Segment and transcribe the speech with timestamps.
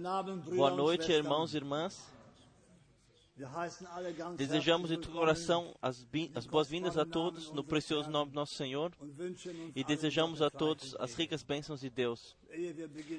[0.00, 2.10] Boa noite, irmãos e irmãs.
[4.36, 8.92] Desejamos de todo coração as, as boas-vindas a todos no precioso nome do nosso Senhor
[9.74, 12.34] e desejamos a todos as ricas bênçãos de Deus.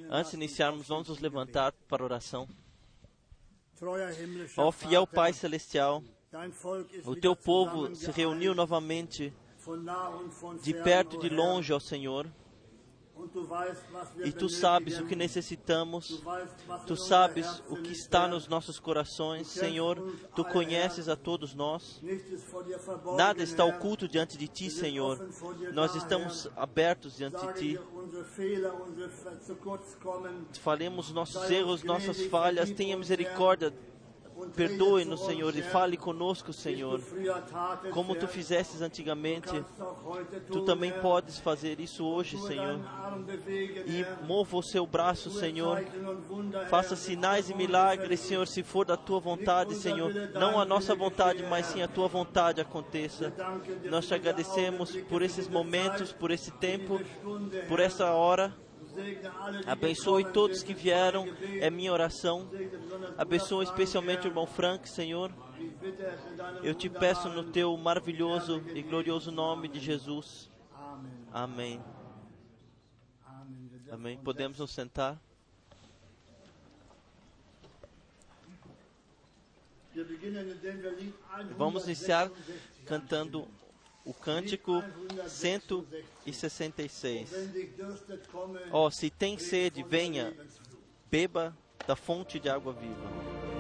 [0.09, 2.47] Antes de iniciarmos, vamos nos levantar para a oração.
[4.57, 6.03] Ó fiel Pai Celestial,
[7.05, 9.31] o teu povo se reuniu novamente,
[10.63, 12.27] de perto e de longe, ó Senhor,
[14.23, 16.23] e tu sabes o que necessitamos.
[16.87, 20.01] Tu sabes o que está nos nossos corações, Senhor.
[20.35, 22.01] Tu conheces a todos nós.
[23.17, 25.29] Nada está oculto diante de ti, Senhor.
[25.73, 27.79] Nós estamos abertos diante de ti.
[30.61, 32.71] Falemos nossos erros, nossas falhas.
[32.71, 33.73] Tenha misericórdia.
[34.55, 37.01] Perdoe-nos, Senhor, e fale conosco, Senhor.
[37.91, 39.63] Como tu fizestes antigamente,
[40.51, 42.79] tu também podes fazer isso hoje, Senhor.
[43.85, 45.83] E mova o seu braço, Senhor.
[46.69, 50.13] Faça sinais e milagres, Senhor, se for da tua vontade, Senhor.
[50.33, 53.33] Não a nossa vontade, mas sim a tua vontade aconteça.
[53.85, 56.99] Nós te agradecemos por esses momentos, por esse tempo,
[57.67, 58.53] por essa hora.
[59.65, 61.27] Abençoe todos que vieram,
[61.59, 62.49] é minha oração.
[63.17, 65.31] Abençoe especialmente o irmão Frank, Senhor.
[66.63, 70.49] Eu te peço no teu maravilhoso e glorioso nome de Jesus.
[71.31, 71.81] Amém.
[73.91, 74.17] Amém.
[74.17, 75.19] Podemos nos sentar.
[81.57, 82.31] Vamos iniciar
[82.85, 83.47] cantando
[84.05, 84.83] o cântico
[85.27, 87.29] 166.
[88.71, 90.33] Ó, se tem sede, venha,
[91.09, 91.53] beba
[91.87, 93.50] da fonte de água viva.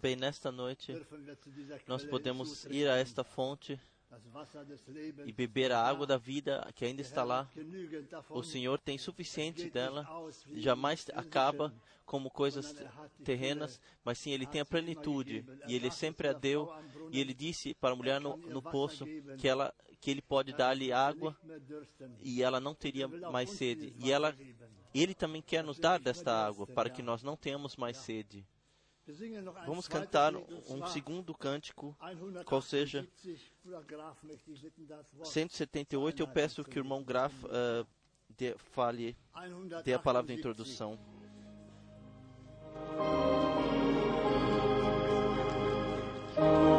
[0.00, 0.96] Também nesta noite
[1.86, 3.78] nós podemos ir a esta fonte
[5.26, 7.46] e beber a água da vida que ainda está lá.
[8.30, 10.08] O Senhor tem suficiente dela,
[10.54, 11.70] jamais acaba
[12.06, 12.74] como coisas
[13.22, 16.72] terrenas, mas sim Ele tem a plenitude e Ele sempre a deu.
[17.12, 19.04] E Ele disse para a mulher no, no poço
[19.36, 21.36] que ela que Ele pode dar-lhe água
[22.20, 23.94] e ela não teria mais sede.
[23.98, 24.34] E ela
[24.94, 28.46] Ele também quer nos dar desta água para que nós não tenhamos mais sede.
[29.66, 31.96] Vamos cantar um segundo cântico,
[32.44, 33.08] qual seja
[35.24, 36.22] 178.
[36.22, 37.86] Eu peço que o irmão Graf uh,
[38.28, 39.16] dê, fale,
[39.84, 40.98] dê a palavra de introdução.
[46.34, 46.69] 178.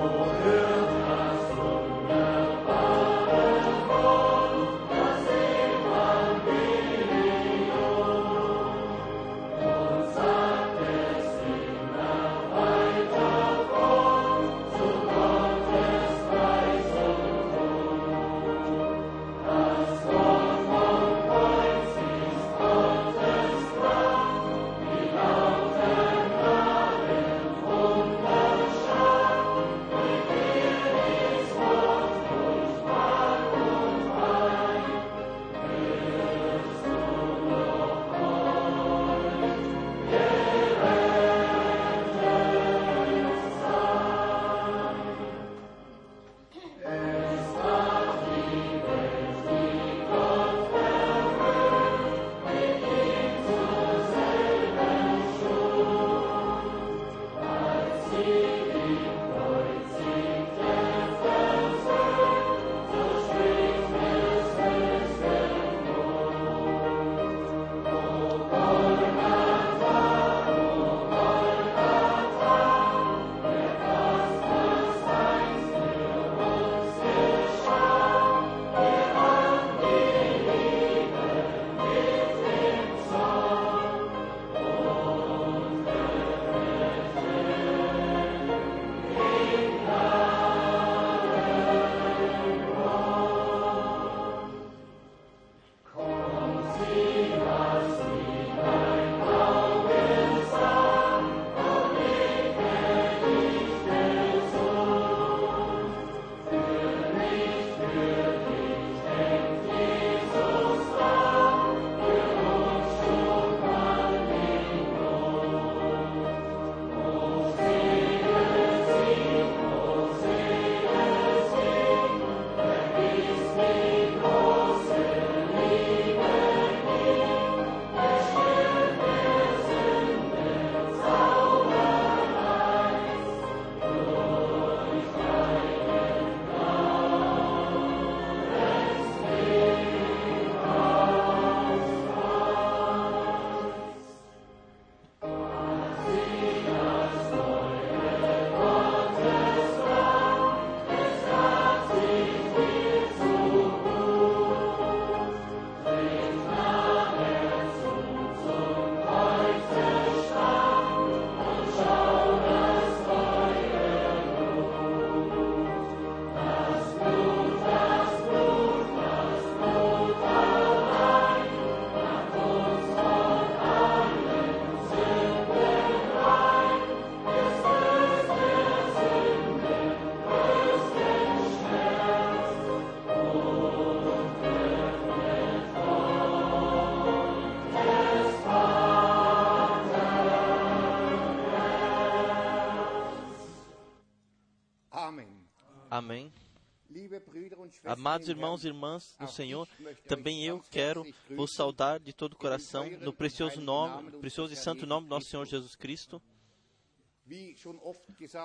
[198.12, 199.66] Amados irmãos e irmãs do auch Senhor,
[200.06, 204.86] também eu quero vos saudar de todo o coração no precioso nome, precioso e santo
[204.86, 205.46] nome do nosso Senhor.
[205.46, 206.22] Jesus Cristo.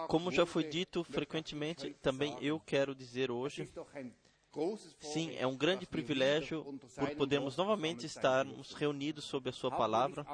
[0.06, 3.68] Como já foi dito frequentemente, também eu quero dizer hoje,
[5.00, 10.24] sim, é um grande privilégio por podermos novamente estarmos reunidos sob a Sua palavra.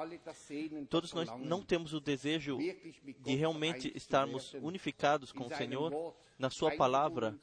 [0.91, 6.75] Todos nós não temos o desejo de realmente estarmos unificados com o Senhor, na Sua
[6.75, 7.35] palavra,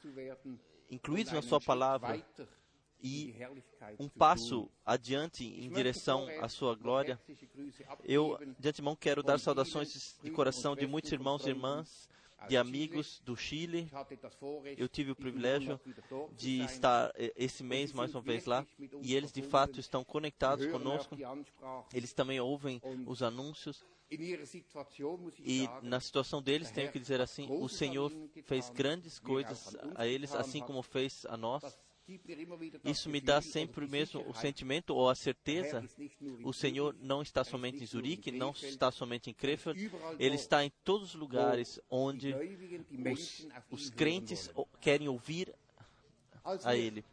[0.91, 2.21] incluídos na Sua palavra
[3.01, 3.33] e
[3.97, 7.19] um passo adiante em direção à Sua glória.
[8.03, 12.09] Eu, de antemão, quero dar saudações de coração de muitos irmãos e irmãs
[12.47, 13.89] de amigos do Chile.
[14.77, 15.79] Eu tive o privilégio
[16.35, 18.65] de estar eh, esse mês mais uma vez lá
[19.01, 21.15] e eles de fato estão conectados conosco.
[21.93, 28.11] Eles também ouvem os anúncios E na situação deles tenho que dizer assim: o Senhor
[28.43, 31.63] fez grandes coisas a eles, assim como fez a nós.
[32.83, 35.83] Isso me dá sempre mesmo o sentimento ou a certeza.
[36.43, 40.35] O Senhor não está er somente em Zurique, não está somente em Krefeld, überall ele
[40.35, 42.33] está em todos os lugares onde
[43.11, 44.49] os, os crentes
[44.81, 45.53] querem ouvir
[46.43, 47.03] a Ele.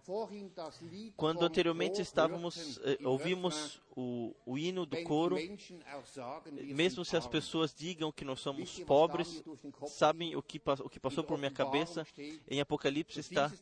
[1.16, 7.26] Quando anteriormente estávamos, eh, im ouvimos o, o hino do coro, wir mesmo se as
[7.26, 9.42] pessoas digam que nós somos pobres,
[9.86, 12.06] sabem o que, o que passou por minha cabeça?
[12.48, 13.52] Em Apocalipse está,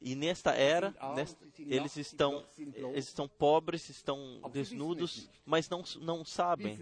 [0.00, 6.78] e nesta era, nesta, eles estão, eles estão pobres, estão desnudos, mas não, não sabem.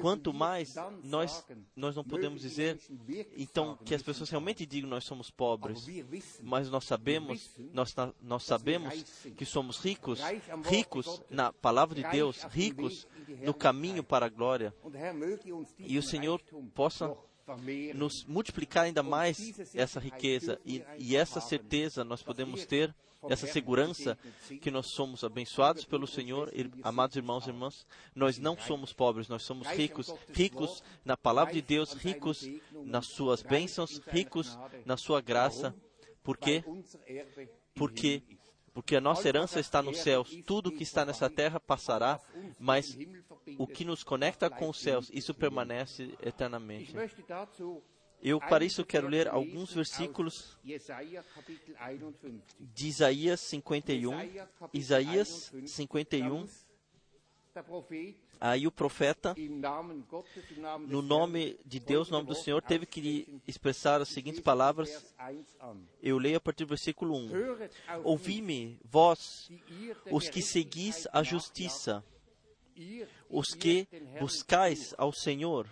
[0.00, 2.78] Quanto mais nós, nós não podemos dizer,
[3.36, 5.86] então, que as pessoas realmente digam nós somos pobres.
[6.42, 9.02] Mas nós sabemos, nós, nós sabemos
[9.36, 10.20] que somos ricos,
[10.64, 13.06] ricos na palavra de Deus, ricos
[13.42, 14.74] no caminho para a glória.
[15.78, 16.40] E o Senhor
[16.74, 17.16] possa
[17.94, 20.60] nos multiplicar ainda mais essa riqueza.
[20.66, 22.94] e, e essa certeza nós podemos ter,
[23.28, 24.16] essa segurança
[24.60, 26.52] que nós somos abençoados pelo Senhor,
[26.82, 27.86] amados irmãos e irmãs.
[28.14, 32.48] Nós não somos pobres, nós somos ricos, ricos na palavra de Deus, ricos
[32.84, 35.74] nas suas bênçãos, ricos na sua graça,
[37.06, 38.22] Erbe im porque
[38.74, 40.30] porque a nossa herança está nos céus.
[40.46, 42.20] Tudo que está nessa terra passará,
[42.60, 42.96] mas
[43.58, 46.94] o que nos conecta com os céus, isso permanece eternamente.
[48.22, 52.40] Eu para isso quero ler alguns versículos Jesaja Kapitel 51.
[52.58, 54.12] de Isaías 51.
[54.72, 56.46] Isaías 51.
[57.54, 59.34] Der Prophet Aí o profeta,
[60.86, 64.90] no nome de Deus, no nome do Senhor, teve que expressar as seguintes palavras.
[65.18, 65.76] Vers 1 an.
[66.00, 67.34] Eu leio a partir do versículo 1.
[67.34, 69.50] Höret auf mich, Ouvi-me, vós,
[70.10, 72.04] os que seguis a justiça,
[73.28, 73.88] os que
[74.20, 75.66] buscais ao Senhor.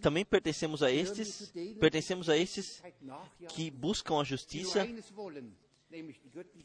[0.00, 2.82] Também pertencemos a estes, pertencemos a estes
[3.48, 4.86] que buscam a justiça,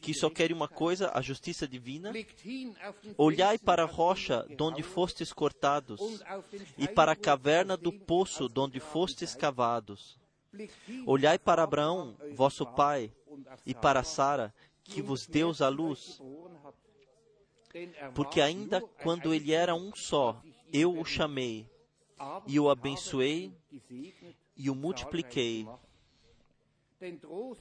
[0.01, 2.11] que só querem uma coisa, a justiça divina.
[3.17, 5.99] Olhai para a rocha donde gehauen, fostes cortados,
[6.77, 10.19] e para a caverna do poço donde ausgegraben fostes cavados.
[11.05, 13.13] Olhai para Abraão, vosso pai,
[13.65, 16.19] e para Sara, que vos deu a luz,
[17.71, 20.41] er porque ainda quando ele era um só,
[20.73, 21.69] eu o chamei
[22.47, 23.53] e o abençoei
[24.55, 25.67] e o multipliquei,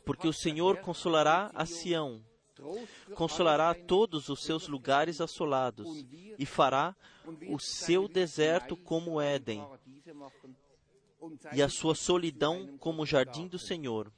[0.04, 2.24] porque o Senhor consolará a Sião,
[3.14, 6.04] consolará todos os seus lugares assolados,
[6.38, 6.96] e fará
[7.48, 9.64] o seu deserto como Éden,
[11.52, 13.58] e a sua solidão como o jardim do.
[13.58, 14.12] Senhor.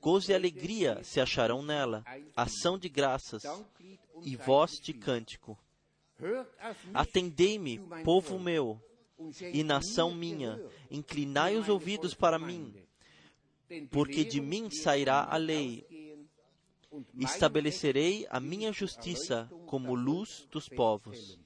[0.00, 2.04] Gozo e alegria se acharão nela,
[2.36, 3.42] ação de graças
[4.22, 5.58] e voz de cântico.
[6.94, 8.80] Atendei-me, povo meu,
[9.52, 12.74] e nação minha, inclinai os ouvidos para mim,
[13.90, 15.86] porque de mim sairá a lei.
[17.18, 21.38] estabelecerei a minha justiça como luz dos povos.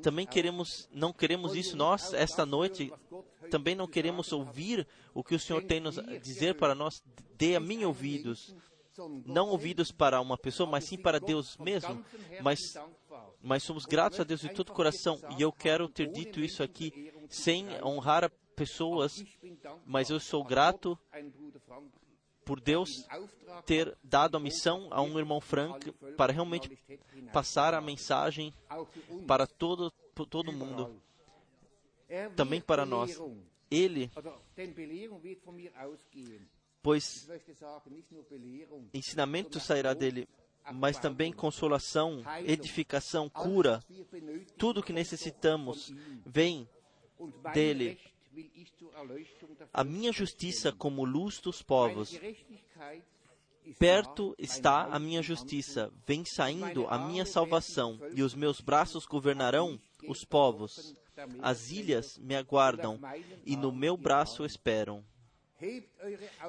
[0.00, 2.92] Também queremos, não queremos isso nós esta noite.
[3.50, 7.02] Também não queremos ouvir o que o Senhor tem nos dizer para nós.
[7.36, 8.54] Dê a mim ouvidos,
[9.24, 12.04] não ouvidos para uma pessoa, mas sim para Deus mesmo.
[12.42, 12.60] Mas.
[13.46, 15.20] Mas somos gratos a Deus de todo o coração.
[15.38, 19.24] E eu quero ter dito isso aqui sem honrar pessoas,
[19.86, 20.98] mas eu sou grato
[22.44, 23.06] por Deus
[23.64, 26.76] ter dado a missão a um irmão Frank para realmente
[27.32, 28.52] passar a mensagem
[29.28, 29.92] para todo,
[30.28, 31.00] todo mundo.
[32.34, 33.16] Também para nós.
[33.70, 34.10] Ele,
[36.82, 37.28] pois
[38.92, 40.28] ensinamento sairá dele,
[40.72, 43.82] mas também consolação, edificação, cura,
[44.56, 45.92] tudo que necessitamos
[46.24, 46.68] vem
[47.52, 47.98] dele.
[49.72, 52.18] A minha justiça como luz dos povos.
[53.78, 59.80] Perto está a minha justiça, vem saindo a minha salvação, e os meus braços governarão
[60.06, 60.94] os povos.
[61.40, 63.00] As ilhas me aguardam,
[63.44, 65.04] e no meu braço esperam.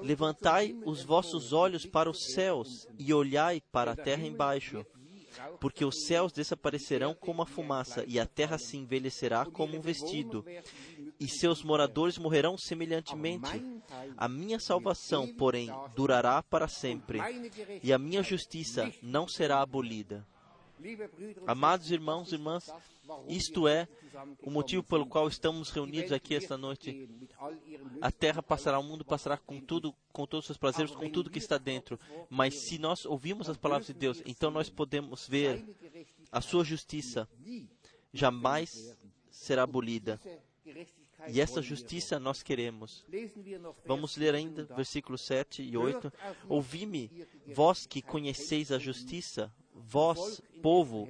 [0.02, 4.86] Levantai os vossos olhos para os céus e olhai para a terra embaixo,
[5.60, 10.44] porque os céus desaparecerão como a fumaça e a terra se envelhecerá como um vestido,
[11.20, 13.64] e seus moradores morrerão semelhantemente.
[14.18, 17.20] A minha salvação, porém, durará para sempre,
[17.82, 20.28] e a minha justiça não será abolida.
[21.46, 22.72] Amados irmãos e irmãs,
[23.28, 23.88] isto é
[24.42, 27.10] o motivo pelo qual estamos reunidos aqui esta noite.
[28.02, 31.30] A terra passará, o mundo passará com tudo, com todos os seus prazeres, com tudo
[31.30, 32.00] que está dentro.
[32.30, 35.66] Mas se nós ouvimos dann as palavras de Deus, então nós podemos ver
[36.32, 37.28] a sua justiça
[38.14, 38.96] jamais
[39.30, 40.20] será abolida.
[41.30, 43.04] E essa justiça nós queremos.
[43.86, 44.76] Vamos ler 7 ainda und 8.
[44.76, 46.08] versículos 7 e 8.
[46.08, 49.52] Hört auf Ouvi-me, vós que conheceis a justiça,
[49.88, 51.08] vós, povo,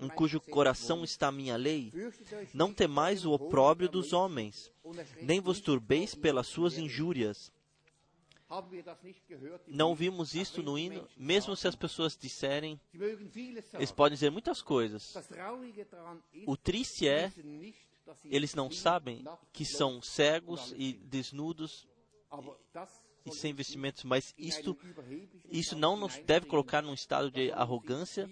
[0.00, 1.92] em cujo coração está a minha lei,
[2.54, 4.72] não temais o opróbrio dos homens,
[5.20, 7.52] nem vos turbeis pelas suas injúrias.
[9.68, 12.80] Não Auch isto no hino, mesmo se as pessoas disserem,
[13.74, 15.14] eles podem dizer muitas coisas.
[16.46, 17.32] O triste é,
[18.24, 21.86] eles não sabem que são cegos e desnudos
[23.26, 24.76] e sem vestimentos, mas isto
[25.50, 28.28] Isso não nos deve colocar num estado de arrogância,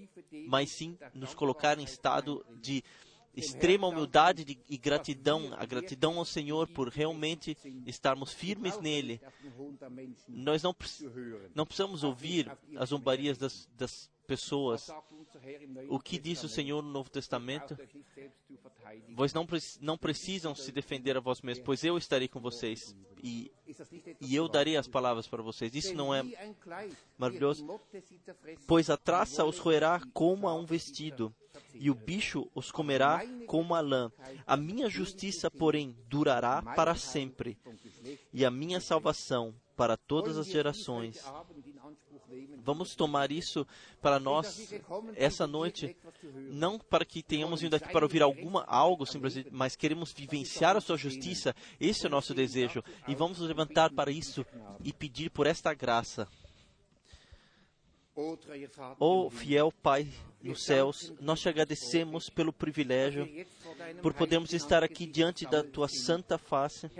[0.46, 2.82] mas sim nos colocar em estado de
[3.36, 9.20] extrema humildade de- e gratidão, a gratidão ao Senhor por realmente estarmos firmes nele.
[10.26, 10.74] Nós não,
[11.54, 14.88] não precisamos ouvir as zombarias das, das pessoas.
[15.88, 16.48] O que diz o?
[16.48, 17.76] Senhor no Novo Testamento?
[19.14, 19.46] Vós não,
[19.80, 23.50] não precisam se defender a vós mesmos, pois eu estarei com vocês e,
[24.20, 25.74] e eu darei as palavras para vocês.
[25.74, 26.22] Isso não é
[27.16, 27.66] maravilhoso?
[28.66, 31.34] Pois a traça os roerá como a um vestido,
[31.74, 34.12] e o bicho os comerá como a lã.
[34.46, 37.58] A minha justiça, porém, durará para sempre,
[38.32, 41.22] e a minha salvação para todas as gerações.
[42.68, 43.66] Vamos tomar isso
[43.98, 44.74] para nós
[45.16, 45.96] essa noite,
[46.50, 50.80] não para que tenhamos vindo aqui para ouvir alguma algo, simplesmente, mas queremos vivenciar a
[50.82, 51.56] sua justiça.
[51.80, 52.84] Esse é o nosso desejo.
[53.08, 54.44] E vamos nos levantar para isso
[54.84, 56.28] e pedir por esta graça.
[58.18, 60.08] O treuer Vater Ó im Himmel, fiel Pai
[60.42, 63.28] nos céus, nós te agradecemos pelo privilégio
[64.02, 66.90] por podermos estar aqui diante da tua santa face,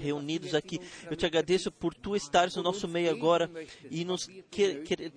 [0.00, 0.78] reunidos jetzt aqui.
[0.78, 3.50] unserer Eu te agradeço por tu estares no nosso meio agora
[3.90, 5.12] e nos que, que.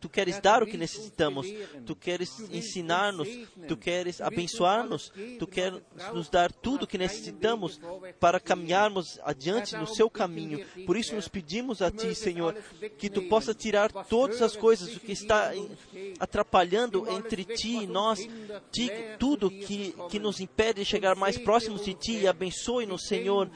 [0.00, 1.46] Tu queres dar o que necessitamos,
[1.84, 3.28] tu queres ensinar-nos,
[3.68, 5.80] tu queres abençoar-nos, tu queres
[6.14, 7.78] nos dar tudo o que necessitamos
[8.18, 10.64] para caminharmos adiante no seu caminho.
[10.86, 12.54] Por isso nos pedimos a ti, Senhor,
[12.98, 15.52] que tu possa tirar todas as coisas, o que está
[16.18, 18.20] atrapalhando entre ti e nós,
[18.70, 23.50] ti- tudo que, que nos impede de chegar mais próximos de ti, e abençoe-nos, Senhor,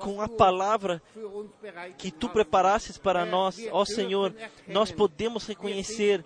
[0.00, 1.02] com a palavra
[1.98, 4.34] que tu preparastes para nós, ó Senhor,
[4.66, 6.24] nós podemos reconhecer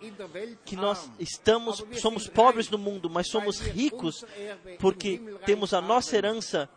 [0.65, 4.25] que nós estamos, somos pobres no mundo, mas somos ricos
[4.79, 6.69] porque temos a nossa herança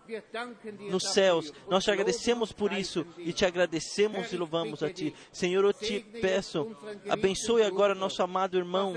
[0.90, 1.54] nos céus.
[1.70, 5.14] Nós te agradecemos por isso e te agradecemos e louvamos a ti.
[5.32, 6.76] Senhor, eu te peço,
[7.08, 8.96] abençoe agora nosso amado irmão,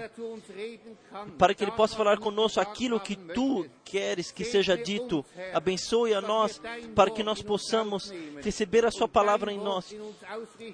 [1.38, 5.24] para que ele possa falar conosco aquilo que tu queres que seja dito.
[5.52, 6.60] Abençoe a nós,
[6.94, 8.12] para que nós uns possamos
[8.42, 9.94] receber a sua palavra em nós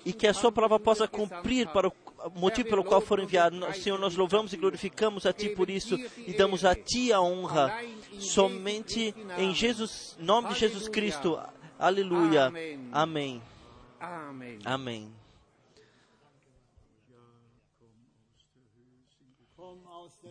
[0.04, 1.92] e que a sua palavra possa cumprir para o
[2.34, 3.56] motivo pelo qual for enviado.
[3.74, 7.80] Senhor, nós louvamos e glorificamos a Ti por isso e damos a Ti a honra
[8.18, 11.38] somente em Jesus, nome de Jesus Cristo.
[11.78, 12.46] Aleluia.
[12.92, 13.42] Amém.
[14.00, 14.58] Amen.
[14.64, 15.12] Amém.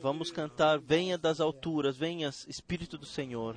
[0.01, 3.55] Vamos cantar Venha das alturas, venha Espírito do Senhor.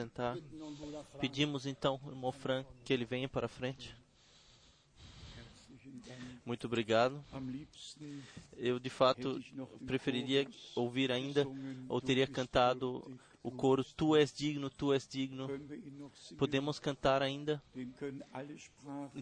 [0.00, 0.36] Sentar.
[1.20, 3.94] Pedimos então, irmão Frank, que ele venha para frente.
[6.44, 7.22] Muito obrigado.
[8.56, 9.40] Eu, de fato,
[9.86, 11.46] preferiria ouvir ainda,
[11.88, 15.48] ou teria cantado o coro Tu és digno, Tu és digno.
[16.36, 17.62] Podemos cantar ainda.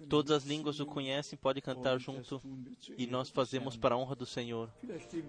[0.09, 2.43] Todas as línguas o conhecem, pode cantar junto.
[2.97, 4.71] E nós fazemos para a honra do Senhor.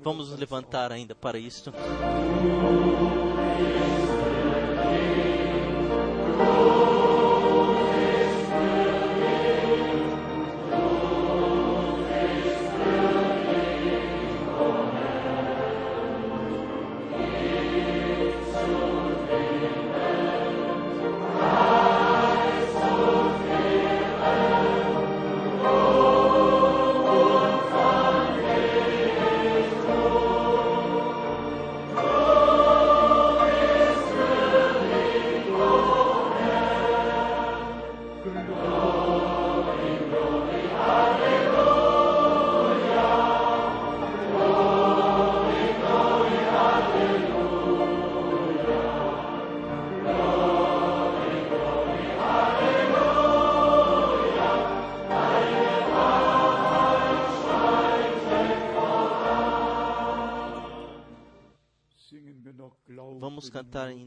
[0.02, 1.72] Vamos nos levantar ainda para isto.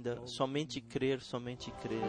[0.02, 0.26] Ainda.
[0.26, 2.02] Somente crer, somente crer.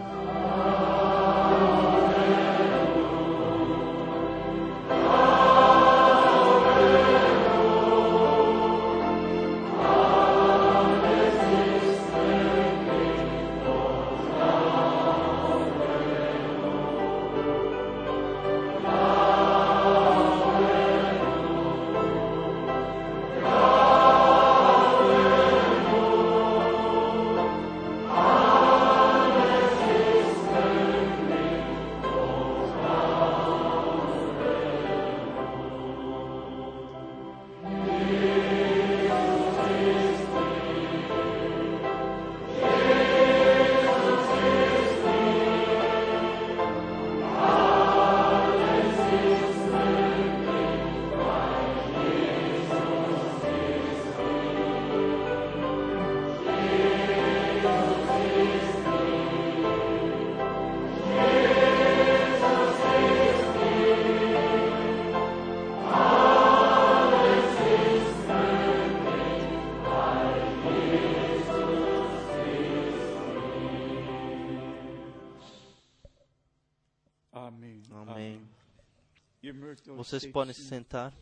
[80.04, 81.14] Vocês podem se sentar.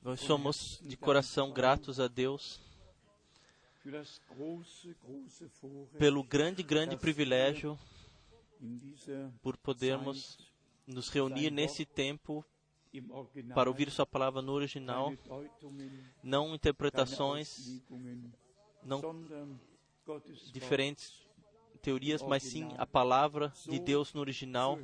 [0.00, 2.60] Nós somos de coração gratos a Deus
[5.98, 7.76] pelo grande, grande privilégio
[8.60, 10.38] dieser por podermos
[10.86, 12.44] nos reunir nesse tempo
[13.52, 15.12] para ouvir Sua palavra no original,
[16.22, 17.82] não interpretações,
[18.84, 19.02] não
[20.52, 21.27] diferentes
[21.78, 24.78] teorias, mas sim a palavra de Deus no original,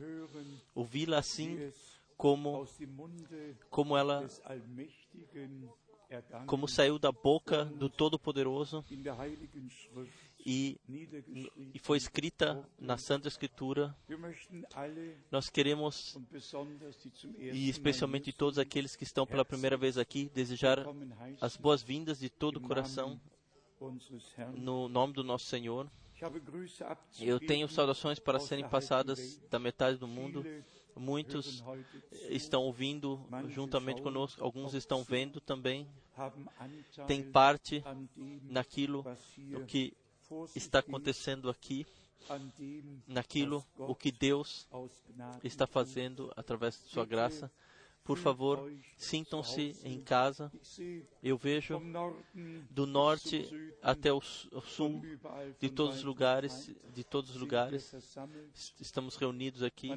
[0.74, 1.72] ouvi-la assim
[2.16, 2.66] como
[3.70, 4.26] como ela
[6.47, 8.84] como saiu da boca do Todo-Poderoso
[10.47, 10.78] e,
[11.72, 13.97] e foi escrita na Santa Escritura.
[15.30, 16.18] Nós queremos,
[17.38, 20.84] e especialmente todos aqueles que estão pela primeira vez aqui, desejar
[21.40, 23.18] as boas-vindas de todo o coração
[24.55, 25.90] no nome do nosso Senhor.
[27.20, 30.45] Eu tenho saudações para serem passadas da metade do mundo.
[30.97, 31.62] Muitos
[32.31, 35.89] estão ouvindo juntamente conosco, alguns estão vendo também,
[37.09, 37.83] têm parte
[38.45, 39.05] naquilo
[39.66, 39.93] que
[40.55, 41.85] está acontecendo aqui,
[43.09, 44.68] naquilo o que Deus
[45.43, 47.51] está fazendo através de sua graça.
[48.05, 50.52] Por favor, sintam-se em casa.
[51.22, 51.80] Eu vejo
[52.70, 53.48] do norte
[53.82, 55.02] até o sul,
[55.59, 57.94] de todos os lugares, de todos os lugares,
[58.78, 59.90] estamos reunidos aqui.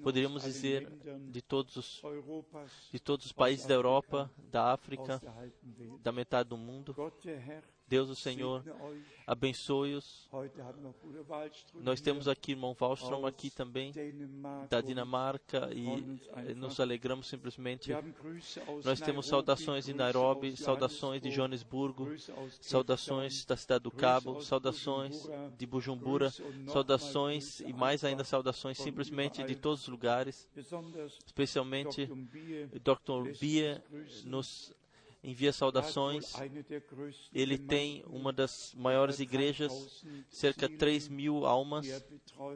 [0.00, 0.88] Poderíamos dizer
[1.28, 2.02] de todos os
[2.92, 5.20] de todos os países da Europa, da África,
[6.00, 6.94] da metade do mundo.
[7.88, 8.64] Deus, o Senhor,
[9.26, 10.28] abençoe-os.
[11.74, 13.92] Nós temos aqui irmão Wallström aqui também,
[14.68, 17.92] da Dinamarca, e nos alegramos simplesmente.
[18.84, 22.08] Nós temos saudações de Nairobi, saudações de Joanesburgo,
[22.60, 26.32] saudações da cidade do Cabo, saudações de Bujumbura,
[26.66, 30.48] saudações e mais ainda saudações simplesmente de todos os lugares,
[31.24, 32.06] especialmente
[32.82, 33.38] Dr.
[33.38, 33.84] Bia
[34.24, 34.74] nos
[35.26, 36.32] envia saudações.
[37.34, 41.86] Ele tem uma das maiores igrejas, cerca de 3 mil almas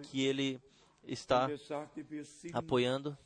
[0.05, 0.61] que ele
[1.03, 1.51] está
[2.53, 3.19] apoiando.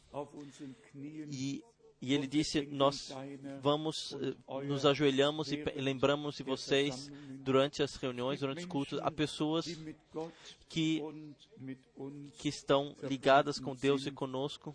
[1.30, 1.62] E,
[2.00, 3.12] e ele disse: Nós
[3.60, 8.98] vamos, eh, nos ajoelhamos e lembramos de vocês durante as reuniões, durante os cultos.
[9.02, 9.66] Há pessoas
[10.68, 11.02] que,
[12.38, 14.74] que estão ligadas com Deus e conosco.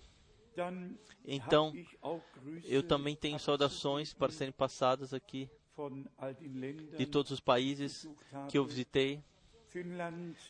[1.25, 1.71] Então,
[2.65, 5.49] eu também tenho saudações para serem passadas aqui
[6.97, 8.07] de todos os países
[8.49, 9.23] que eu visitei.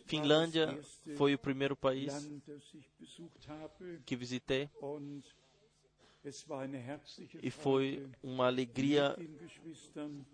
[0.06, 0.68] Finlândia
[1.18, 2.14] foi o primeiro país
[4.06, 4.70] que visitei.
[7.42, 9.16] E foi uma alegria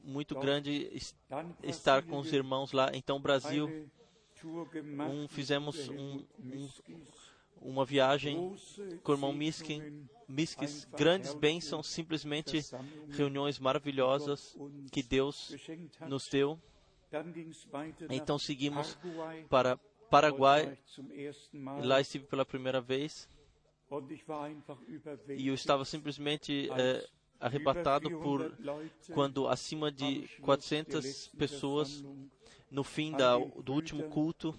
[0.04, 1.16] muito grande es-
[1.64, 2.90] estar com os irmãos lá.
[2.94, 3.68] Então, Brasil,
[5.10, 6.70] um, fizemos um, um,
[7.66, 8.56] uma viagem
[9.04, 12.62] com o irmão Miskin, Miskis, grandes bênçãos, simplesmente
[13.10, 14.56] reuniões maravilhosas
[14.92, 15.56] que Deus
[16.08, 16.60] nos deu.
[18.10, 18.98] Então seguimos
[19.50, 19.78] para
[20.10, 20.78] Paraguai,
[21.84, 23.28] lá estive pela primeira vez.
[25.30, 27.08] E eu estava simplesmente eh,
[27.40, 28.58] arrebatado por
[29.14, 32.04] quando acima de 400 pessoas
[32.70, 34.54] no fim da, do último culto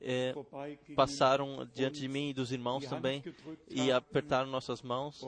[0.00, 0.34] eh,
[0.94, 3.22] passaram diante de mim e dos irmãos também
[3.68, 5.22] e apertaram nossas mãos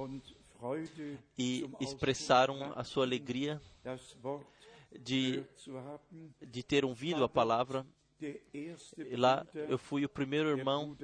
[1.36, 3.60] e expressaram a sua alegria
[5.00, 5.44] de,
[6.40, 7.86] de ter ouvido a palavra.
[8.20, 10.96] E lá eu fui o primeiro irmão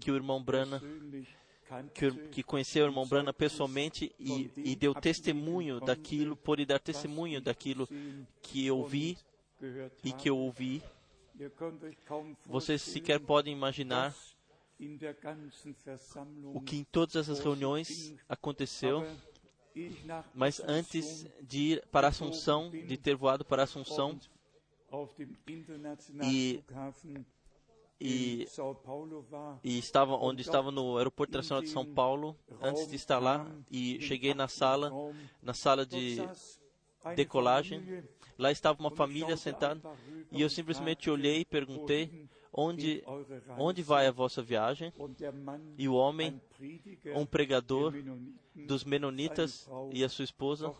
[0.00, 0.80] que o irmão Brana
[1.92, 7.40] que, que conheceu o irmão Brana pessoalmente e, e deu testemunho daquilo, pôde dar testemunho
[7.40, 7.88] daquilo
[8.40, 9.18] que eu vi
[10.04, 10.82] e que eu ouvi.
[12.46, 14.14] Vocês sequer podem imaginar
[16.54, 19.06] o que em todas essas reuniões aconteceu,
[20.34, 24.18] mas antes de ir para Assunção, de ter voado para Assunção
[26.22, 26.64] e,
[28.00, 28.48] e,
[29.62, 34.00] e estava onde estava no aeroporto internacional de São Paulo, antes de estar lá, e
[34.00, 34.92] cheguei na sala,
[35.42, 36.18] na sala de
[37.14, 38.02] decolagem.
[38.38, 39.80] Lá estava uma família sentada
[40.30, 43.02] e eu simplesmente olhei e perguntei onde
[43.58, 44.92] onde vai a vossa viagem?
[45.76, 46.40] E o homem,
[47.16, 47.92] um pregador
[48.54, 50.72] dos Menonitas e a sua esposa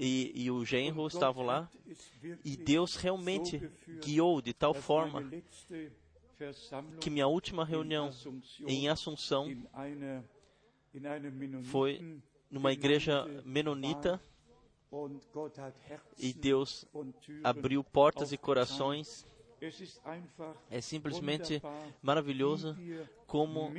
[0.00, 1.70] e, e o genro estavam lá
[2.44, 3.70] e Deus realmente
[4.04, 5.30] guiou de tal forma
[7.00, 8.10] que minha última reunião
[8.66, 9.46] em Assunção
[11.62, 12.20] foi
[12.50, 14.20] numa igreja menonita
[16.18, 16.86] e Deus
[17.42, 19.26] abriu portas e corações.
[20.70, 21.62] É simplesmente
[22.02, 22.76] maravilhoso
[23.26, 23.72] como,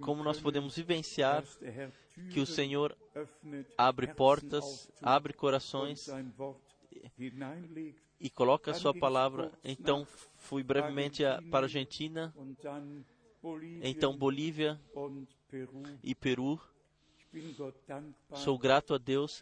[0.00, 1.44] como nós podemos vivenciar
[2.30, 2.96] que o Senhor
[3.76, 6.08] abre portas, abre corações
[8.20, 9.52] e coloca a sua palavra.
[9.64, 10.06] Então
[10.36, 12.34] fui brevemente para a Argentina,
[13.82, 14.80] então Bolívia
[16.02, 16.60] e Peru.
[18.34, 19.40] Sou grato a Deus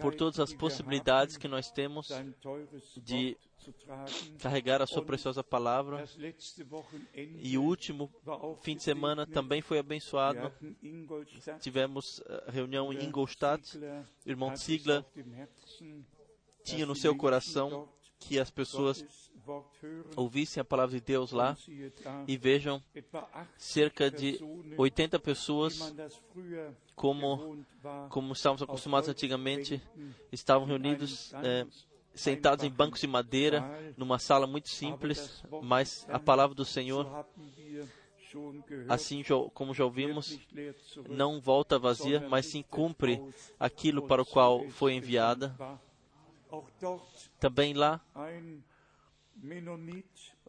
[0.00, 2.08] por todas as possibilidades que nós temos
[2.96, 3.36] de
[4.38, 6.04] carregar a sua preciosa palavra.
[7.40, 8.10] E o último
[8.62, 10.52] fim de semana também foi abençoado.
[11.60, 13.78] Tivemos a reunião em Ingolstadt.
[14.24, 15.04] O irmão Ziegler
[16.64, 17.88] tinha no seu coração
[18.18, 19.04] que as pessoas
[20.16, 21.56] ouvissem a palavra de Deus lá
[22.26, 22.82] e vejam
[23.56, 24.38] cerca de
[24.76, 25.94] 80 pessoas
[26.94, 27.64] como
[28.08, 29.82] como estávamos acostumados antigamente
[30.32, 31.66] estavam reunidos eh,
[32.14, 33.64] sentados em bancos de madeira
[33.96, 37.06] numa sala muito simples mas a palavra do Senhor
[38.88, 39.22] assim
[39.54, 40.38] como já ouvimos
[41.08, 43.22] não volta vazia mas sim cumpre
[43.58, 45.54] aquilo para o qual foi enviada.
[47.38, 48.00] Também lá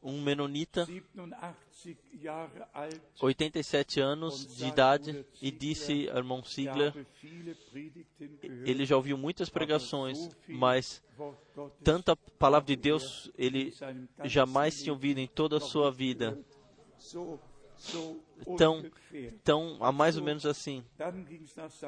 [0.01, 0.87] um menonita
[3.19, 7.05] 87 anos de idade e disse ao irmão Ziegler
[8.65, 11.03] ele já ouviu muitas pregações, mas
[11.83, 13.73] tanta palavra de Deus ele
[14.23, 16.39] jamais tinha ouvido em toda a sua vida.
[18.47, 18.83] Então,
[19.13, 20.83] então há mais ou menos assim.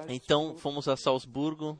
[0.07, 1.79] Então fomos a Salzburgo.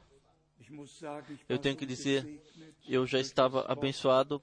[1.49, 2.41] Eu tenho que dizer,
[2.88, 4.41] eu já estava abençoado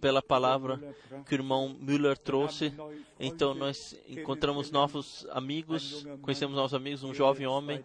[0.00, 0.78] pela palavra
[1.26, 2.72] que o irmão Müller trouxe.
[3.18, 7.82] Então nós encontramos novos amigos, conhecemos novos amigos, um jovem homem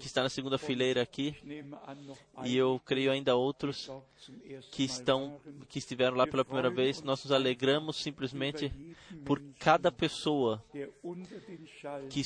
[0.00, 1.36] que está na segunda fileira aqui,
[2.44, 3.90] e eu creio ainda outros
[4.70, 7.02] que estão que estiveram lá pela primeira vez.
[7.02, 8.72] Nós nos alegramos simplesmente
[9.24, 10.62] por cada pessoa
[12.10, 12.22] que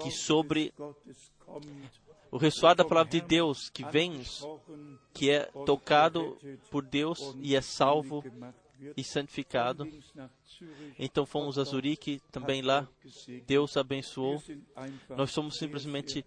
[0.00, 0.72] que sobre
[2.30, 4.22] o ressoar da palavra de Deus que vem,
[5.12, 6.36] que é tocado
[6.70, 8.24] por Deus e é salvo
[8.96, 9.88] e santificado.
[10.98, 12.88] Então fomos a Zurique, também lá.
[13.46, 14.42] Deus abençoou.
[15.10, 16.24] Nós somos simplesmente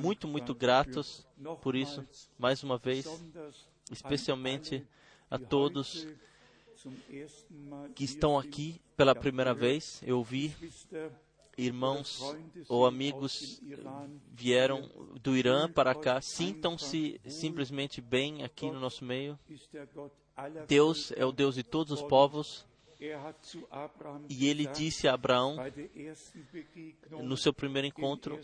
[0.00, 1.26] muito, muito gratos
[1.62, 2.06] por isso,
[2.38, 3.06] mais uma vez,
[3.90, 4.84] especialmente
[5.30, 6.06] a todos
[7.94, 10.02] que estão aqui pela primeira vez.
[10.04, 10.54] Eu vi
[11.56, 12.36] irmãos
[12.68, 13.60] ou amigos
[14.32, 14.90] vieram
[15.22, 19.38] do Irã para cá, sintam-se simplesmente bem aqui no nosso meio.
[20.66, 22.66] Deus é o Deus de todos os povos.
[24.28, 25.56] E ele disse a Abraão,
[27.10, 28.40] no seu primeiro encontro,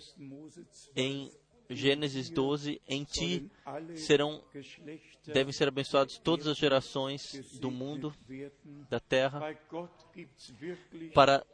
[0.95, 1.33] em
[1.71, 3.49] Gênesis 12, em ti
[3.95, 4.43] serão,
[5.25, 8.13] devem ser abençoadas todas as gerações do mundo,
[8.89, 9.57] da terra.
[11.15, 11.47] Para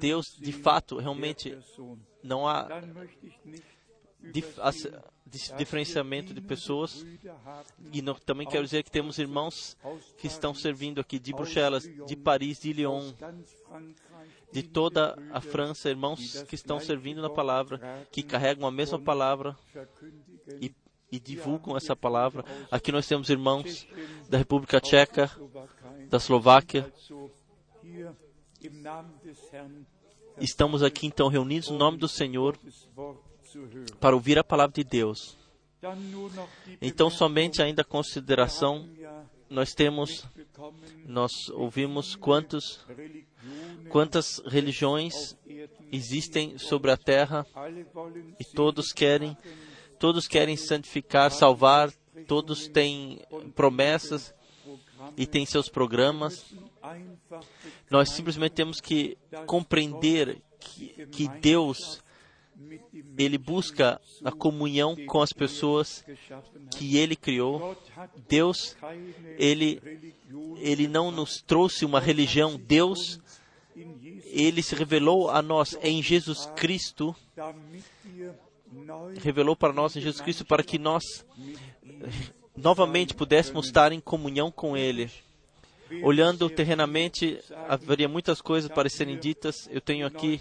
[0.00, 1.58] Deus, de fato, realmente
[2.22, 2.68] não há
[5.56, 7.04] diferenciamento de pessoas.
[7.92, 9.76] E não, também quero dizer que temos irmãos
[10.18, 13.12] que estão servindo aqui de Bruxelas, de Paris, de Lyon,
[14.52, 19.56] de toda a França, irmãos que estão servindo na palavra, que carregam a mesma palavra
[20.60, 20.72] e,
[21.10, 22.44] e divulgam essa palavra.
[22.70, 23.86] Aqui nós temos irmãos
[24.28, 25.30] da República Tcheca,
[26.08, 26.92] da Eslováquia.
[30.38, 32.58] Estamos aqui então reunidos no nome do Senhor
[34.00, 35.36] para ouvir a palavra de Deus.
[36.80, 38.88] Então, somente ainda consideração,
[39.50, 40.24] nós temos,
[41.04, 42.86] nós ouvimos quantos,
[43.88, 45.36] quantas religiões
[45.90, 47.44] existem sobre a terra
[48.38, 49.36] e todos querem,
[49.98, 51.92] todos querem santificar, salvar,
[52.26, 53.20] todos têm
[53.54, 54.32] promessas
[55.16, 56.44] e têm seus programas.
[57.90, 62.02] Nós simplesmente temos que compreender que, que Deus
[63.18, 66.04] ele busca a comunhão com as pessoas
[66.70, 67.76] que ele criou.
[68.28, 68.76] Deus,
[69.38, 69.80] ele,
[70.58, 72.56] ele não nos trouxe uma religião.
[72.58, 73.20] Deus,
[74.26, 77.14] ele se revelou a nós em Jesus Cristo.
[79.20, 81.24] Revelou para nós em Jesus Cristo para que nós
[82.62, 85.10] novamente pudéssemos estar em comunhão com Ele.
[86.02, 87.38] Olhando terrenamente,
[87.68, 89.68] haveria muitas coisas para serem ditas.
[89.70, 90.40] Eu tenho aqui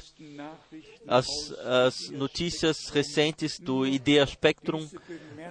[1.06, 1.26] as,
[1.66, 4.88] as notícias recentes do Idea Spectrum,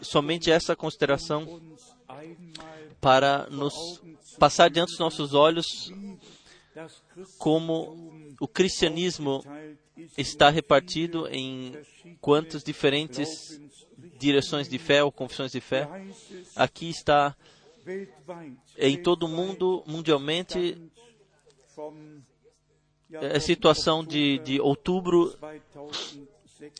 [0.00, 1.60] somente essa consideração
[2.98, 3.74] para nos
[4.38, 5.92] passar diante dos nossos olhos
[7.36, 9.44] como o cristianismo
[10.16, 11.76] está repartido em
[12.20, 13.60] quantas diferentes
[14.20, 15.88] direções de fé ou confissões de fé.
[16.54, 17.34] Aqui está
[18.76, 20.76] em todo o mundo, mundialmente,
[23.34, 25.34] a situação de, de outubro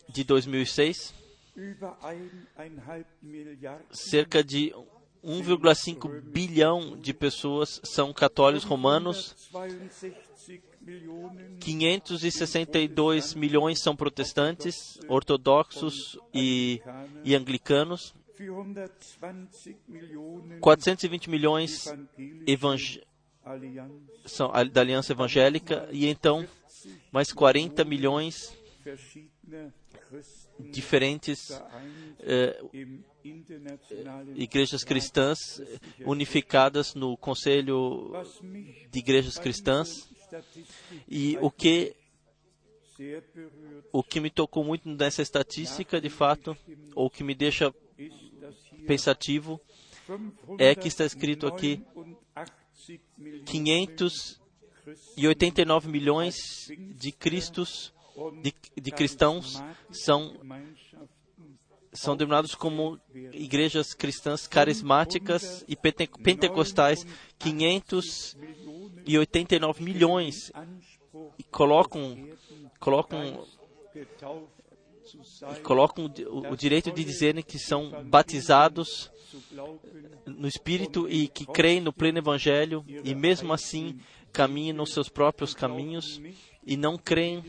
[0.09, 1.15] de 2006,
[3.91, 4.75] cerca de
[5.25, 9.35] 1,5 bilhão de pessoas são católicos romanos,
[11.61, 16.81] 562 milhões são protestantes, ortodoxos e,
[17.25, 18.15] e anglicanos,
[20.61, 21.93] 420 milhões
[24.25, 26.47] são da Aliança Evangélica e então
[27.13, 28.57] mais 40 milhões
[30.59, 31.61] diferentes
[32.21, 32.61] eh,
[34.35, 35.61] igrejas cristãs
[36.05, 38.13] unificadas no Conselho
[38.91, 40.09] de Igrejas Cristãs.
[41.09, 41.97] E o que
[43.93, 46.57] o que me tocou muito nessa estatística, de fato,
[46.95, 47.75] ou que me deixa
[48.87, 49.59] pensativo,
[50.59, 51.83] é que está escrito aqui
[53.47, 56.35] 589 milhões
[56.97, 57.95] de cristos,
[58.43, 60.35] de, de cristãos são
[61.93, 63.01] são denominados como
[63.33, 67.05] igrejas cristãs carismáticas e pentecostais,
[69.05, 70.53] 589 milhões,
[71.39, 72.29] e colocam,
[72.79, 73.47] colocam,
[75.63, 79.11] colocam o, o direito de dizerem que são batizados
[80.27, 83.99] no Espírito e que creem no pleno Evangelho e mesmo assim
[84.33, 86.21] caminham nos seus próprios caminhos
[86.65, 87.45] e não creem,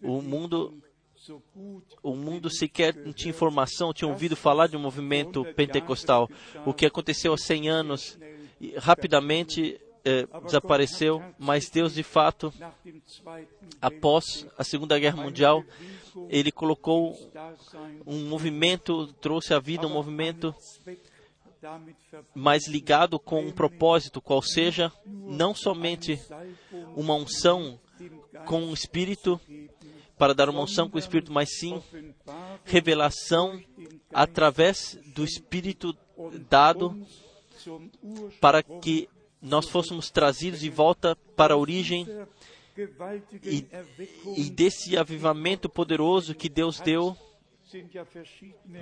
[0.01, 0.73] o mundo
[2.03, 6.29] o mundo sequer não tinha informação, tinha ouvido falar de um movimento pentecostal.
[6.65, 8.17] O que aconteceu há 100 anos
[8.77, 12.53] rapidamente eh, desapareceu, mas Deus, de fato,
[13.81, 15.63] após a Segunda Guerra Mundial,
[16.29, 17.17] ele colocou
[18.05, 20.53] um movimento, trouxe à vida um movimento
[22.35, 26.21] mais ligado com um propósito, qual seja não somente
[26.95, 27.79] uma unção
[28.45, 29.41] com um espírito,
[30.17, 31.81] para dar uma unção com o espírito, mas sim
[32.63, 33.61] revelação
[34.13, 35.95] através do espírito
[36.49, 37.05] dado
[38.39, 39.09] para que
[39.41, 42.07] nós fôssemos trazidos de volta para a origem
[43.43, 43.67] e,
[44.37, 47.15] e desse avivamento poderoso que Deus deu.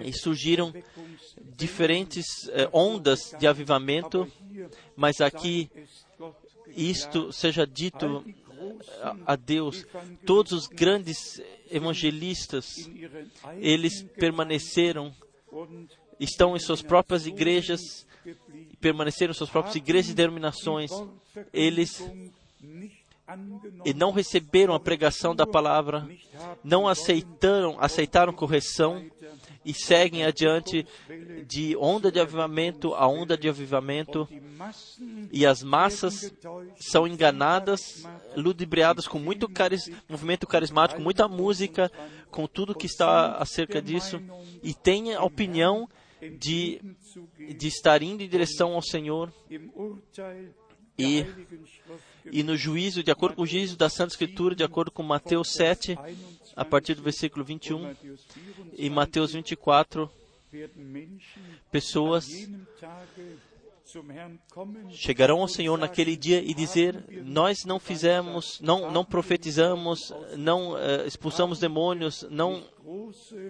[0.04, 0.72] E surgiram
[1.42, 4.32] diferentes eh, ondas de avivamento,
[4.96, 5.72] mas aqui
[6.68, 8.24] isto seja dito
[9.26, 9.86] a, Deus.
[10.26, 12.90] Todos os grandes evangelistas,
[13.58, 15.14] eles permaneceram,
[16.20, 18.06] estão em suas próprias igrejas,
[18.80, 20.92] permaneceram em suas próprias igrejas e denominações.
[21.52, 22.04] Eles
[23.86, 26.08] e não receberam a pregação da palavra,
[26.64, 29.04] não aceitaram, aceitaram correção
[29.66, 30.86] e seguem adiante
[31.48, 34.28] de onda de avivamento a onda de avivamento.
[35.32, 36.34] E as massas
[36.78, 38.04] são enganadas,
[38.36, 41.92] ludibriadas com muito caris, movimento carismático, muita música,
[42.30, 44.22] com tudo que está acerca disso,
[44.62, 45.90] e têm a opinião
[46.40, 46.82] de,
[47.58, 49.32] de estar indo em direção ao Senhor.
[50.98, 51.26] E,
[52.32, 55.54] e no juízo, de acordo com o juízo da Santa Escritura, de acordo com Mateus
[55.54, 55.98] 7,
[56.56, 60.12] a partir do versículo 21, Matthäus 24 e Mateus 24,
[60.54, 61.42] werden Menschen
[61.72, 62.30] pessoas
[64.90, 71.06] chegarão ao Senhor naquele dia e dizer: Nós não fizemos, não, não profetizamos, não eh,
[71.06, 72.64] expulsamos demônios, não,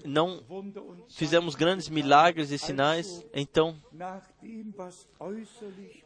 [0.03, 0.43] não
[1.09, 3.23] fizemos grandes milagres e sinais.
[3.33, 3.75] Então,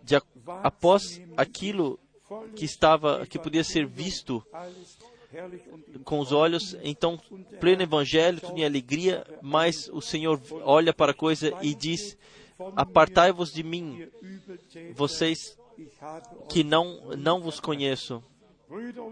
[0.03, 0.15] de,
[0.63, 1.99] após aquilo
[2.55, 4.43] que estava, que podia ser visto
[6.03, 7.19] com os olhos, então,
[7.59, 12.17] pleno evangelho, tudo em alegria, mas o Senhor olha para a coisa e diz:
[12.75, 14.07] Apartai-vos de mim,
[14.93, 15.57] vocês
[16.49, 18.23] que não, não vos conheço,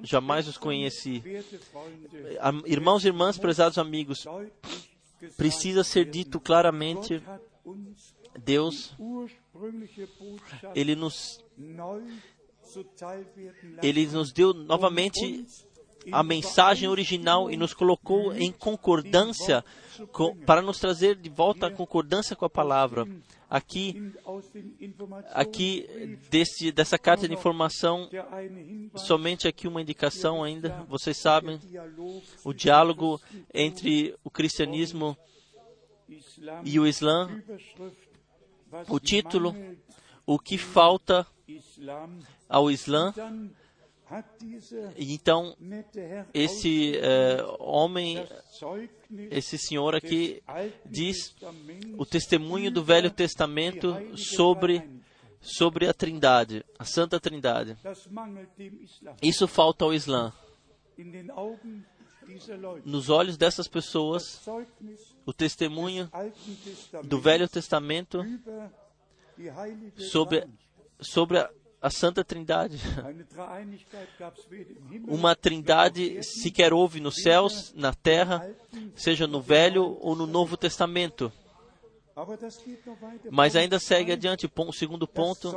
[0.04, 1.22] jamais os conheci.
[2.66, 4.26] Irmãos e irmãs, prezados amigos,
[5.38, 7.22] precisa ser dito claramente:
[8.40, 8.96] Deus,
[10.74, 11.44] Ele nos,
[13.84, 15.46] Ele nos deu novamente
[16.12, 19.64] a mensagem original e nos colocou em concordância
[20.12, 23.08] com, para nos trazer de volta a concordância com a palavra.
[23.50, 24.12] Aqui,
[25.32, 28.10] aqui desse, dessa carta de informação,
[28.96, 30.84] somente aqui uma indicação ainda.
[30.90, 31.60] Vocês sabem,
[32.44, 33.22] o diálogo
[33.54, 35.16] entre o cristianismo
[36.64, 37.30] e o Islã,
[38.90, 39.56] o título,
[40.26, 41.26] o que falta
[42.50, 43.14] ao Islã.
[44.98, 45.56] Então,
[46.34, 48.26] esse eh, homem,
[49.32, 50.42] esse senhor aqui,
[50.86, 51.36] diz
[51.98, 54.84] o testemunho do Velho Testamento sobre,
[55.42, 57.78] sobre a Trindade, a Santa Trindade.
[59.22, 60.34] Isso falta ao Islã.
[62.84, 64.42] Nos olhos dessas pessoas,
[65.26, 66.10] o testemunho
[67.04, 68.24] do Velho Testamento
[69.98, 70.48] sobre,
[71.00, 71.50] sobre a,
[71.86, 72.80] a Santa Trindade.
[75.08, 78.50] Uma trindade sequer houve nos céus, na terra,
[78.96, 81.32] seja no Velho ou no Novo Testamento.
[83.30, 85.54] Mas ainda segue adiante, o segundo ponto,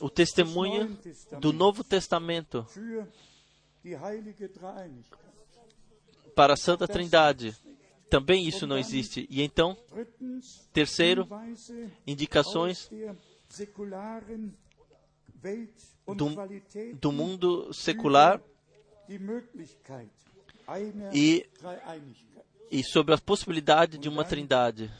[0.00, 0.98] o testemunho
[1.38, 2.66] do Novo Testamento
[6.34, 7.54] para a Santa Trindade.
[8.08, 9.26] Também isso não existe.
[9.28, 9.76] E então,
[10.72, 11.28] terceiro,
[12.06, 12.88] indicações
[16.06, 16.36] do,
[16.98, 18.40] do mundo secular
[21.12, 21.46] e,
[22.70, 24.90] e sobre a possibilidade de uma trindade.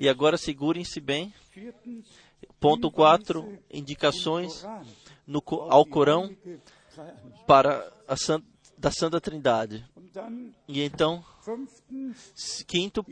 [0.00, 1.32] E agora segurem-se bem.
[2.58, 4.64] Ponto 4, Hinweise indicações
[5.26, 6.34] no, ao Corão
[7.46, 8.42] para a San,
[8.76, 9.84] da Santa Trindade.
[10.66, 11.24] E então,
[12.66, 13.04] quinto,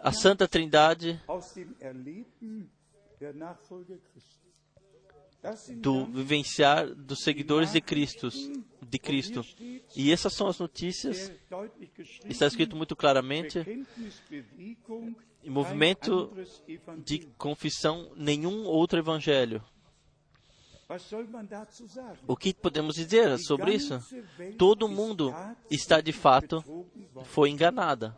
[0.00, 1.20] a Santa Trindade
[5.76, 8.28] do vivenciar dos seguidores de Cristo,
[8.82, 9.44] de Cristo.
[9.94, 11.32] E essas são as notícias.
[11.96, 13.64] geschrieben, Está escrito muito claramente.
[15.44, 16.32] Movimento
[17.04, 19.62] de confissão, nenhum outro evangelho.
[22.26, 23.98] O que podemos dizer sobre isso?
[24.56, 25.34] Todo mundo
[25.70, 26.64] está de fato
[27.24, 28.16] foi enganada.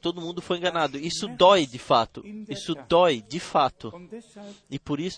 [0.00, 0.98] Todo mundo foi enganado.
[0.98, 2.22] Isso dói de fato.
[2.48, 3.92] Isso dói de fato.
[4.70, 5.10] E por wir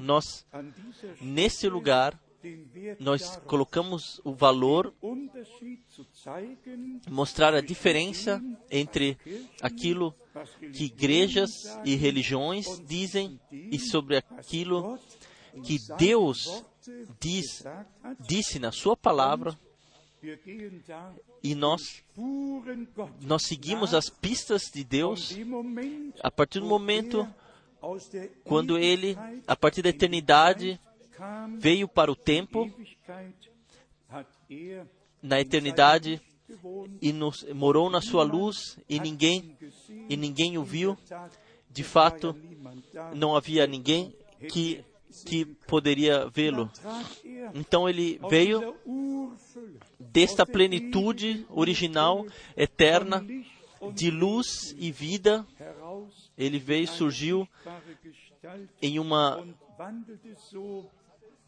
[0.00, 0.46] nós,
[1.20, 2.18] nesse lugar,
[2.98, 4.92] nós colocamos o valor,
[7.08, 9.16] mostrar a diferença entre
[9.60, 10.14] aquilo
[10.72, 14.98] que igrejas e religiões dizem e sobre aquilo
[15.64, 16.64] que Deus
[17.20, 17.62] diz,
[18.20, 19.56] disse na sua palavra
[21.42, 22.02] e nós,
[23.20, 25.34] nós seguimos as pistas de Deus
[26.22, 27.28] a partir do momento
[28.44, 29.16] quando ele,
[29.46, 30.80] a partir da eternidade,
[31.58, 32.70] veio para o tempo,
[35.20, 36.20] na eternidade,
[37.00, 39.56] e nos, morou na sua luz e ninguém
[40.08, 40.96] e ninguém o viu.
[41.68, 42.36] De fato,
[43.14, 44.14] não havia ninguém
[44.50, 44.84] que
[45.24, 46.70] que poderia vê-lo.
[47.54, 48.74] Então ele veio
[49.98, 53.24] desta plenitude original, eterna,
[53.92, 55.46] de luz e vida.
[56.36, 57.48] Ele veio, surgiu
[58.80, 59.44] em uma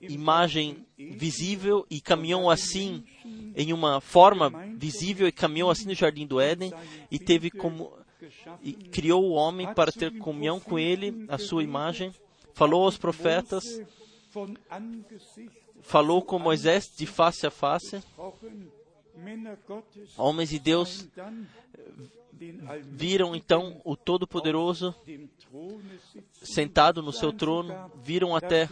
[0.00, 3.04] imagem visível e caminhou assim
[3.56, 6.72] em uma forma visível e caminhou assim no jardim do Éden
[7.10, 7.92] e teve como
[8.62, 12.12] e criou o homem para ter comunhão com ele, a sua imagem,
[12.54, 13.64] falou aos profetas,
[15.82, 18.02] falou com Moisés de face a face.
[20.16, 21.08] Homens de Deus
[22.84, 24.94] viram então o Todo-Poderoso
[26.42, 28.68] sentado no seu trono, viram até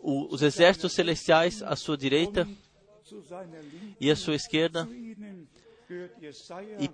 [0.00, 2.46] os exércitos celestiais à sua direita
[4.00, 4.88] e à sua esquerda.
[6.78, 6.90] E,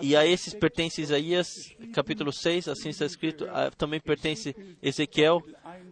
[0.00, 3.46] e a esses pertence Isaías, capítulo 6, assim está escrito.
[3.50, 5.42] Ah, também pertence Ezequiel,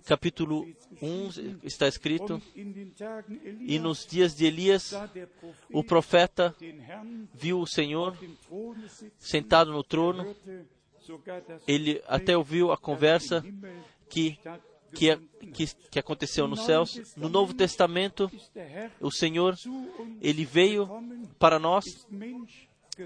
[0.05, 0.67] capítulo
[1.03, 2.41] 1, está escrito.
[3.61, 4.95] E nos dias de Elias,
[5.73, 6.55] o profeta
[7.35, 8.17] viu o Senhor
[9.19, 10.35] sentado no trono.
[11.67, 13.45] Ele até ouviu a conversa
[14.09, 14.39] que
[14.93, 15.17] que,
[15.53, 17.15] que, que aconteceu nos céus.
[17.17, 18.31] No Novo Testamento,
[19.01, 19.55] o Senhor,
[20.21, 20.89] ele veio
[21.39, 21.85] para nós,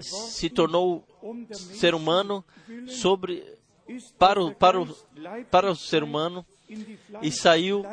[0.01, 1.05] se tornou
[1.51, 2.43] ser humano
[2.87, 3.43] sobre
[4.17, 4.87] para o, para o,
[5.51, 6.45] para o ser humano
[7.21, 7.83] e saiu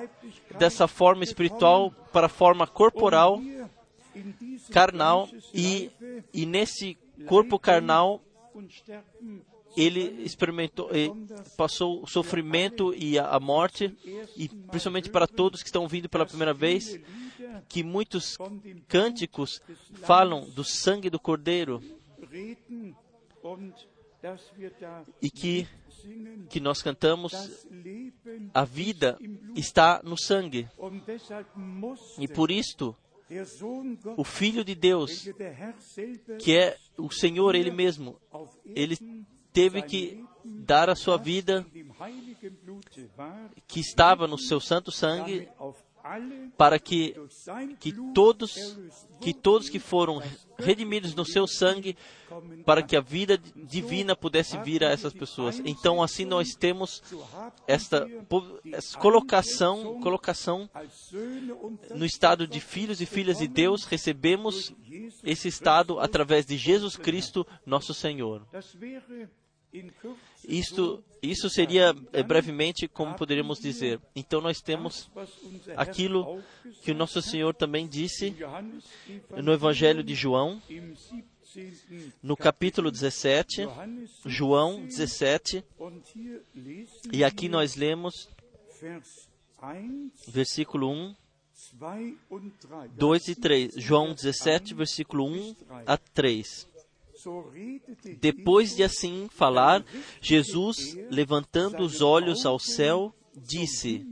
[0.59, 3.41] dessa forma espiritual para a forma corporal,
[4.71, 5.91] carnal e,
[6.33, 6.97] e nesse
[7.27, 8.23] corpo carnal
[9.77, 10.91] ele experimentou,
[11.57, 13.97] passou o sofrimento e a morte,
[14.37, 16.99] e principalmente para todos que estão vindo pela primeira vez,
[17.69, 18.37] que muitos
[18.89, 19.61] cânticos
[20.03, 21.83] falam do sangue do Cordeiro
[25.21, 25.67] e que
[26.49, 27.33] que nós cantamos,
[28.55, 29.19] a vida
[29.55, 30.69] está no sangue.
[32.19, 32.97] E por isto,
[34.17, 35.29] o Filho de Deus,
[36.39, 38.19] que é o Senhor Ele mesmo,
[38.65, 38.97] ele
[39.53, 41.67] teve que dar a sua vida
[43.67, 45.49] que estava no seu santo sangue
[46.57, 47.15] para que,
[47.79, 48.79] que todos
[49.21, 50.23] que todos que foram
[50.59, 51.97] redimidos no seu sangue
[52.65, 55.61] para que a vida divina pudesse vir a essas pessoas.
[55.65, 57.03] Então assim nós temos
[57.67, 58.07] esta,
[58.73, 60.71] esta colocação colocação
[61.95, 64.73] no estado de filhos e filhas de Deus, recebemos
[65.23, 68.47] esse estado através de Jesus Cristo, nosso Senhor.
[70.49, 74.01] Isto, isso seria é, brevemente como poderíamos dizer.
[74.17, 75.11] Então nós temos
[75.77, 76.43] aquilo
[76.83, 78.35] que o nosso Senhor também disse
[79.31, 80.61] no Evangelho de João,
[82.23, 83.69] no capítulo 17,
[84.25, 85.65] João 17,
[87.13, 88.29] e aqui nós lemos
[90.29, 91.15] versículo 1,
[92.97, 93.75] 2 e 3.
[93.77, 95.57] João 17, versículo 1
[95.87, 96.70] a 3.
[98.21, 99.85] Depois de assim falar,
[100.21, 104.07] Jesus, levantando os olhos ao céu, disse: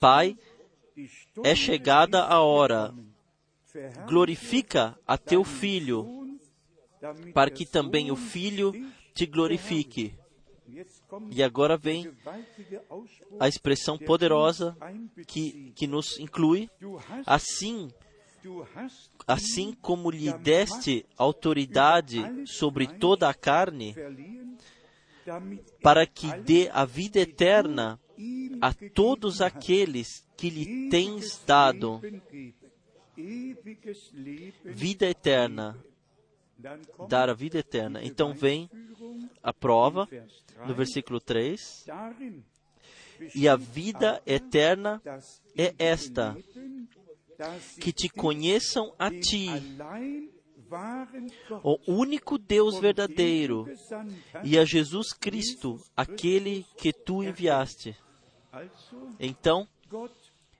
[0.00, 0.36] Pai,
[1.44, 2.94] é chegada a hora.
[4.06, 6.38] Glorifica a teu filho,
[7.32, 8.72] para que também o filho
[9.14, 10.14] te glorifique.
[11.30, 12.10] E agora vem
[13.38, 14.76] a expressão poderosa
[15.26, 16.70] que, que nos inclui.
[17.26, 17.90] Assim,
[19.26, 23.94] assim como lhe deste autoridade sobre toda a carne,
[25.82, 28.00] para que dê a vida eterna
[28.60, 32.00] a todos aqueles que lhe tens dado.
[34.64, 35.78] Vida eterna.
[37.08, 38.04] Dar a vida eterna.
[38.04, 38.70] Então vem
[39.42, 41.84] a prova, Vers 3, no versículo 3.
[41.86, 42.44] darin
[43.34, 45.02] E a vida eterna
[45.56, 46.36] é esta,
[47.80, 49.48] que te conheçam a ti,
[51.62, 53.66] o único Deus verdadeiro,
[54.44, 57.96] e a Jesus Cristo, aquele que tu enviaste.
[59.18, 59.66] Então,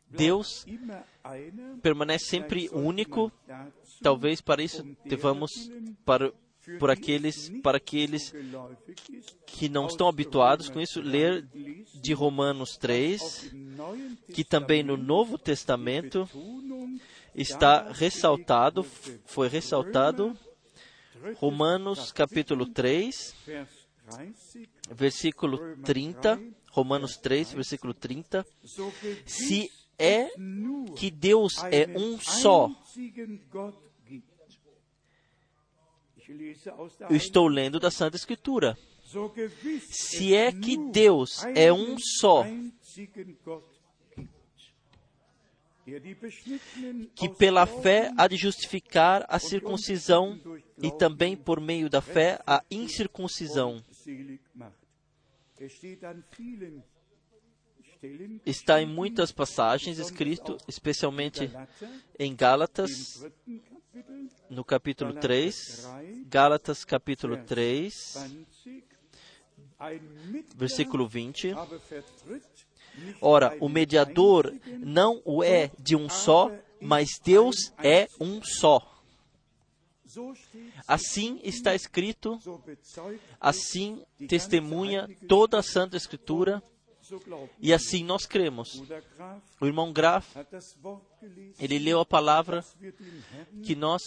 [0.08, 0.66] Deus
[1.82, 3.32] permanece sempre único.
[4.02, 5.70] Talvez para isso devamos,
[6.04, 6.32] para,
[6.78, 8.32] por aqueles, para aqueles
[9.46, 11.48] que não estão habituados com isso, 3 ler
[11.94, 16.28] de Romanos auch 3, im Neuen que também no Novo Testamento
[17.34, 18.84] está ressaltado,
[19.24, 20.36] foi ressaltado,
[21.36, 23.68] Romanos capítulo 3, Vers
[24.50, 30.30] 30, versículo 30, Romanos 3, versículo 30, so gewiss se é
[30.96, 32.70] que Deus é um só.
[37.08, 38.76] Eu estou lendo da Santa Escritura.
[39.90, 42.46] Se é que Deus é um só,
[47.14, 50.38] que pela fé há de justificar a circuncisão
[50.80, 53.82] e também por meio da fé a incircuncisão.
[58.44, 61.50] Está em muitas passagens escrito, especialmente
[62.18, 63.24] em Gálatas,
[64.48, 65.88] no capítulo 3,
[66.26, 68.16] Gálatas capítulo 3,
[68.64, 68.84] 20,
[69.78, 71.54] ein Mittler versículo 20.
[73.20, 78.88] Ora, o mediador não o é de um só, mas Deus é um só.
[80.86, 82.38] Assim está escrito,
[83.40, 86.62] assim testemunha toda a Santa Escritura,
[87.58, 88.82] e assim nós cremos.
[89.60, 90.34] O irmão Graf,
[91.58, 92.64] ele leu a palavra
[93.62, 94.02] que nós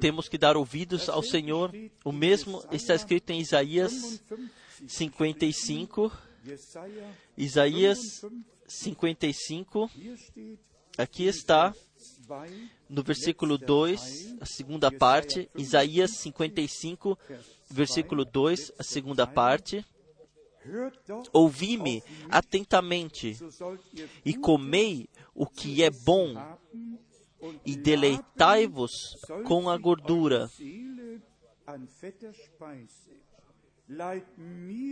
[0.00, 1.72] temos que dar ouvidos ao Senhor.
[2.04, 4.22] O mesmo está escrito em Isaías
[4.88, 6.33] 55, Jesaja
[7.36, 7.98] Isaías
[8.66, 10.58] 55, 55, hier steht
[10.96, 11.74] aqui está
[12.26, 12.50] 2,
[12.88, 17.18] no versículo 2, a segunda parte, Isaías 55,
[17.70, 19.84] versículo 2, a segunda parte.
[21.30, 23.36] Ouvi-me atentamente
[24.24, 26.34] e comei o que é bom
[27.66, 28.90] e deleitai-vos
[29.44, 30.50] com a gordura.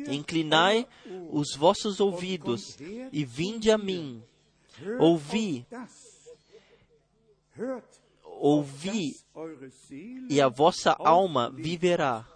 [0.08, 0.86] Inclinai
[1.30, 2.76] os vossos ouvidos
[3.12, 4.22] e vinde a mim.
[4.98, 5.66] ouvi.
[8.24, 9.16] Ouvi
[10.28, 12.26] e a vossa alma viverá,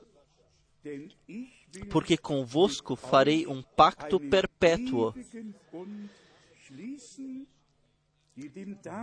[1.91, 5.13] porque convosco farei um pacto perpétuo,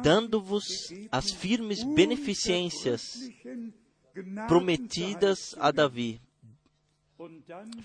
[0.01, 0.66] dando-vos
[1.12, 3.20] as firmes beneficências
[4.47, 6.22] prometidas a Davi.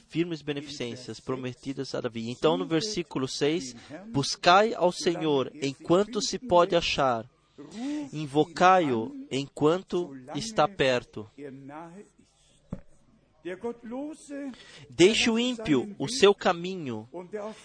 [0.08, 2.30] Firmes beneficências prometidas a Davi.
[2.30, 3.74] Então, no versículo 6,
[4.08, 7.28] buscai ao Senhor enquanto se pode achar,
[8.12, 11.30] invocai-o enquanto está perto.
[11.36, 11.52] er
[14.90, 17.08] Deixe o ímpio o seu caminho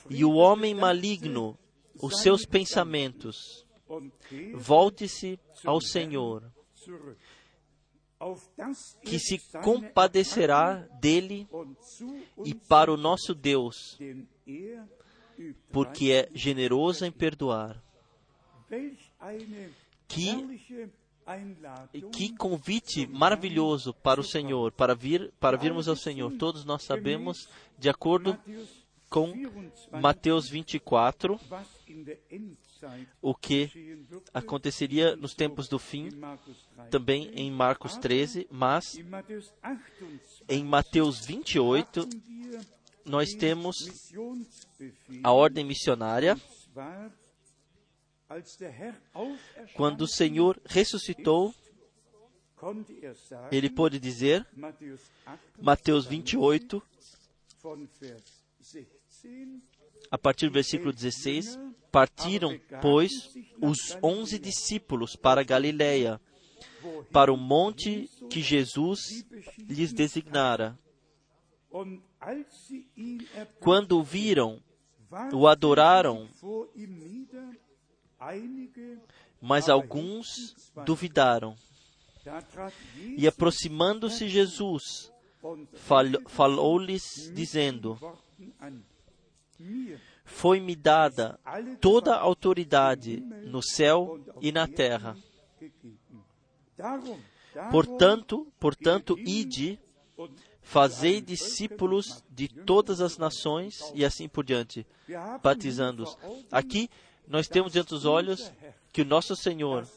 [0.10, 1.58] e o homem maligno
[2.02, 3.66] os seus pensamentos.
[4.56, 6.44] Volte-se ao Senhor,
[9.04, 11.48] que se compadecerá dele
[12.46, 13.98] e para o nosso Deus,
[15.72, 17.82] porque é generoso em perdoar.
[20.08, 20.60] Que,
[22.12, 26.32] que convite maravilhoso para o Senhor, para vir, para virmos ao Senhor.
[26.38, 28.38] Todos nós sabemos, de acordo
[29.10, 31.40] com 24, Mateus 24,
[33.22, 36.90] o que aconteceria nos tempos do fim, in Markus 3.
[36.90, 43.76] também em Marcos 13, mas In Matthäus 28 em Mateus 28 haben wir nós temos
[45.24, 46.40] a ordem missionária,
[49.76, 51.54] quando o Senhor ressuscitou,
[53.52, 56.84] ele pôde dizer, Matthäus 28, Mateus 28,
[57.62, 58.88] von Vers 16,
[60.10, 61.60] a partir do versículo 16,
[61.94, 63.12] partiram, pois,
[63.62, 66.20] os onze discípulos para Galiléia,
[67.12, 69.24] para o monte que Jesus
[69.60, 70.78] lhes designara.
[73.60, 74.60] Quando o viram,
[75.32, 76.28] o adoraram,
[79.40, 81.56] mas alguns duvidaram.
[83.16, 85.12] E aproximando-se Jesus,
[86.26, 88.00] falou-lhes, dizendo:
[90.24, 91.40] Foi-me dada
[91.80, 95.18] toda a autoridade no céu e na terra.
[97.72, 99.80] Portanto, portanto, ide,
[100.64, 104.88] Fazei discípulos de todas as nações e assim por diante,
[105.44, 106.18] batizando-os.
[106.50, 106.90] Aqui
[107.28, 108.52] nós temos diante dos olhos
[108.92, 109.88] que o nosso Senhor,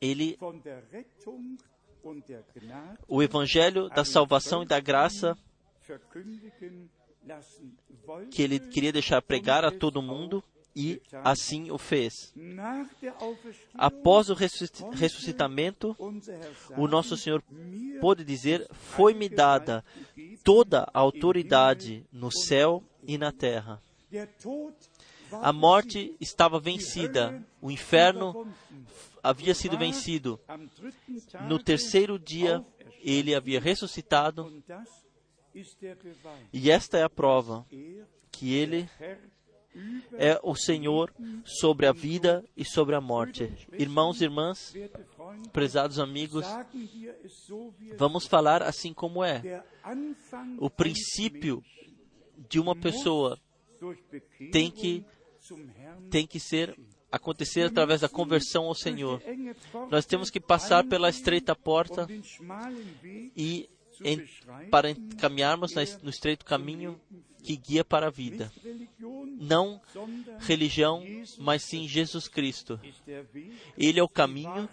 [0.00, 0.38] ele
[3.08, 5.36] o evangelho da salvação e da graça.
[8.30, 10.42] Que ele queria deixar pregar a todo mundo
[10.74, 12.32] e assim o fez.
[13.74, 15.96] Após o ressusci- ressuscitamento,
[16.76, 17.42] o nosso Senhor
[18.00, 19.84] pôde dizer: Foi-me dada
[20.44, 23.82] toda a autoridade no céu e na terra.
[25.32, 28.46] A morte estava vencida, o inferno
[29.22, 30.40] havia sido vencido.
[31.48, 32.64] No terceiro dia,
[33.02, 34.52] ele havia ressuscitado,
[36.52, 37.66] e esta é a prova
[38.30, 38.88] que ele
[40.18, 41.12] é o Senhor
[41.44, 43.52] sobre a vida e sobre a morte.
[43.78, 44.74] Irmãos e irmãs,
[45.52, 46.44] prezados amigos,
[47.96, 49.62] vamos falar assim como é.
[50.58, 51.62] O princípio
[52.48, 53.38] de uma pessoa
[54.52, 55.04] tem que
[56.10, 56.78] tem que ser
[57.10, 59.22] acontecer através da conversão ao Senhor.
[59.90, 62.06] Nós temos que passar pela estreita porta
[63.36, 63.68] e
[64.02, 64.26] em,
[64.70, 67.00] para caminharmos no estreito caminho
[67.42, 68.52] que guia para a vida.
[69.38, 69.80] Não
[70.40, 71.02] religião,
[71.38, 72.78] mas sim Jesus Cristo.
[73.76, 74.68] Ele é o caminho,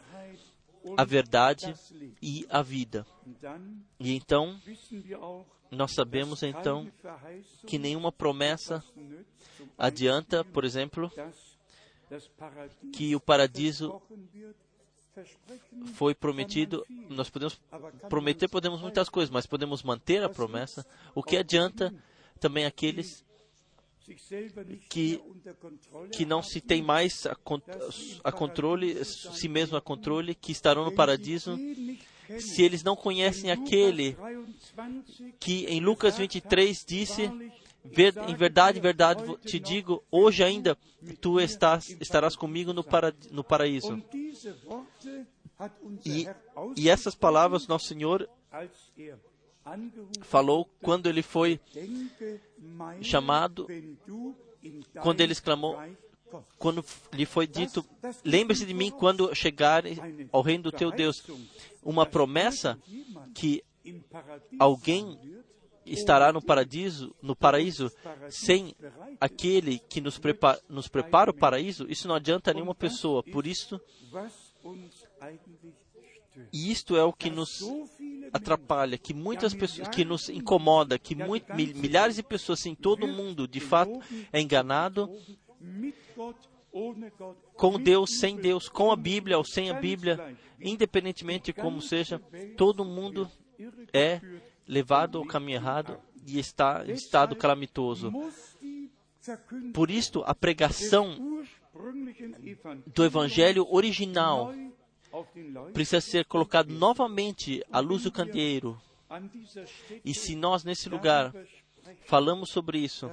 [0.96, 1.74] a verdade
[2.22, 3.06] e a vida.
[4.00, 4.60] E então,
[5.72, 6.90] nós sabemos então
[7.66, 8.84] que nenhuma promessa
[9.78, 11.12] adianta, por exemplo,
[12.94, 14.02] que o paradiso
[15.94, 16.86] foi prometido.
[17.10, 17.60] Nós podemos
[18.10, 20.86] prometer, podemos muitas coisas, mas podemos manter a promessa.
[21.16, 21.94] O que adianta
[22.40, 23.26] também aqueles
[24.90, 25.20] que-
[26.12, 27.36] que não se tem mais a,
[28.24, 31.58] a controle, si mesmo a controle, que estarão no paradiso,
[32.40, 34.16] se eles não conhecem aquele
[35.40, 37.52] que em Lucas 23 disse: "Ver-
[38.28, 40.78] Em verdade, verdade te digo, hoje ainda
[41.22, 44.02] tu estás, estarás comigo no, para, no paraíso.
[46.06, 46.28] E,
[46.76, 48.70] e essas palavras nosso Senhor er
[50.22, 51.60] falou quando ele foi,
[53.02, 53.68] chamado,
[55.02, 55.78] quando ele exclamou,
[56.58, 56.84] quando
[57.14, 57.86] lhe foi dito:
[58.24, 59.84] Lembre-se de mim quando chegar
[60.32, 61.24] ao reino do teu Deus.
[61.84, 62.78] Uma promessa
[63.34, 63.64] que
[64.60, 65.18] alguém
[65.88, 67.92] estará no paraíso, no paraíso,
[68.30, 68.76] sem
[69.20, 73.24] aquele que nos, prepa nos prepara o paraíso, isso não adianta a nenhuma pessoa.
[73.24, 73.80] Por isso,
[76.54, 77.62] e isto é o que nos
[78.34, 83.06] atrapalha, que muitas pessoas, que nos incomoda, que mui- mil- milhares de pessoas em todo
[83.06, 84.00] o mundo, de fato,
[84.32, 85.10] é enganado
[87.56, 92.22] com Deus, sem Deus, com a Bíblia ou sem a Bíblia, independentemente de como seja,
[92.56, 93.30] todo mundo
[93.92, 94.22] é
[94.68, 98.12] levado ao caminho errado e está em estado calamitoso.
[99.74, 101.44] Por isto, a pregação
[102.88, 104.54] do Evangelho original
[105.74, 108.80] precisa ser colocado novamente à luz do candeeiro.
[110.04, 111.34] E se nós, nesse lugar,
[112.06, 113.10] falamos sobre isso,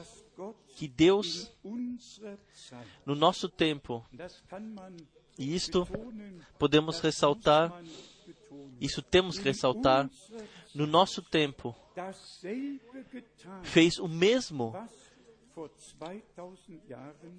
[0.77, 1.53] que Deus,
[3.07, 4.05] no nosso tempo,
[5.39, 5.87] e isto
[6.59, 7.73] podemos ressaltar,
[8.81, 10.11] isso temos que ressaltar,
[10.75, 11.75] no nosso tempo,
[13.63, 14.91] fez o mesmo was
[15.55, 15.71] vor
[16.37, 17.39] 2000 Jahren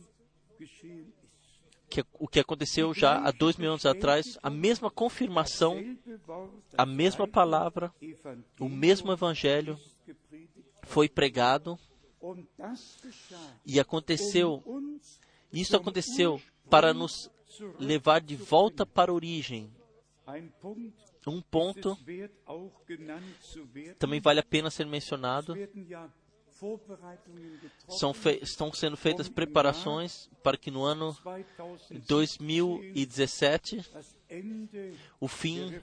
[0.57, 1.25] geschehen ist.
[1.89, 5.77] que o que aconteceu já há dois mil anos atrás, a mesma confirmação,
[6.77, 7.93] a mesma palavra,
[8.59, 9.79] o mesmo Evangelho
[10.83, 11.77] foi pregado
[13.65, 14.63] e aconteceu.
[15.51, 17.29] Isso aconteceu para nos
[17.79, 19.71] levar de volta para a origem.
[21.26, 21.97] Punkt, Um ponto
[23.97, 25.56] também vale a pena ser mencionado.
[27.89, 31.18] São estão sendo feitas preparações para que no ano
[32.07, 35.73] 2017 das Ende o fim,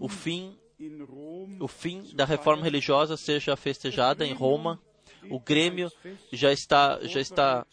[0.00, 0.58] o fim,
[1.60, 4.80] o fim da reforma religiosa seja festejada em Roma.
[5.30, 5.90] O Grêmio
[6.32, 7.66] já está já está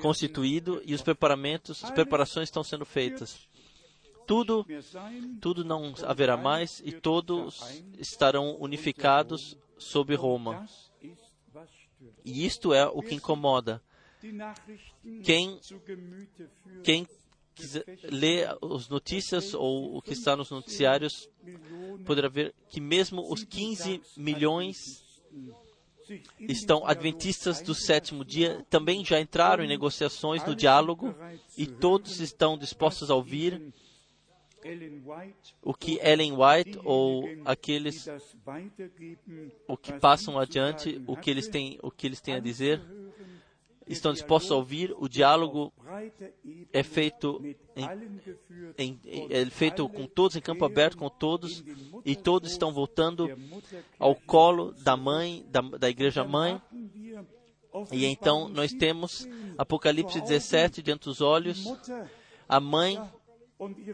[0.00, 3.48] constituído e os preparamentos, as preparações estão sendo feitas.
[4.30, 4.64] Tudo
[5.40, 10.68] tudo não haverá mais e todos estarão unificados sob Roma.
[12.24, 13.82] E isto é o que incomoda.
[15.24, 15.58] Quem
[16.84, 17.08] quem
[18.04, 21.28] ler as notícias ou o que está nos noticiários
[22.06, 25.02] poderá ver que mesmo os 15 milhões
[26.38, 31.14] estão adventistas do sétimo dia também já entraram em negociações no diálogo
[31.58, 33.72] e todos estão dispostos a ouvir
[35.62, 38.06] o que Ellen White ou aqueles
[39.66, 42.80] o que passam adiante, o que eles têm, o que eles têm a dizer,
[43.86, 44.94] estão dispostos a ouvir.
[44.98, 45.72] O diálogo
[46.72, 47.42] é feito
[47.74, 47.86] em,
[48.78, 49.00] em-
[49.30, 51.64] é feito com todos em campo aberto com todos
[52.04, 53.28] e todos estão voltando
[53.98, 56.60] ao colo da mãe da, da igreja mãe
[57.92, 60.38] e então nós temos 17 Apocalipse vor Augen.
[60.38, 61.64] 17 diante dos olhos,
[62.48, 63.00] a mãe,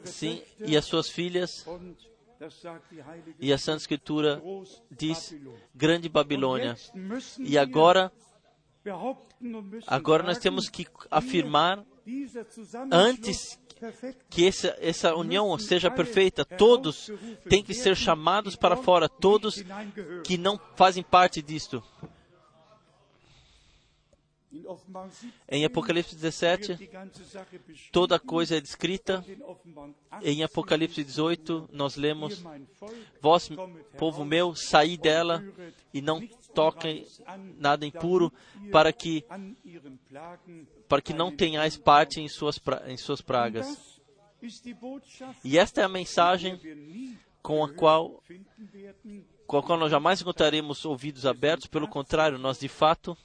[0.04, 1.66] sim, e as suas filhas,
[3.40, 4.42] e a Santa Escritura
[4.90, 5.34] diz.
[5.74, 6.76] Grande Babilônia.
[7.38, 8.12] E agora,
[9.86, 11.84] agora nós temos que afirmar
[12.92, 13.58] antes
[14.30, 16.44] que essa, essa união seja perfeita.
[16.44, 17.10] Todos
[17.48, 19.62] têm que ser chamados para fora, todos
[20.24, 21.82] que não fazem parte disto.
[24.52, 27.90] In Offenbarung 17 Em Apocalipse wird 17, die ganze Sache beschrieben.
[27.92, 29.24] toda coisa é descrita.
[30.22, 32.42] Em 18 Apocalipse 18, nós lemos:
[33.20, 33.50] Vós,
[33.98, 35.44] povo meu, saí dela
[35.92, 37.06] e não toquem
[37.58, 38.32] nada impuro,
[38.70, 39.24] para que,
[40.88, 44.00] para que não tenhais parte em suas, pra- em suas pragas.
[45.44, 46.58] E esta é a mensagem
[47.42, 48.22] com a qual,
[49.46, 51.66] com a qual nós jamais encontraremos ouvidos abertos.
[51.66, 53.16] Pelo contrário, nós de fato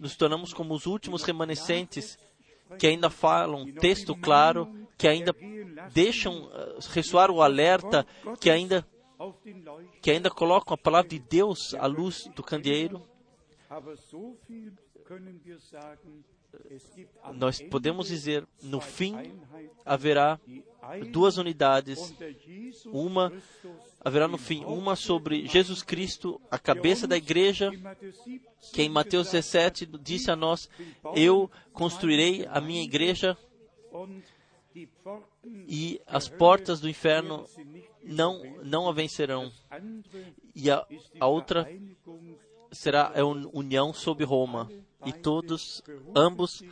[0.00, 2.18] nos tornamos como os últimos remanescentes
[2.78, 5.34] que ainda falam texto claro, que ainda
[5.92, 8.06] deixam eh, ressoar o alerta,
[8.40, 8.86] que ainda,
[10.02, 13.02] que ainda colocam a palavra de Deus à luz do candeeiro.
[17.34, 19.14] Nós podemos dizer, no fim
[19.84, 20.38] haverá
[21.10, 22.14] duas unidades.
[22.86, 23.32] Uma
[24.00, 28.82] haverá no fim uma sobre Jesus Cristo, a cabeça da igreja, in Matthäus 17 que
[28.82, 30.68] em Mateus 17 disse a nós:
[31.14, 33.36] Eu construirei a minha igreja
[35.66, 37.44] e as portas do inferno
[38.02, 39.50] não, não a vencerão.
[40.54, 40.86] E a,
[41.20, 41.68] a outra
[42.70, 44.70] será a un- união sob Roma.
[45.06, 45.82] E todos,
[46.14, 46.62] ambos,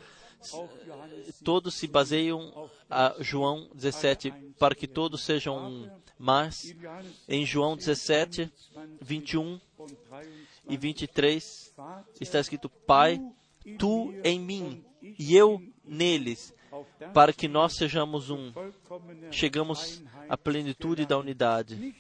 [1.44, 5.90] todos se baseiam a João 17, para que todos sejam um.
[6.18, 6.74] Mas
[7.28, 8.50] em João 17,
[9.00, 13.20] 21 und 23 e 23 Vater, está escrito: Pai,
[13.78, 14.84] tu em mim
[15.18, 16.54] e eu neles,
[17.12, 18.52] para que nós sejamos um.
[19.30, 21.94] Chegamos à plenitude da unidade.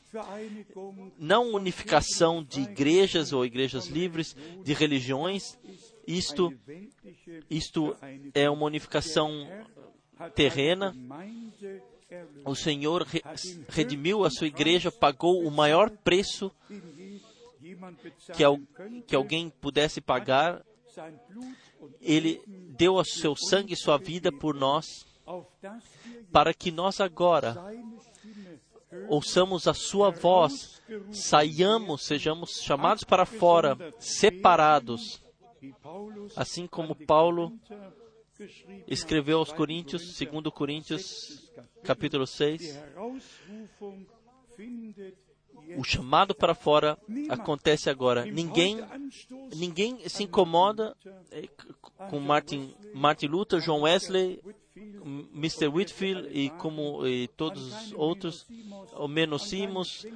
[1.18, 4.34] Não unificação de igrejas ou igrejas livres,
[4.64, 5.58] de religiões.
[6.06, 6.52] Isto,
[7.50, 7.96] isto
[8.34, 9.46] é uma unificação
[10.34, 10.94] terrena.
[12.44, 13.22] O Senhor re-
[13.68, 16.52] redimiu a sua igreja, pagou o maior preço
[18.34, 18.60] que, al-
[19.06, 20.64] que alguém pudesse pagar.
[22.00, 25.04] Ele deu o seu sangue e sua vida por nós,
[26.32, 27.54] para que nós agora
[29.08, 30.80] ouçamos a sua voz,
[31.10, 35.20] saiamos, sejamos chamados para fora, separados,
[36.34, 37.58] assim como Paulo
[38.86, 39.58] escreveu aos hat, 2.
[39.58, 41.52] Coríntios, 2 Coríntios,
[41.82, 44.06] capítulo Die 6, Herausrufung
[44.56, 45.26] findet
[45.76, 46.98] o chamado para fora
[47.28, 48.24] acontece agora.
[48.24, 48.78] Ninguém,
[49.54, 50.96] ninguém se incomoda
[51.30, 51.48] eh,
[52.08, 54.40] com Martin, Martin Luther, John Wesley,
[55.34, 55.68] Mr.
[55.68, 58.46] Whitfield e como e todos os outros,
[58.92, 60.06] ou Menossimos,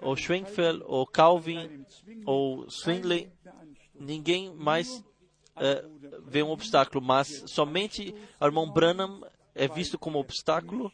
[0.00, 1.84] ou Schwenkfeld, ou Calvin,
[2.24, 3.30] ou Swingley.
[4.00, 5.04] Ninguém mais
[5.56, 5.84] eh,
[6.26, 9.20] vê um obstáculo, mas somente o irmão Branham
[9.54, 10.90] é visto como obstáculo,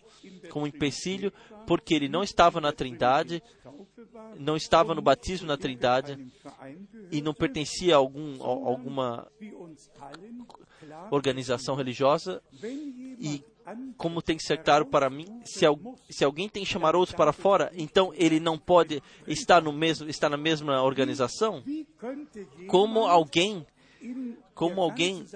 [0.50, 1.32] como empecilho,
[1.66, 3.42] porque ele não estava na Trindade,
[4.38, 6.32] não estava no batismo na Trindade
[7.12, 9.30] e não pertencia a, algum, a alguma
[11.10, 12.42] organização religiosa.
[13.20, 13.44] E
[13.96, 15.78] como tem que ser claro para mim, se, al,
[16.08, 20.08] se alguém tem que chamar outros para fora, então ele não pode estar, no mesmo,
[20.08, 21.62] estar na mesma organização?
[22.68, 23.66] Como alguém
[24.54, 25.26] como alguém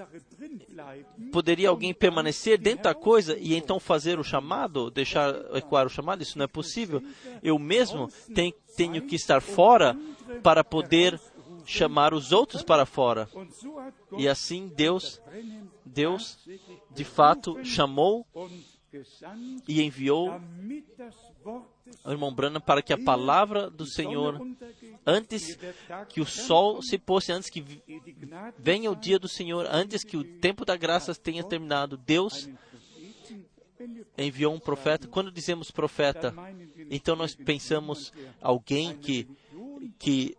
[1.31, 6.23] poderia alguém permanecer dentro da coisa e então fazer o chamado, deixar ecoar o chamado?
[6.23, 7.03] Isso não é possível.
[7.43, 9.95] Eu mesmo tenho, tenho que estar fora
[10.41, 11.19] para poder
[11.65, 13.29] chamar os outros para fora.
[14.17, 15.21] E assim Deus,
[15.85, 16.37] Deus
[16.91, 18.25] de fato chamou
[19.67, 20.39] e enviou
[22.03, 24.39] o irmão Branham para que a palavra do Senhor,
[25.05, 25.57] antes
[26.09, 27.63] que o sol se posse, antes que
[28.57, 32.49] venha o dia do Senhor, antes que o tempo da graça tenha terminado, Deus
[34.17, 35.07] enviou um profeta.
[35.07, 36.33] Quando dizemos profeta,
[36.89, 39.27] então nós pensamos alguém que
[39.97, 40.35] que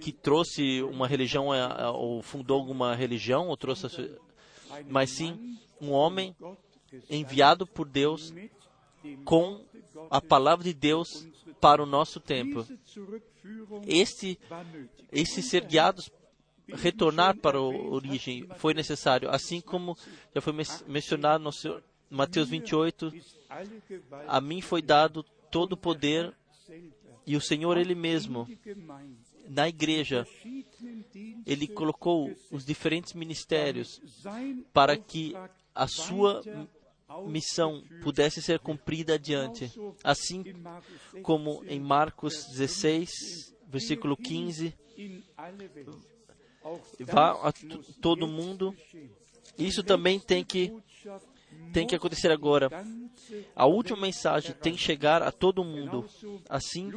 [0.00, 1.48] que trouxe uma religião
[1.94, 3.86] ou fundou alguma religião ou trouxe,
[4.88, 6.34] mas sim um homem
[7.10, 8.32] enviado por Deus
[9.24, 9.64] com
[10.10, 11.26] a palavra de Deus
[11.60, 12.66] para o nosso tempo.
[13.86, 14.38] Este,
[15.12, 16.10] esse ser guiados,
[16.68, 19.96] retornar para a origem foi necessário, assim como
[20.34, 21.50] já foi men- mencionado no
[22.10, 23.12] Mateus 28,
[24.26, 26.32] a mim foi dado todo o poder
[27.26, 28.48] e o Senhor Ele mesmo,
[29.48, 30.26] na igreja,
[31.44, 34.00] Ele colocou os diferentes ministérios
[34.72, 35.34] para que
[35.74, 36.42] a sua
[37.26, 39.70] missão pudesse ser cumprida adiante.
[40.04, 40.44] Assim
[41.22, 44.72] como em Marcos 16, versículo 15,
[47.00, 47.52] vá a
[48.00, 48.74] todo mundo.
[49.58, 50.72] Isso também tem que
[51.72, 52.68] tem que acontecer agora.
[53.54, 56.06] A última mensagem tem que chegar a todo mundo.
[56.48, 56.90] Assim,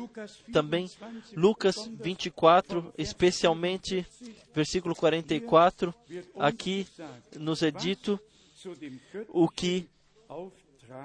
[0.52, 0.90] também
[1.36, 4.06] Lucas 24, especialmente
[4.54, 5.94] versículo 44,
[6.38, 6.88] aqui
[7.38, 8.20] nos é dito
[9.30, 9.88] o que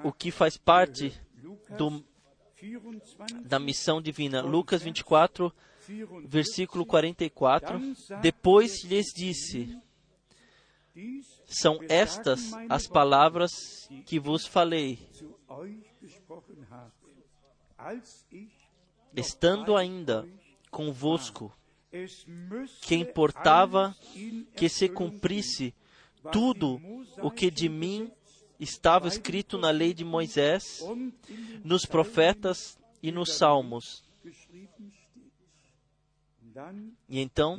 [0.03, 1.13] o que faz parte
[1.77, 2.03] do,
[3.45, 4.41] da missão divina.
[4.41, 5.53] Lucas 24,
[6.25, 7.79] versículo 44.
[8.21, 9.77] Depois lhes disse:
[11.47, 14.99] São estas as palavras que vos falei,
[19.15, 20.27] estando ainda
[20.71, 21.55] convosco,
[22.81, 23.95] que importava
[24.55, 25.73] que se cumprisse
[26.31, 26.81] tudo
[27.21, 28.11] o que de mim
[28.59, 30.83] estava escrito na lei de Moisés,
[31.63, 34.03] nos profetas e nos salmos.
[37.09, 37.57] E então,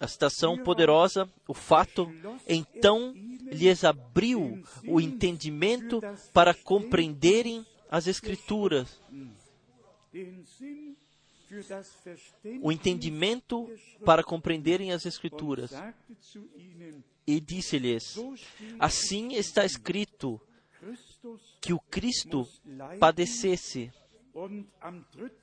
[0.00, 2.10] a citação poderosa, o fato,
[2.48, 6.00] então lhes abriu o entendimento
[6.32, 9.00] para compreenderem as Escrituras.
[12.62, 13.70] O entendimento
[14.04, 15.72] para compreenderem as Escrituras.
[17.26, 18.16] E disse-lhes:
[18.78, 20.40] Assim está escrito
[21.60, 22.48] que o Cristo
[22.98, 23.92] padecesse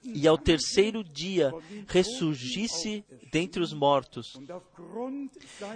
[0.04, 1.52] e ao terceiro dia
[1.88, 4.34] ressurgisse dentre os mortos,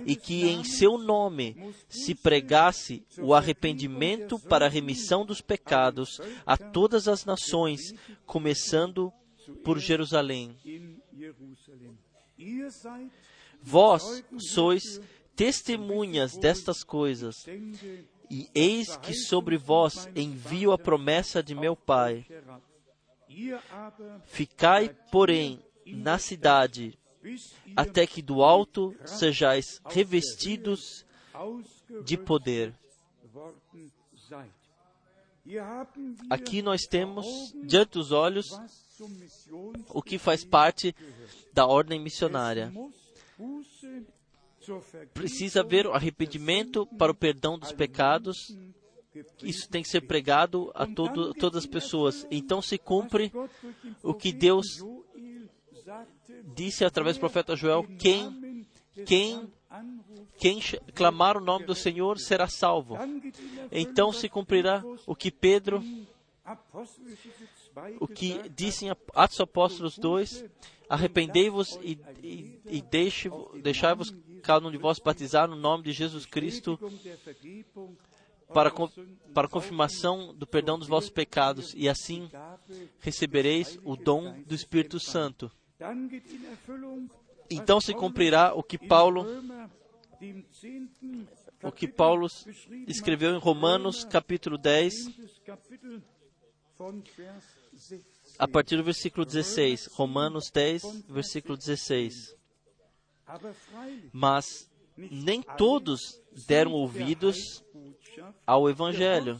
[0.06, 1.56] e que em seu nome
[1.88, 7.94] se pregasse o arrependimento para a remissão dos pecados a todas as nações,
[8.26, 9.14] começando
[9.64, 10.58] por Jerusalém.
[13.62, 15.00] Vós sois
[15.36, 17.46] testemunhas destas coisas,
[18.30, 22.26] e eis que sobre vós envio a promessa de meu Pai.
[24.26, 26.98] Ficai, porém, na cidade,
[27.76, 31.06] até que do alto sejais revestidos
[32.04, 32.74] de poder.
[36.30, 38.48] Aqui nós temos, diante dos olhos,
[39.90, 40.96] o que faz parte
[41.54, 42.74] da ordem missionária.
[45.14, 48.56] Precisa haver arrependimento para o perdão dos pecados.
[49.42, 52.28] Isso tem que ser pregado a todo, todas as pessoas.
[52.30, 53.32] Então se cumpre
[54.04, 54.84] o que Deus
[56.56, 58.66] disse através do profeta Joel: quem,
[59.06, 59.48] quem,
[60.38, 60.60] quem
[60.94, 62.98] clamar o nome do Senhor será salvo.
[63.72, 65.84] Então se cumprirá o que Pedro,
[68.00, 70.46] o que disse em Atos Apóstolos 2:
[70.90, 72.82] Arrependei-vos e, e, e
[73.62, 74.14] deixai-vos
[74.44, 76.80] cada um de vós batizar no nome de Jesus Cristo
[78.54, 78.72] para,
[79.34, 82.30] para confirmação do perdão dos vossos pecados, e assim
[83.00, 85.52] recebereis o dom do Espírito Santo.
[87.50, 89.26] Então se cumprirá o que Paulo
[91.62, 92.28] o que Paulo
[92.88, 94.94] escreveu em Romanos capítulo 10,
[98.38, 99.88] a partir do versículo 16.
[99.94, 102.36] Romanos 10, versículo 16.
[104.12, 107.64] Mas nem todos deram ouvidos
[108.46, 109.40] ao Evangelho,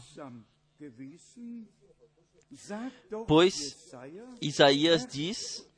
[3.26, 3.92] pois
[4.40, 5.68] Isaías diz: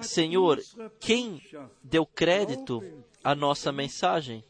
[0.00, 0.60] Senhor,
[1.00, 1.40] quem
[1.82, 2.82] deu crédito
[3.22, 4.44] à nossa mensagem?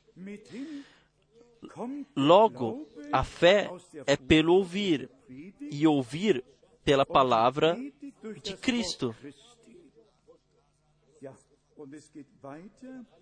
[2.15, 3.71] Logo, a fé
[4.07, 5.11] é pelo ouvir,
[5.61, 6.45] e ouvir
[6.85, 7.77] pela palavra
[8.43, 9.15] de Cristo.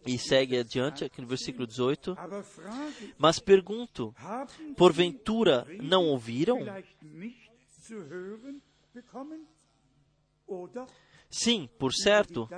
[0.07, 2.17] E segue adiante aqui no versículo 18.
[3.19, 4.15] Mas pergunto:
[4.77, 6.61] porventura não ouviram?
[11.31, 12.49] Sim, por certo,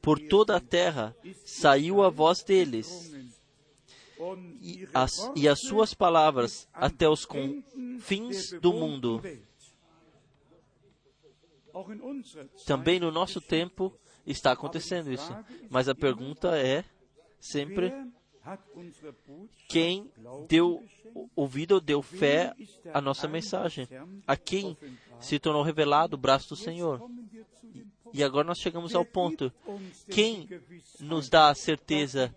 [0.00, 1.14] por toda a terra
[1.44, 3.12] saiu a voz deles,
[4.62, 9.20] e as, e as suas palavras até os confins do mundo.
[12.66, 13.92] Também no nosso tempo
[14.26, 15.36] está acontecendo isso.
[15.70, 16.84] Mas a pergunta é
[17.38, 17.92] sempre:
[19.68, 20.10] quem
[20.48, 20.82] deu
[21.34, 22.54] ouvido, deu fé
[22.92, 23.88] à nossa mensagem,
[24.26, 24.76] a quem
[25.20, 27.00] se tornou revelado o braço do Senhor.
[28.12, 29.52] E agora nós chegamos ao ponto.
[30.08, 30.48] Quem
[31.00, 32.34] nos dá a certeza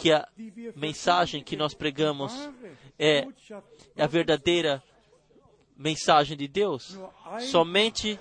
[0.00, 0.26] que a
[0.74, 2.32] mensagem que nós pregamos
[2.98, 3.26] é
[3.98, 4.82] a verdadeira
[5.76, 6.98] mensagem de Deus?
[7.50, 8.18] Somente,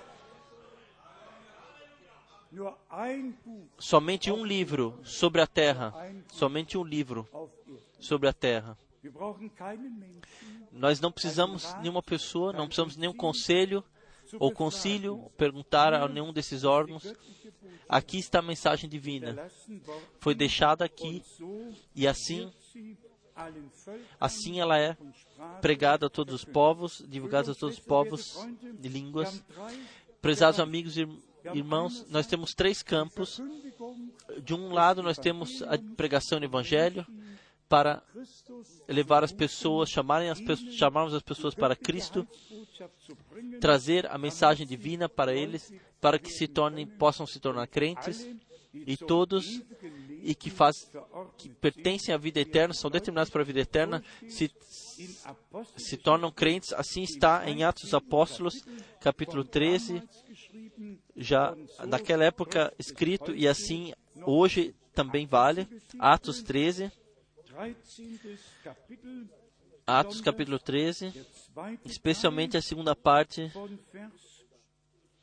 [3.78, 5.94] somente um livro sobre a terra.
[6.32, 7.28] Somente um livro
[8.00, 8.78] sobre a terra.
[10.72, 13.84] Nós não precisamos de nenhuma pessoa, não precisamos de nenhum conselho
[14.38, 17.14] ou concílio perguntar a nenhum desses órgãos.
[17.88, 19.50] Aqui está a mensagem divina.
[20.20, 21.24] Foi deixada aqui
[21.96, 22.52] e assim,
[24.20, 24.98] assim ela é
[25.62, 28.38] pregada a todos os povos, divulgada a todos os povos
[28.80, 29.44] de línguas.
[30.22, 31.08] Prezados amigos e
[31.54, 33.42] irmãos, nós temos três campos.
[34.44, 37.06] De um lado, nós temos a pregação do Evangelho
[37.68, 38.02] para
[38.88, 42.28] levar as pessoas, chamarem as pessoas, chamarmos as pessoas para Cristo,
[43.62, 45.72] trazer a mensagem divina para eles,
[46.02, 48.28] para que se tornem, possam se tornar crentes
[48.74, 49.62] e todos
[50.24, 50.92] e que faz,
[51.38, 54.52] que pertencem à vida eterna, são determinados para a vida eterna, se,
[55.78, 56.74] se tornam crentes.
[56.74, 58.64] Assim está em Atos dos Apóstolos,
[59.00, 60.29] capítulo 13, geschrieben,
[61.16, 61.56] já
[61.88, 65.68] naquela época escrito, e assim hoje também vale.
[65.98, 66.92] Atos 13,
[67.46, 68.44] 13.
[68.64, 69.28] Kapitel,
[69.86, 74.40] Atos capítulo 13, der zweite especialmente a segunda parte, von Vers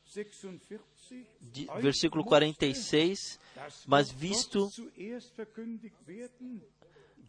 [0.05, 0.81] 46,
[1.41, 3.39] de, versículo 46.
[3.55, 4.69] das Mas visto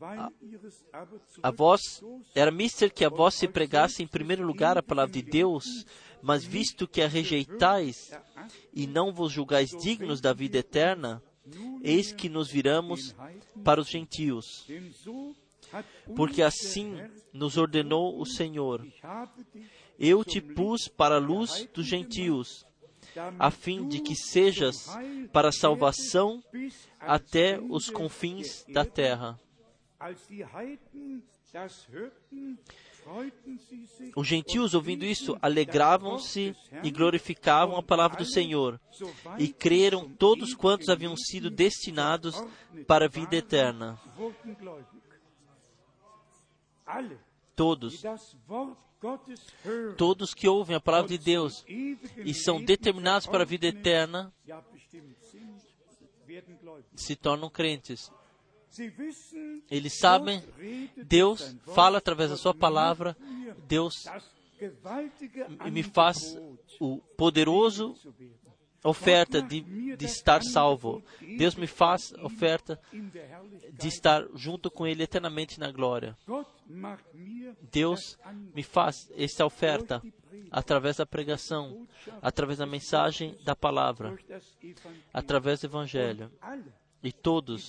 [0.00, 0.32] Aber
[1.42, 2.02] a vós,
[2.34, 5.84] era mister que a vós se pregasse em primeiro lugar a palavra de Deus,
[6.22, 8.12] mas visto que a rejeitais
[8.72, 11.22] e não vos julgais dignos da vida eterna,
[11.82, 13.14] eis que nos viramos
[13.64, 14.66] para os gentios.
[16.14, 16.96] Porque assim
[17.32, 18.86] nos ordenou o Senhor:
[19.98, 22.64] Eu te pus para a luz dos gentios,
[23.38, 24.86] a fim de que sejas
[25.32, 26.42] para a salvação
[27.00, 29.38] até os confins da terra.
[34.14, 38.78] Os gentios, ouvindo isso, alegravam-se e glorificavam a palavra do Senhor,
[39.38, 42.36] e creram todos quantos haviam sido destinados
[42.86, 43.98] para a vida eterna.
[47.56, 48.02] Todos,
[49.96, 54.32] todos que ouvem a palavra de Deus e são determinados para a vida eterna,
[56.94, 58.12] se tornam crentes.
[59.70, 60.42] Eles sabem,
[60.96, 63.94] Deus fala através da sua palavra, mir Deus
[65.70, 66.36] me faz
[66.80, 67.94] o poderoso
[68.84, 69.60] oferta de,
[69.96, 71.02] de estar salvo.
[71.36, 72.80] Deus me faz oferta
[73.72, 76.16] de estar junto com Ele eternamente na glória.
[77.70, 78.18] Deus
[78.55, 80.02] me faz esta oferta
[80.50, 81.86] através da pregação,
[82.22, 84.16] através da mensagem da palavra,
[85.12, 86.30] através do Evangelho.
[87.02, 87.68] E todos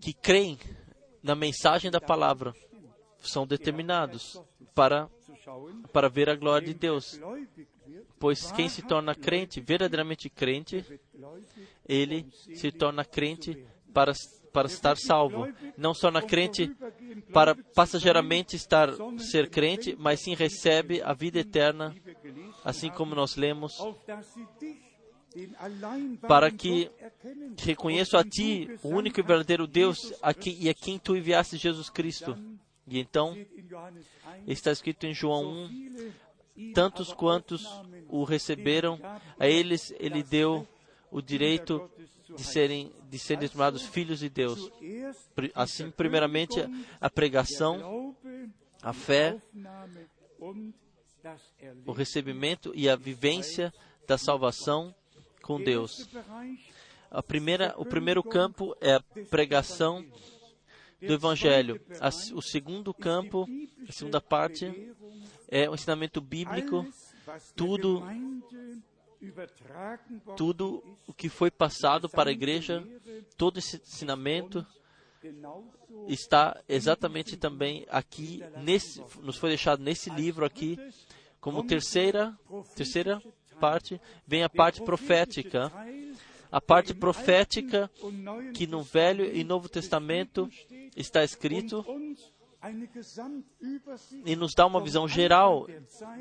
[0.00, 0.58] que creem
[1.22, 2.52] na mensagem da palavra
[3.20, 4.40] são determinados
[4.74, 5.08] para,
[5.92, 7.18] para ver a glória de Deus.
[8.18, 10.84] Pois quem se torna crente, verdadeiramente crente,
[11.88, 14.12] ele se torna crente para,
[14.52, 15.48] para estar salvo.
[15.76, 16.70] Não só na crente
[17.32, 21.94] para passageiramente estar ser crente, mas sim recebe a vida eterna,
[22.64, 23.72] assim como nós lemos,
[26.26, 26.90] para que
[27.58, 31.56] reconheço a ti, o único e verdadeiro Deus, a quem, e a quem tu enviaste
[31.56, 32.36] Jesus Cristo.
[32.86, 34.06] E então, steht in Johannes
[34.46, 36.12] 1, está escrito em João so 1, viele
[36.56, 37.64] ihn tantos quantos
[38.08, 38.98] o receberam,
[39.38, 40.66] a eles ele deu
[41.10, 41.88] o direito
[42.34, 44.70] de serem, de serem determinados filhos de Deus.
[45.54, 46.58] Assim, primeiramente,
[47.00, 48.14] a pregação,
[48.82, 49.40] a fé,
[51.86, 53.72] o recebimento e a vivência
[54.06, 54.94] da salvação
[55.48, 56.06] com Deus.
[57.10, 59.00] A primeira, o primeiro campo é a
[59.30, 60.04] pregação
[61.00, 61.80] do Evangelho.
[62.34, 63.48] O segundo campo,
[63.88, 64.92] a segunda parte,
[65.48, 66.86] é o ensinamento bíblico,
[67.56, 68.02] tudo-
[70.36, 72.86] tudo o que foi passado para a igreja,
[73.38, 74.64] todo esse ensinamento
[76.08, 80.78] está exatamente também aqui, nesse, nos foi deixado nesse livro aqui,
[81.40, 82.38] como terceira,
[82.76, 83.20] terceira
[83.58, 85.72] parte, vem a parte profética.
[86.50, 87.90] A parte profética
[88.54, 90.48] que no Velho e Novo Testamento
[90.96, 91.84] está escrito
[94.24, 95.66] e nos dá uma visão geral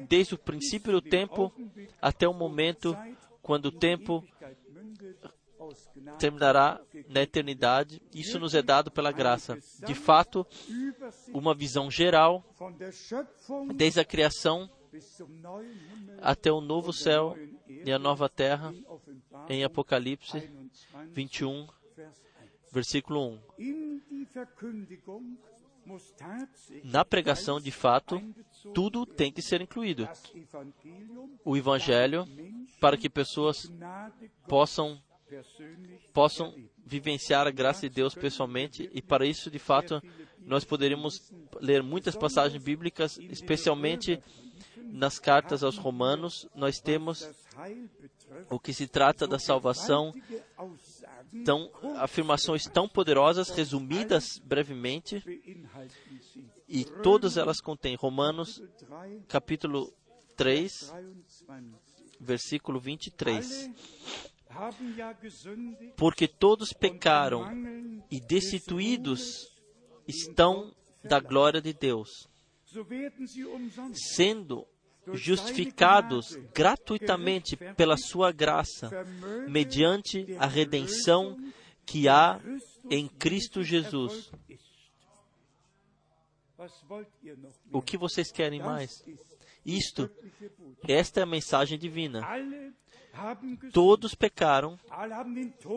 [0.07, 1.51] desde o princípio do tempo
[2.01, 2.95] até o momento
[3.41, 4.23] quando o tempo
[6.19, 9.57] terminará na eternidade, isso nos é dado pela graça.
[9.85, 10.45] De fato,
[11.33, 12.43] uma visão geral,
[13.75, 14.69] desde a criação
[16.21, 17.35] até o novo céu
[17.67, 18.73] e a nova terra,
[19.49, 20.39] em Apocalipse
[21.11, 22.21] 21, 21, Vers
[22.69, 22.73] 1.
[22.73, 23.39] versículo 1.
[23.59, 25.37] In die Verkündigung
[25.87, 28.21] muss tatsächlich Na pregação, de fato,
[28.73, 30.07] tudo tem que ser incluído.
[31.45, 32.27] O Evangelho,
[32.79, 33.71] para que pessoas
[34.47, 35.01] possam,
[36.13, 36.53] possam
[36.85, 40.01] vivenciar a graça de Deus pessoalmente, e para isso, de fato,
[40.39, 41.31] nós poderíamos
[41.61, 44.21] ler muitas passagens bíblicas, especialmente
[44.89, 46.47] nas cartas aos Romanos.
[46.55, 47.27] Nós temos
[48.49, 50.13] o que se trata da salvação,
[51.33, 55.23] então, afirmações tão poderosas, resumidas brevemente,
[56.67, 59.93] e todas elas contêm Romanos, 3, capítulo
[60.35, 60.93] 3,
[61.47, 61.87] 23.
[62.19, 63.65] versículo 23.
[63.65, 63.73] Alle
[64.57, 67.45] haben ja gesündigt Porque todos pecaram
[68.09, 69.51] e des destituídos
[70.07, 70.73] estão
[71.03, 72.27] da glória de Deus,
[73.93, 74.67] sendo
[75.13, 81.37] justificados gratuitamente pela sua graça, vermögen mediante der a redenção
[81.85, 82.39] que há
[82.89, 84.31] em Cristo Jesus.
[87.71, 89.03] O que vocês querem mais?
[89.05, 89.27] ist
[89.67, 90.09] Isto,
[90.87, 92.25] esta é a mensagem divina.
[93.73, 94.79] Todos pecaram,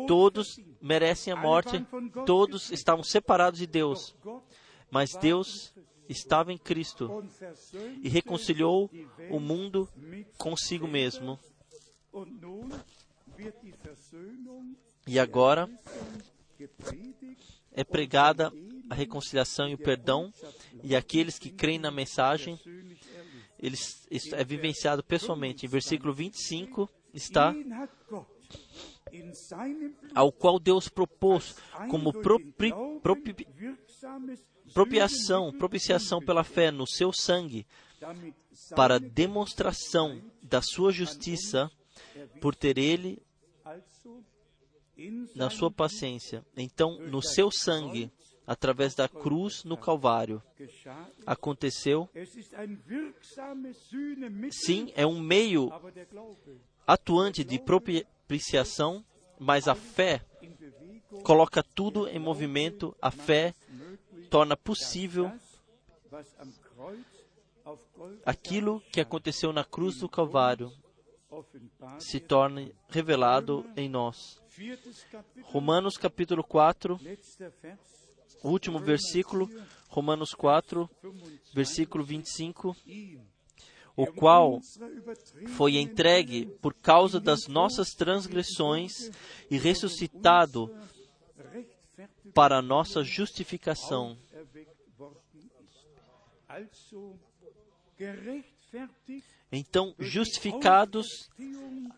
[0.07, 1.85] todos merecem a morte,
[2.24, 4.15] todos estavam separados de Deus,
[4.93, 5.74] mas Deus
[6.11, 7.24] estava em Cristo
[8.03, 8.91] e reconciliou
[9.31, 9.89] o mundo
[10.37, 11.39] consigo mesmo.
[15.07, 15.70] E agora
[17.73, 18.53] é pregada
[18.91, 20.32] a reconciliação e o perdão,
[20.82, 22.59] e aqueles que creem na mensagem,
[23.59, 25.65] eles, isso é vivenciado pessoalmente.
[25.65, 27.55] Em versículo 25 está
[30.15, 31.57] ao qual Deus propôs
[31.89, 32.43] como durch
[33.03, 33.47] propi,
[34.70, 37.66] den Glauben propi, wirksames propiação, Sühnemittel propiciação pela fé no seu sangue,
[38.74, 41.70] para demonstração da sua justiça,
[42.40, 43.22] por ter ele
[45.34, 46.44] na sua paciência.
[46.56, 48.10] Então, no seu sangue,
[48.47, 50.42] através da cruz no Calvário,
[51.24, 52.09] aconteceu.
[54.51, 55.70] Sim, é um meio
[56.86, 59.05] atuante de propiciação,
[59.38, 60.24] mas a fé
[61.22, 62.94] coloca tudo em movimento.
[63.01, 63.55] A fé
[64.31, 65.32] torna possível
[68.24, 70.73] aquilo que aconteceu na cruz do Calvário
[71.98, 74.40] se torne revelado em nós.
[75.43, 77.78] Romanos capítulo 4, letzter Vers,
[78.43, 79.48] o último versículo,
[79.89, 81.55] Romanos 4, 25.
[81.55, 83.20] versículo 25, Ihm,
[83.97, 84.61] o qual
[85.57, 89.11] foi entregue por causa das nossas transgressões
[89.51, 90.74] e ressuscitado
[92.35, 94.16] para nossa justificação.
[99.52, 101.28] Então, justificados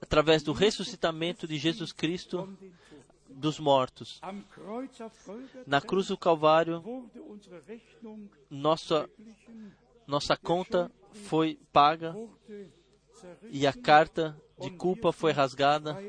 [0.01, 2.49] através do ressuscitamento de Jesus Cristo
[3.29, 4.20] dos mortos.
[5.66, 6.83] Na cruz do Calvário,
[8.51, 9.09] nossa,
[10.07, 12.15] nossa conta foi paga
[13.51, 16.03] e a carta de culpa foi rasgada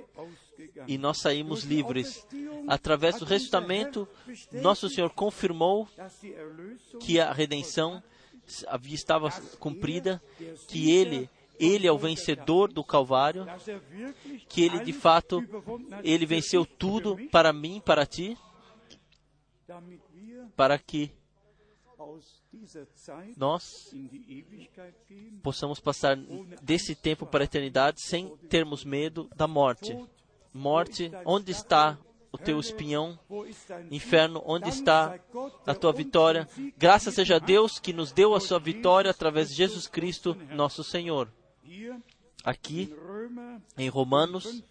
[0.88, 2.26] e nós saímos livres.
[2.68, 4.08] Através do ressuscitamento,
[4.52, 5.88] nosso Senhor confirmou
[7.00, 8.02] que a redenção
[8.86, 10.22] estava cumprida,
[10.68, 13.46] que ele ele é o vencedor do Calvário,
[14.50, 15.44] que ele de fato
[16.04, 18.38] ele venceu tudo para mim, para ti,
[20.56, 21.12] para que
[23.38, 23.94] nós
[25.42, 26.18] possamos passar
[26.62, 29.98] desse tempo para a eternidade sem termos medo da morte.
[30.54, 31.98] Morte, onde está
[32.32, 33.18] o teu espinhão?
[33.90, 35.20] Inferno, onde está
[35.66, 36.48] a tua vitória?
[36.78, 40.84] Graças seja a Deus que nos deu a sua vitória através de Jesus Cristo, nosso
[40.84, 41.32] Senhor.
[42.44, 42.94] Aqui
[43.78, 44.64] em Romanos,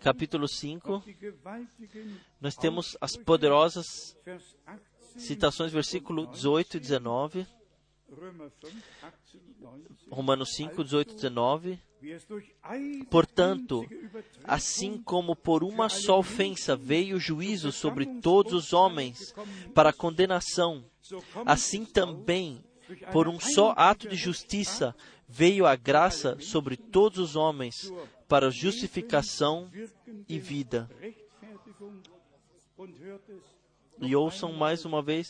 [0.00, 7.46] capítulo 5, die gewaltigen nós temos as poderosas Vers 18, citações, versículo 18 e 19.
[8.08, 8.74] Römer 5,
[9.24, 11.78] 18, 19, Romanos 5, 18 e 19.
[12.00, 13.84] wie es durch eine Portanto,
[14.44, 19.34] Assim como por uma só ofensa veio o juízo sobre todos os homens
[19.74, 20.84] para condenação,
[21.44, 22.62] assim também
[23.12, 24.94] por um só ato de justiça
[25.28, 27.92] veio a graça sobre todos os homens
[28.28, 29.68] para justificação
[30.28, 30.88] e vida.
[34.00, 35.28] E ouçam mais uma vez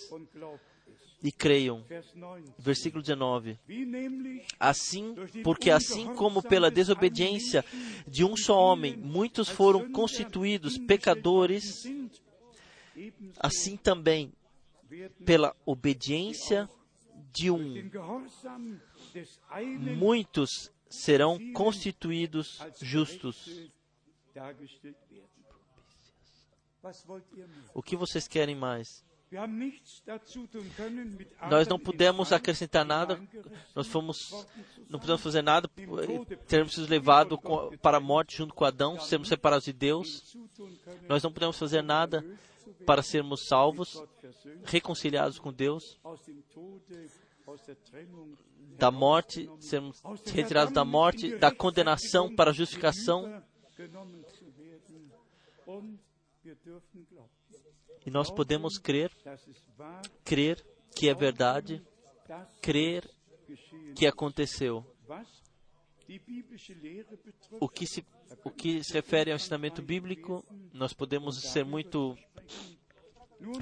[1.22, 1.82] e creiam.
[1.88, 2.44] Vers 9.
[2.59, 3.59] Versículo 19.
[3.66, 7.64] Wie nämlich Assim, porque assim como pela desobediência
[8.06, 11.84] de um só homem muitos foram constituídos pecadores,
[13.38, 14.32] assim também
[15.24, 16.68] pela obediência
[17.32, 17.74] de um,
[19.78, 23.70] muitos serão constituídos justos.
[27.74, 29.04] O que vocês querem mais?
[31.50, 33.20] Nós não pudemos acrescentar nada,
[33.74, 34.46] nós fomos,
[34.88, 37.38] não pudemos fazer nada, eh, termos sido levados
[37.82, 40.36] para a morte junto com Adão, sermos separados de Deus.
[41.08, 42.24] Nós não podemos fazer nada
[42.86, 44.00] para sermos salvos,
[44.64, 45.98] reconciliados com Deus,
[48.78, 53.42] da morte, sermos retirados da morte, da condenação para a justificação,
[58.05, 59.10] e nós podemos crer,
[60.24, 60.64] crer
[60.94, 61.85] que é verdade,
[62.62, 63.09] crer
[63.94, 64.85] que aconteceu.
[67.60, 68.06] O que se,
[68.44, 72.16] o que se refere ao ensinamento bíblico, nós podemos ser muito,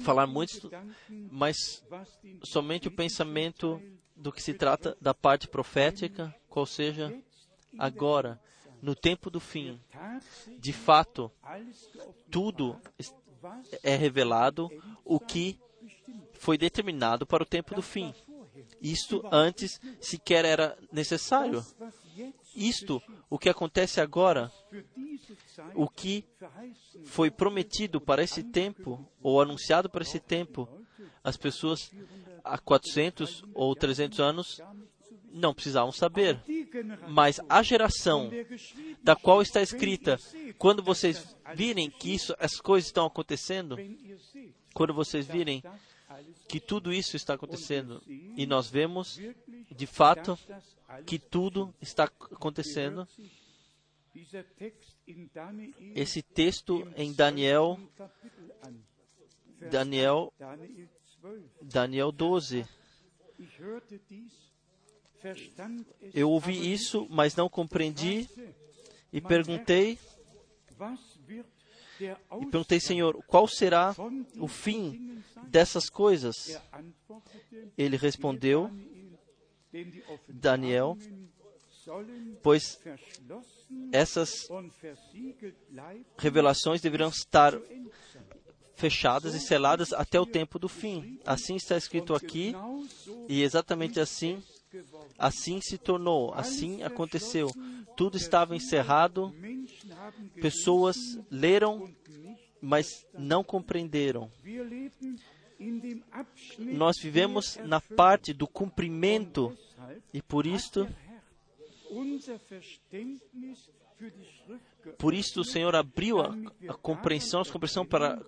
[0.01, 0.69] falar muito,
[1.31, 1.83] mas
[2.43, 3.81] somente o pensamento
[4.15, 7.11] do que se trata da parte profética, qual seja
[7.79, 8.39] agora,
[8.85, 9.81] no tempo do fim,
[10.59, 11.31] de fato,
[12.29, 12.79] tudo
[13.81, 14.69] é revelado
[15.03, 15.59] o que
[16.33, 18.13] foi determinado para o tempo do fim.
[18.79, 21.65] Isto antes sequer era necessário.
[22.55, 24.51] Isto, o que acontece agora,
[25.73, 26.23] o que
[27.05, 30.69] foi prometido para esse tempo, ou anunciado para esse tempo,
[31.23, 31.91] as pessoas
[32.43, 34.61] há 400 ou 300 anos
[35.31, 36.39] não precisavam saber.
[37.07, 38.29] Mas a geração
[39.03, 40.17] da qual está escrita,
[40.57, 43.77] quando vocês virem que isso, as coisas estão acontecendo,
[44.73, 45.63] quando vocês virem
[46.47, 49.19] que tudo isso está acontecendo, e nós vemos
[49.71, 50.37] de fato
[51.05, 53.07] que tudo está acontecendo,
[55.93, 57.79] esse texto em Daniel,
[59.69, 60.33] Daniel,
[61.61, 62.65] Daniel 12.
[66.13, 68.29] Eu ouvi isso, mas não compreendi
[69.11, 69.97] e perguntei
[72.41, 73.95] e perguntei, Senhor, qual será
[74.37, 76.59] o fim dessas coisas?
[77.77, 78.69] Ele respondeu,
[80.27, 80.97] Daniel,
[82.43, 82.79] pois
[83.91, 84.47] essas
[86.17, 87.53] revelações deverão estar
[88.75, 91.17] fechadas e seladas até o tempo do fim.
[91.25, 92.53] Assim está escrito aqui,
[93.29, 94.43] e exatamente assim.
[95.17, 97.49] Assim se tornou, assim aconteceu.
[97.95, 99.33] Tudo estava encerrado,
[100.41, 100.97] pessoas
[101.29, 101.89] leram,
[102.61, 104.31] mas não compreenderam.
[106.59, 109.57] Nós vivemos na parte do cumprimento.
[110.13, 110.87] E por isto,
[114.97, 116.35] por isto o Senhor abriu a,
[116.67, 118.21] a compreensão, a compreensão para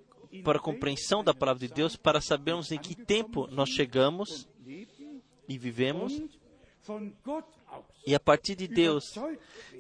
[0.44, 4.48] para a compreensão da palavra de Deus, para sabermos em que tempo nós chegamos
[5.48, 6.14] e vivemos
[8.06, 9.04] e a partir de Deus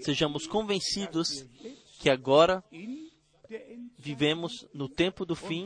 [0.01, 1.45] sejamos convencidos
[1.99, 2.63] que agora
[3.97, 5.65] vivemos no tempo do fim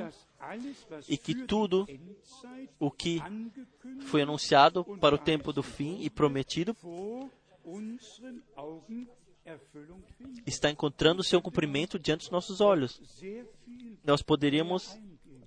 [1.10, 1.88] e que tudo
[2.80, 3.19] o que
[4.06, 6.76] foi anunciado para o tempo do fim e prometido
[10.45, 13.02] está encontrando seu cumprimento diante dos nossos olhos.
[14.03, 14.98] Nós poderíamos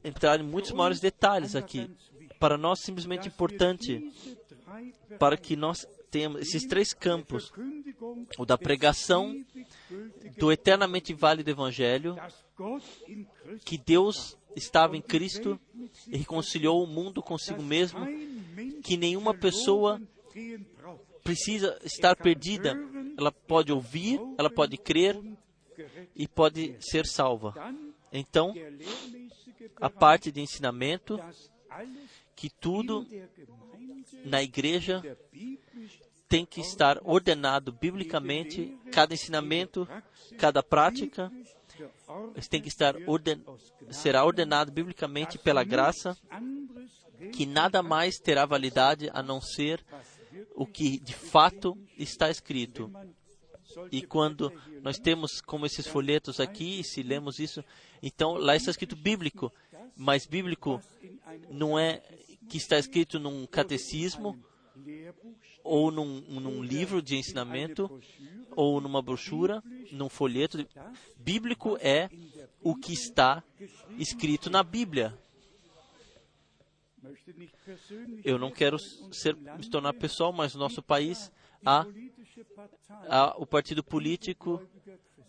[0.02, 1.90] entrar em muitos maiores detalhes aqui.
[2.38, 4.12] Para nós, simplesmente importante,
[5.18, 7.52] para que nós tenhamos esses três campos:
[8.38, 9.44] o da pregação,
[10.38, 12.16] do eternamente válido Evangelho,
[13.64, 15.58] que Deus estava em Cristo
[16.06, 18.06] e reconciliou o mundo consigo mesmo,
[18.82, 20.00] que nenhuma pessoa
[21.22, 22.76] precisa estar perdida.
[23.18, 25.20] Ela pode ouvir, ela pode crer
[26.14, 27.54] e pode ser salva.
[28.12, 28.54] Então,
[29.76, 31.18] a parte de ensinamento,
[32.36, 33.06] que tudo
[34.24, 35.02] na igreja
[36.28, 39.86] tem que estar ordenado biblicamente, cada ensinamento,
[40.38, 41.30] cada prática
[42.48, 43.42] tem que estar orden,
[43.90, 46.16] será ordenado biblicamente pela graça,
[47.32, 49.84] que nada mais terá validade a não ser
[50.54, 52.90] o que de fato está escrito.
[53.90, 54.52] E quando
[54.82, 57.64] nós temos como esses folhetos aqui, se lemos isso,
[58.02, 59.52] então lá está escrito bíblico,
[59.96, 60.80] mas bíblico
[61.50, 62.02] não é
[62.48, 64.38] que está escrito num catecismo
[65.62, 68.00] ou num, num livro de ensinamento
[68.50, 69.62] ou numa brochura,
[69.92, 70.66] num folheto.
[71.16, 72.08] Bíblico é
[72.60, 73.42] o que está
[73.98, 75.16] escrito na Bíblia.
[78.24, 81.30] Eu não quero ser, me tornar pessoal, mas no nosso país
[81.64, 81.86] há,
[83.08, 84.62] há o partido político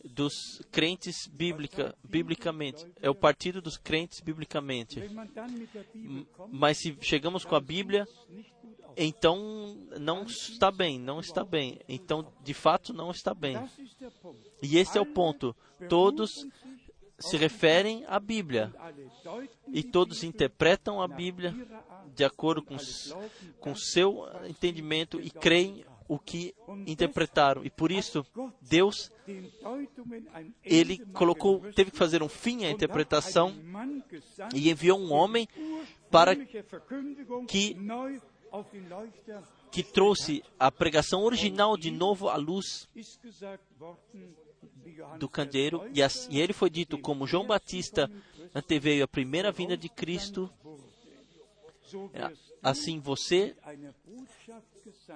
[0.09, 2.85] dos crentes biblica, biblicamente.
[3.01, 5.01] É o partido dos crentes biblicamente.
[6.51, 8.07] Mas se chegamos com a Bíblia,
[8.95, 11.79] então não está bem, não está bem.
[11.87, 13.57] Então, de fato, não está bem.
[14.61, 15.55] E esse é o ponto.
[15.89, 16.47] Todos
[17.17, 18.73] se referem à Bíblia
[19.67, 21.53] e todos interpretam a Bíblia
[22.13, 22.75] de acordo com,
[23.59, 26.53] com seu entendimento e creem o que
[26.85, 27.65] interpretaram.
[27.65, 28.25] E por isso,
[28.61, 29.11] Deus,
[30.63, 33.53] ele colocou, teve que fazer um fim à interpretação
[34.53, 35.47] e enviou um homem
[36.11, 36.35] para
[37.47, 37.75] que-
[39.71, 42.87] que trouxe a pregação original de novo à luz
[45.19, 45.89] do candeeiro.
[45.93, 48.09] E, as- e ele foi dito como João Batista
[48.53, 50.49] anteveio a primeira vinda de Cristo.
[52.61, 53.55] Assim você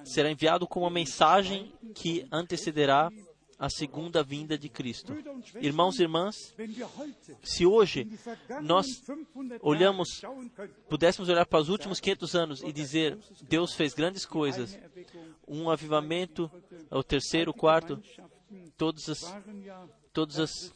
[0.04, 3.12] será enviado com uma mensagem que antecederá
[3.58, 5.14] a segunda vinda de Cristo.
[5.60, 6.56] Irmãos e irmãs,
[7.44, 8.08] se hoje
[8.62, 10.22] nós 500 olhamos-
[10.88, 13.18] pudéssemos olhar para os últimos 500 anos e dizer:
[13.50, 14.80] Deus fez grandes coisas,
[15.46, 16.50] um avivamento,
[16.90, 18.02] o terceiro, o quarto,
[18.78, 19.20] todas as,
[20.14, 20.74] todas das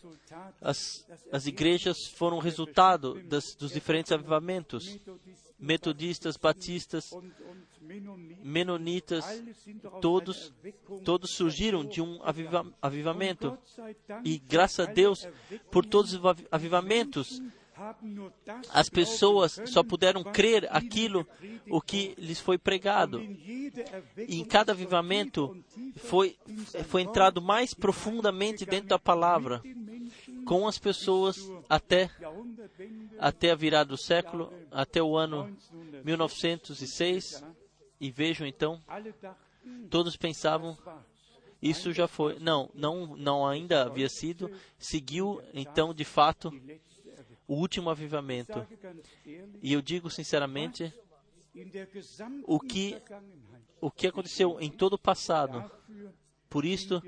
[0.61, 4.99] as, as, as igrejas foram resultado das, dos diferentes avivamentos.
[5.64, 7.11] Metodistas, batistas,
[8.44, 9.26] menonitas,
[10.02, 10.53] todos,
[11.06, 12.19] todos surgiram de um
[12.81, 13.57] avivamento.
[14.26, 15.27] E graças a Deus
[15.72, 17.41] por todos os avi- avivamentos,
[18.69, 21.26] as pessoas só puderam crer aquilo
[21.69, 23.19] o que lhes foi pregado.
[23.22, 25.57] E em cada avivamento
[25.95, 26.38] foi,
[26.88, 29.61] foi entrado mais profundamente dentro da palavra,
[30.45, 31.38] com as pessoas
[31.70, 32.10] até,
[33.20, 35.45] até a virada do século, até o ano
[36.03, 36.03] 1900.
[36.03, 37.44] 1906.
[37.99, 38.82] E vejam então,
[39.90, 40.78] todos pensavam,
[41.61, 42.38] isso já foi.
[42.40, 44.52] Não, não, não ainda havia sido.
[44.78, 46.52] Seguiu então, de fato,
[47.48, 48.65] o último avivamento.
[49.61, 50.94] E eu digo sinceramente,
[52.45, 53.02] o que-
[53.80, 55.72] o que aconteceu em todo o passado.
[56.53, 57.01] Por isso,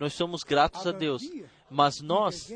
[0.00, 1.22] nós somos gratos a Deus.
[1.70, 2.52] Mas nós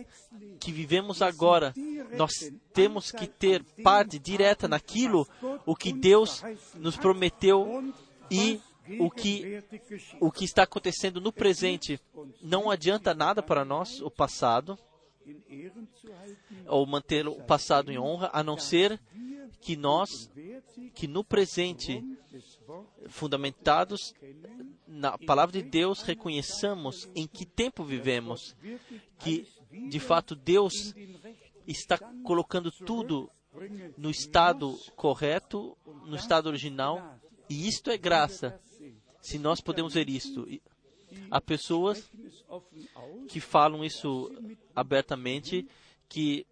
[0.59, 1.73] que vivemos agora,
[2.17, 2.33] nós
[2.73, 5.29] temos que ter parte direta naquilo
[5.65, 6.43] o que Deus
[6.75, 7.95] nos prometeu
[8.29, 8.61] e
[8.99, 9.63] o que
[10.19, 12.01] o que está acontecendo no presente.
[12.43, 14.77] Não adianta nada para nós o passado
[16.67, 19.01] ou manter o passado em honra, a não ser
[19.61, 20.29] que nós
[20.97, 22.03] que no presente
[23.09, 24.15] fundamentados
[24.87, 28.57] na palavra de Deus reconheçamos em que tempo vivemos,
[29.19, 29.47] que
[29.89, 30.95] de fato Deus
[31.67, 33.31] está colocando tudo
[33.97, 35.77] no estado correto,
[36.07, 37.19] no estado original,
[37.49, 38.61] e isto é graça.
[39.21, 40.47] Se nós podemos ver isto,
[41.31, 42.11] há pessoas
[43.29, 44.31] que falam isso
[44.75, 45.67] abertamente,
[46.09, 46.47] que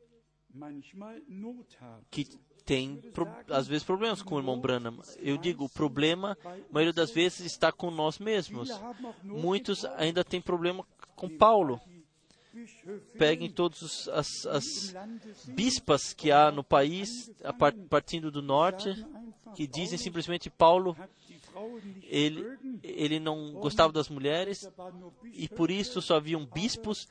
[2.10, 2.26] que
[2.66, 3.00] tem
[3.48, 4.98] às vezes problemas com o irmão Branham.
[5.18, 8.68] Eu digo, o problema, a maioria das vezes está com nós mesmos.
[9.22, 10.84] Muitos ainda têm problema
[11.14, 11.80] com Paulo.
[13.18, 14.94] Peguem todas as, as
[15.46, 17.30] bispas que há no país,
[17.88, 19.06] partindo do norte,
[19.54, 20.96] que dizem simplesmente Paulo,
[22.02, 24.68] ele, ele não gostava das mulheres
[25.32, 27.08] e por isso só haviam bispos,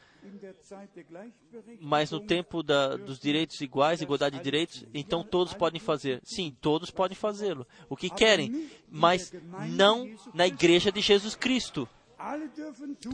[1.80, 6.22] mas no tempo da, dos direitos iguais, igualdade de direitos, então todos podem fazer.
[6.24, 7.66] Sim, todos podem fazê-lo.
[7.90, 9.32] O que querem, mas
[9.70, 11.88] não na igreja de Jesus Cristo.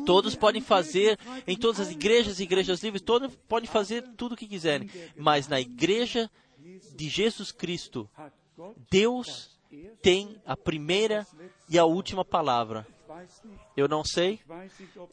[0.06, 4.48] Todos podem fazer em todas as igrejas, igrejas livres, todos podem fazer tudo o que
[4.48, 4.90] quiserem.
[5.18, 6.30] Mas na igreja
[6.96, 8.10] de Jesus Cristo,
[8.90, 9.60] Deus
[10.02, 11.26] tem a primeira
[11.70, 12.88] e a última palavra.
[13.76, 14.40] Eu não sei,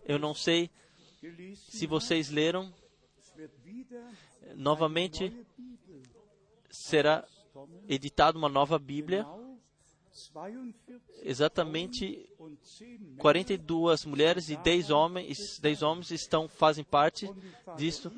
[0.05, 0.71] eu não sei
[1.55, 2.73] se vocês leram,
[4.55, 5.35] novamente
[6.71, 7.27] será
[7.89, 9.49] editada uma nova Bíblia, genau
[10.33, 17.31] 42 exatamente und 10 Männer 42 mulheres e 10 homens, 10 homens estão fazem parte
[17.77, 18.11] disto.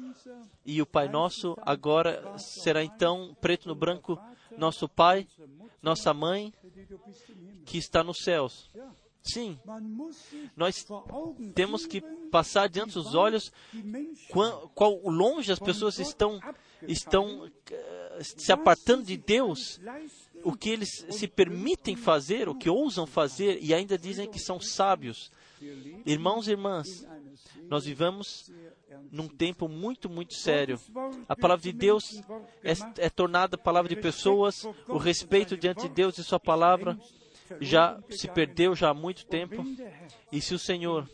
[0.64, 4.18] E o Pai Nosso agora será então preto no branco,
[4.56, 5.26] nosso Pai,
[5.82, 6.52] nossa Mãe,
[7.64, 8.70] que está nos céus.
[9.22, 9.58] Sim,
[10.56, 10.86] nós
[11.54, 12.00] temos que
[12.30, 13.52] passar diante dos olhos
[14.74, 16.40] quão, longe as pessoas estão,
[16.88, 19.78] estão eh, se apartando de Deus,
[20.42, 24.58] o que eles se permitem fazer, o que ousam fazer e ainda dizem que são
[24.58, 25.30] sábios.
[26.06, 27.06] Irmãos e irmãs,
[27.68, 28.50] nós vivemos
[29.12, 30.78] num tempo muito, muito sério.
[31.28, 32.20] A palavra de Deus
[32.62, 32.72] é,
[33.06, 36.98] é tornada palavra de pessoas, o respeito diante de Deus e Sua palavra,
[37.60, 39.64] já se perdeu já há muito tempo.
[40.32, 41.08] E se o Senhor,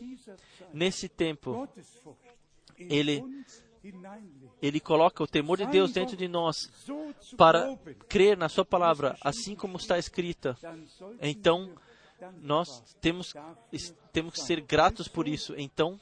[0.73, 1.69] nesse tempo,
[2.79, 3.23] Ele-
[4.61, 6.71] Ele coloca o temor de Deus dentro de nós
[7.37, 7.77] para
[8.09, 10.57] crer na Sua palavra, assim como está escrita,
[11.21, 11.71] então
[12.41, 13.35] nós temos,
[14.13, 15.55] temos que ser gratos por isso.
[15.57, 16.01] Então,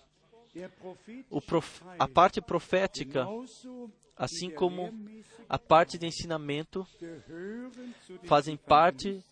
[1.47, 3.27] prof, a parte profética,
[4.17, 4.93] assim como
[5.49, 6.87] a parte de ensinamento,
[8.25, 9.23] fazem parte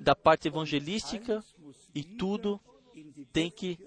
[0.00, 1.42] da parte evangelística
[1.94, 2.60] e tudo
[3.32, 3.78] tem que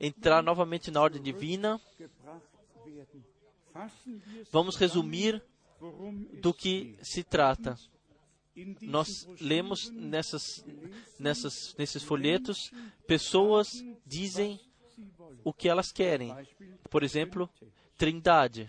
[0.00, 1.80] entrar novamente na ordem divina.
[4.52, 5.42] Vamos resumir
[6.40, 7.76] do que se trata.
[8.80, 10.64] Nós lemos nessas,
[11.18, 12.70] nessas, nesses folhetos,
[13.06, 13.68] pessoas
[14.06, 14.60] dizem.
[15.42, 16.34] O que elas querem.
[16.90, 17.48] Por exemplo.
[17.96, 18.68] Trindade.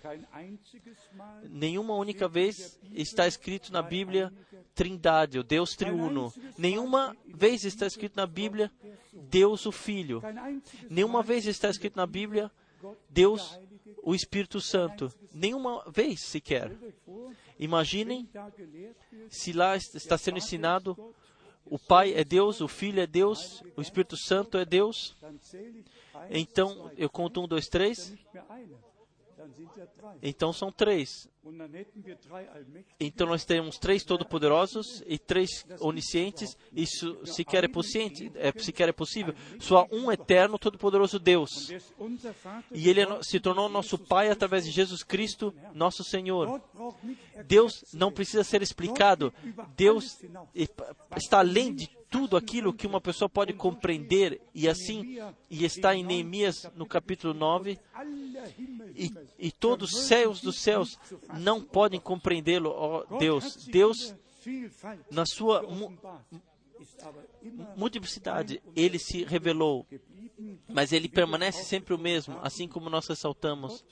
[1.49, 4.31] Nenhuma única vez está escrito na Bíblia
[4.75, 6.31] Trindade, o Deus triuno.
[6.57, 8.71] Nenhuma vez está escrito na Bíblia
[9.11, 10.21] Deus o Filho.
[10.89, 12.51] Nenhuma vez está escrito na Bíblia
[13.09, 13.59] Deus
[14.03, 15.11] o Espírito Santo.
[15.33, 16.71] Nenhuma vez sequer.
[17.57, 18.29] Imaginem
[19.29, 21.15] se lá está sendo ensinado
[21.65, 25.15] o Pai é Deus, o Filho é Deus, o Espírito Santo é Deus.
[26.29, 28.13] Então eu conto um, dois, três.
[30.21, 31.29] Então são três.
[32.99, 36.57] Então nós temos três todo-poderosos e três oniscientes.
[36.73, 39.35] Isso sequer é, possível, é, sequer é possível.
[39.59, 41.67] Só um eterno, todo-poderoso Deus.
[41.67, 46.61] Vater E ele é se tornou nosso Pai através de Jesus Cristo, nosso Senhor.
[47.45, 49.33] Deus não precisa ser explicado.
[49.75, 50.19] Deus
[51.15, 54.41] está além de tudo aquilo que uma pessoa pode compreender.
[54.53, 55.17] E assim,
[55.49, 57.79] e está em Neemias no capítulo 9.
[57.93, 60.97] Aller Himmel, E, e todos os céus dos céus
[61.39, 63.65] não podem compreendê-lo, ó Deus.
[63.65, 64.15] Deus,
[65.11, 65.63] na sua
[67.75, 69.85] multiplicidade, ele se revelou,
[70.67, 73.83] mas ele permanece sempre o mesmo, assim como nós ressaltamos.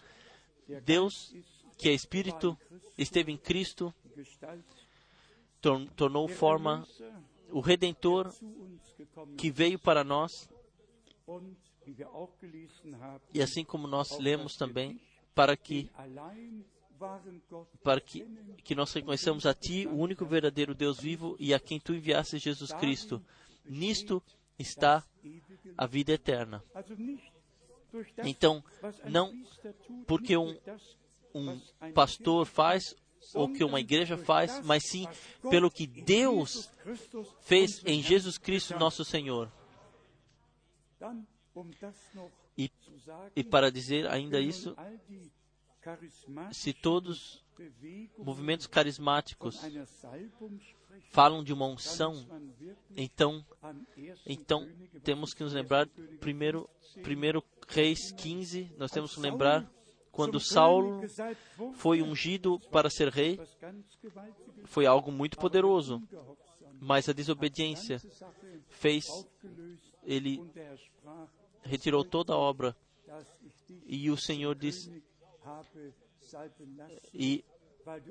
[0.85, 1.33] Deus,
[1.77, 2.57] que é Espírito,
[2.97, 3.93] esteve em Cristo,
[5.95, 6.85] tornou forma
[7.53, 8.33] o Redentor
[9.37, 10.49] que veio para nós,
[13.33, 14.99] e assim como nós lemos também,
[15.35, 15.89] para que
[17.83, 18.25] para que,
[18.63, 22.37] que nós reconheçamos a Ti, o único verdadeiro Deus vivo, e a quem Tu enviaste
[22.37, 23.21] Jesus Cristo.
[23.65, 24.23] Nisto
[24.57, 25.05] está
[25.77, 26.63] a vida eterna.
[28.23, 28.63] Então,
[29.05, 29.33] não
[30.07, 30.57] porque um,
[31.35, 31.59] um
[31.93, 32.95] pastor faz
[33.33, 35.07] ou que uma igreja faz, mas sim
[35.49, 36.69] pelo que Deus
[37.41, 39.51] fez em Jesus Cristo, nosso Senhor.
[42.57, 42.71] E,
[43.35, 44.75] e para dizer ainda isso,
[46.51, 47.43] se todos
[48.17, 49.59] movimentos carismáticos
[51.09, 52.25] falam de uma unção,
[52.95, 54.15] então, an 1.
[54.25, 54.69] então
[55.03, 55.89] temos que nos lembrar, 1.
[55.89, 59.69] Könige primeiro, 15, primeiro Reis 15, nós temos que lembrar
[60.13, 61.01] quando Saulo
[61.73, 63.39] foi ungido para ser rei,
[64.65, 66.01] foi algo muito poderoso,
[66.79, 67.99] mas a desobediência
[68.69, 69.07] fez
[70.03, 71.29] ele sprach,
[71.63, 72.75] retirou toda a obra.
[73.87, 75.03] e o Senhor disse
[77.13, 77.43] e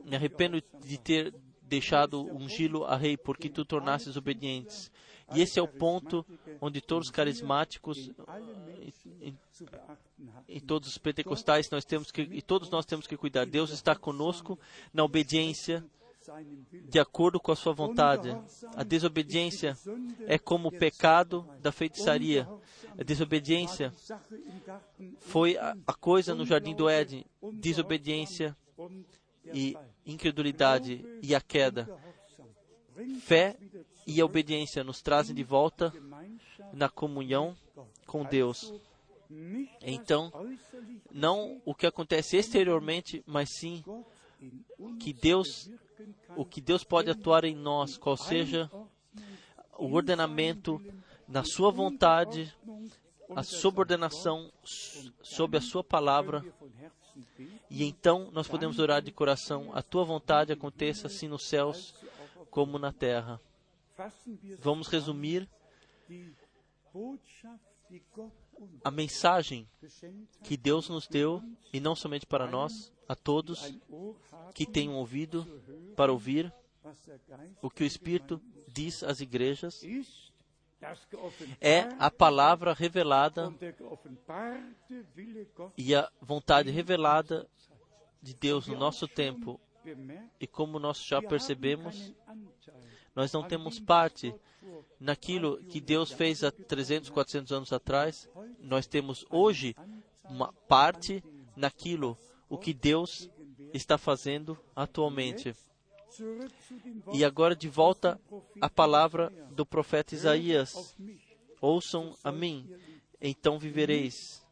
[0.05, 4.91] me arrependo de ter deixado ungí-lo a rei porque tu tornasses obedientes.
[5.34, 6.24] E esse é o ponto
[6.60, 8.10] onde todos os carismáticos
[10.48, 13.46] em todos os pentecostais nós temos que e todos nós temos que cuidar.
[13.46, 14.59] Deus está conosco
[14.92, 15.84] na obediência
[16.88, 18.36] de acordo com a sua vontade.
[18.76, 19.76] A desobediência
[20.26, 22.48] é como o pecado da feitiçaria.
[22.98, 23.92] A desobediência
[25.18, 27.24] foi a, a coisa no jardim do Éden.
[27.54, 28.56] Desobediência
[29.52, 29.76] e
[30.06, 31.88] incredulidade e a queda.
[33.20, 33.56] Fé
[34.07, 35.93] e a obediência nos trazem de volta
[36.73, 37.57] na comunhão
[38.07, 38.73] com Deus.
[39.81, 40.31] Então,
[41.11, 43.83] não o que acontece exteriormente, mas sim
[44.99, 45.70] que Deus,
[46.37, 48.70] o que Deus pode atuar em nós, qual seja
[49.79, 50.81] o ordenamento
[51.27, 52.55] na sua vontade,
[53.35, 54.53] a subordinação
[55.23, 56.45] sob a sua palavra,
[57.70, 61.95] e então nós podemos orar de coração, a tua vontade aconteça assim nos céus
[62.51, 63.41] como na terra.
[64.59, 65.48] Vamos resumir
[68.85, 69.69] a mensagem
[70.43, 71.43] que Deus nos deu,
[71.73, 73.74] e não somente para nós, a todos
[74.55, 75.47] que um ouvido
[75.97, 76.52] para ouvir
[77.60, 79.82] o que o Espírito diz às igrejas.
[81.60, 83.52] É a palavra revelada
[85.77, 87.48] e a vontade revelada
[88.20, 89.60] de Deus no nosso tempo.
[90.40, 92.12] E como nós já percebemos,
[93.14, 94.34] Nós não temos parte
[94.98, 98.28] naquilo que Deus fez há 300, 400 anos atrás.
[98.60, 99.76] Nós temos hoje
[100.24, 101.22] uma parte
[101.56, 102.16] naquilo
[102.48, 103.30] o que Deus
[103.72, 105.55] está fazendo atualmente.
[107.12, 108.20] E agora de volta
[108.60, 110.97] à palavra do profeta Isaías.
[111.60, 112.68] Ouçam a mim,
[113.20, 114.43] então vivereis.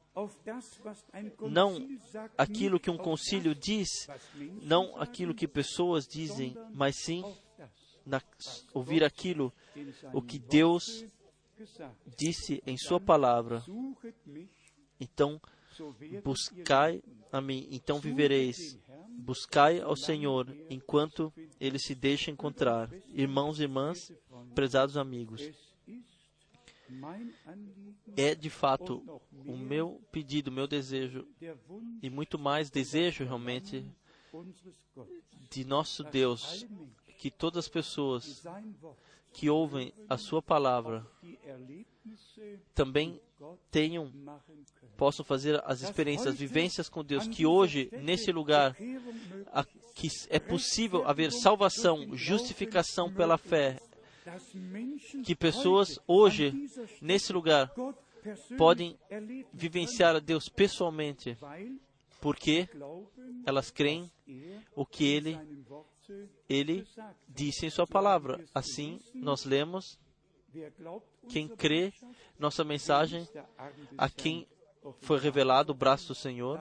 [1.40, 1.88] Não
[2.36, 4.08] aquilo que um concílio diz,
[4.62, 7.22] não aquilo que pessoas dizem, mas sim
[8.04, 8.20] na,
[8.72, 9.52] ouvir aquilo
[10.12, 11.04] o que Deus
[12.16, 13.62] disse em Sua palavra.
[14.98, 15.40] Então,
[16.22, 17.02] buscai
[17.32, 18.78] a mim, então vivereis.
[19.18, 22.90] Buscai ao Senhor enquanto Ele se deixa encontrar.
[23.08, 24.12] Irmãos e irmãs,
[24.54, 25.50] prezados amigos,
[28.16, 31.26] é de fato o meu pedido, o meu desejo,
[32.02, 33.86] e muito mais desejo realmente
[35.50, 36.66] de nosso Deus,
[37.20, 38.42] que todas as pessoas
[39.30, 41.06] que ouvem a Sua palavra
[42.74, 43.20] também
[43.70, 44.10] tenham,
[44.96, 48.74] possam fazer as experiências, as vivências com Deus, que hoje, nesse lugar,
[49.52, 49.62] a,
[49.94, 53.78] que é possível haver salvação, justificação pela fé,
[55.22, 56.70] que pessoas hoje,
[57.02, 57.70] nesse lugar,
[58.56, 58.98] podem
[59.52, 61.36] vivenciar a Deus pessoalmente,
[62.18, 62.66] porque
[63.44, 64.10] elas creem
[64.74, 65.38] o que Ele,
[66.48, 66.86] Ele
[67.28, 68.44] disse em Sua palavra.
[68.54, 69.98] Assim, nós lemos,
[71.28, 71.92] quem crê
[72.38, 73.28] nossa mensagem,
[73.96, 74.48] a quem
[75.00, 76.60] foi revelado o braço do Senhor,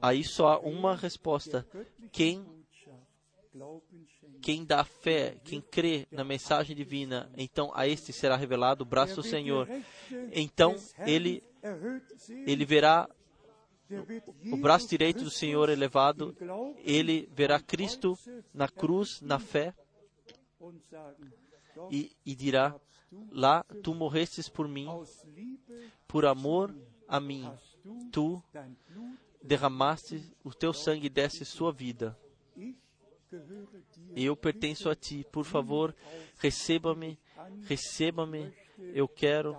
[0.00, 1.66] aí só há uma resposta.
[2.12, 2.44] Quem
[4.42, 9.16] quem dá fé, quem crê na mensagem divina, então a este será revelado o braço
[9.16, 9.68] do Senhor.
[10.32, 11.42] Então ele
[12.46, 13.08] ele verá
[14.52, 16.36] o braço direito do Senhor elevado,
[16.78, 18.18] ele verá Cristo
[18.52, 19.74] na cruz, na fé,
[21.90, 22.74] e, e dirá:
[23.30, 24.88] Lá tu morrestes por mim,
[26.08, 26.74] por amor
[27.06, 27.50] a mim,
[28.10, 28.42] tu
[29.42, 32.18] derramaste o teu sangue e desse sua vida.
[34.14, 35.94] Eu pertenço a ti, por favor,
[36.38, 37.18] receba-me,
[37.62, 39.56] receba-me, eu quero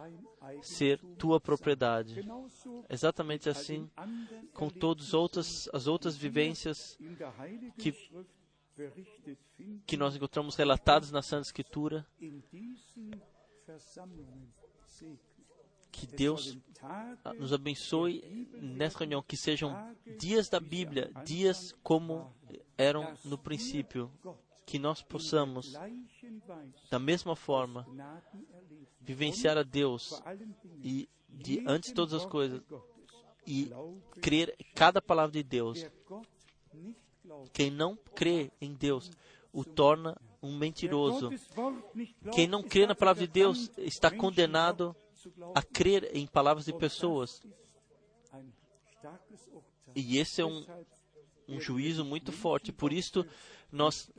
[0.61, 2.21] ser tua propriedade.
[2.89, 3.89] Exatamente assim,
[4.53, 6.97] com todas as outras, as outras vivências
[7.77, 7.93] que,
[9.85, 12.05] que nós encontramos relatadas na Santa Escritura,
[15.91, 16.57] que Deus
[17.37, 22.31] nos abençoe nessa reunião, que sejam dias da Bíblia, dias como
[22.77, 24.11] eram no princípio,
[24.67, 25.71] que nós possamos,
[26.91, 27.87] da mesma forma,
[28.99, 30.21] vivenciar a Deus
[30.83, 32.61] e de antes de todas as coisas
[33.47, 33.71] e
[34.21, 35.85] crer cada palavra de Deus.
[37.53, 39.09] Quem não crê em Deus
[39.53, 41.29] o torna um mentiroso.
[42.33, 44.93] Quem não crê na palavra de Deus está condenado
[45.55, 47.41] a crer em palavras de pessoas.
[49.95, 50.65] E esse é um,
[51.47, 52.73] um juízo muito forte.
[52.73, 53.25] Por isso,
[53.71, 54.09] nós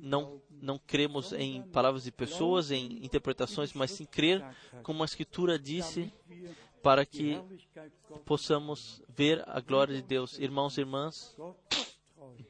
[0.00, 4.44] não, não cremos em palavras de pessoas, em interpretações, mas sim crer
[4.82, 6.12] como a Escritura disse,
[6.82, 7.38] para que
[8.24, 10.38] possamos ver a glória de Deus.
[10.38, 11.36] Irmãos e irmãs,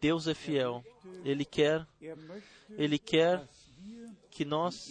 [0.00, 0.84] Deus é fiel.
[1.24, 1.86] Ele quer,
[2.70, 3.46] Ele quer
[4.30, 4.88] que nós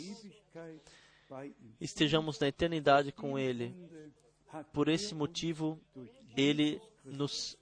[1.79, 3.75] estejamos na eternidade com Ele.
[4.73, 5.79] Por esse motivo,
[6.35, 7.57] Ele nos,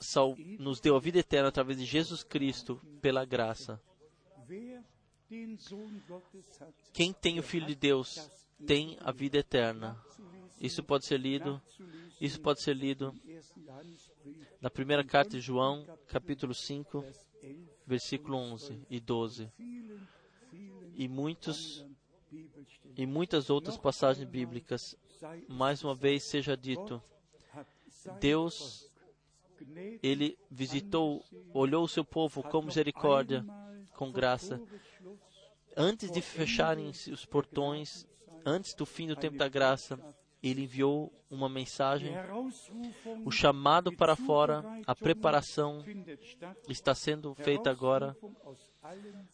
[0.00, 3.80] sal, nos deu a vida eterna através de Jesus Cristo, pela graça.
[6.92, 8.30] Quem tem o Filho de Deus
[8.66, 10.02] tem a vida eterna.
[10.60, 11.62] Isso pode ser lido,
[12.20, 13.14] isso pode ser lido
[14.60, 17.04] na primeira carta de João, capítulo 5,
[17.86, 19.52] versículo 11 e 12.
[20.94, 21.86] E muitos
[22.96, 24.96] e muitas outras passagens bíblicas.
[25.48, 27.02] Mais uma vez seja dito,
[28.20, 28.90] Deus
[30.02, 33.44] ele visitou, olhou o seu povo com misericórdia,
[33.94, 34.60] com graça.
[35.76, 38.06] Antes de fecharem os portões,
[38.44, 39.98] antes do fim do tempo da graça,
[40.42, 42.12] ele enviou uma mensagem.
[43.24, 45.84] O chamado para fora, a preparação
[46.68, 48.16] está sendo feita agora.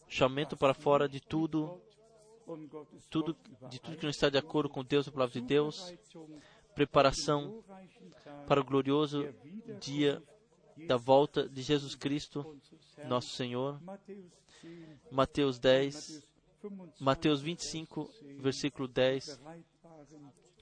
[0.07, 1.79] Chamamento para fora de tudo,
[3.09, 3.35] tudo
[3.69, 5.93] de tudo que não está de acordo com Deus, a palavra de Deus.
[6.75, 7.63] Preparação
[8.47, 9.33] para o glorioso
[9.79, 10.21] dia
[10.87, 12.59] da volta de Jesus Cristo,
[13.07, 13.81] nosso Senhor.
[15.09, 16.27] Mateus 10,
[16.99, 19.39] Mateus 25, versículo 10.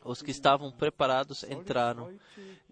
[0.05, 2.15] Os que estavam preparados entraram.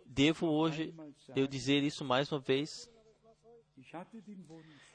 [0.05, 0.93] Devo hoje
[1.35, 2.91] eu dizer isso mais uma vez?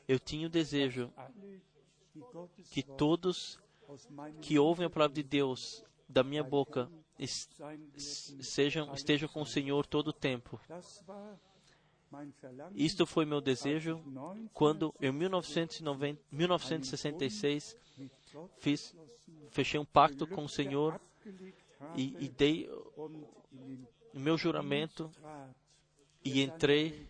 [0.07, 1.13] Eu tinha o desejo
[2.71, 3.59] que todos
[4.41, 6.89] que ouvem a palavra de Deus da minha boca
[8.41, 10.61] sejam, estejam com o Senhor todo o tempo.
[12.75, 14.01] Isto foi meu desejo
[14.53, 17.77] quando, em 1990, 1966,
[18.59, 18.95] fiz,
[19.51, 21.01] fechei um pacto com o Senhor
[21.97, 22.69] e, e dei
[24.15, 25.11] o meu juramento
[26.25, 27.09] e entrei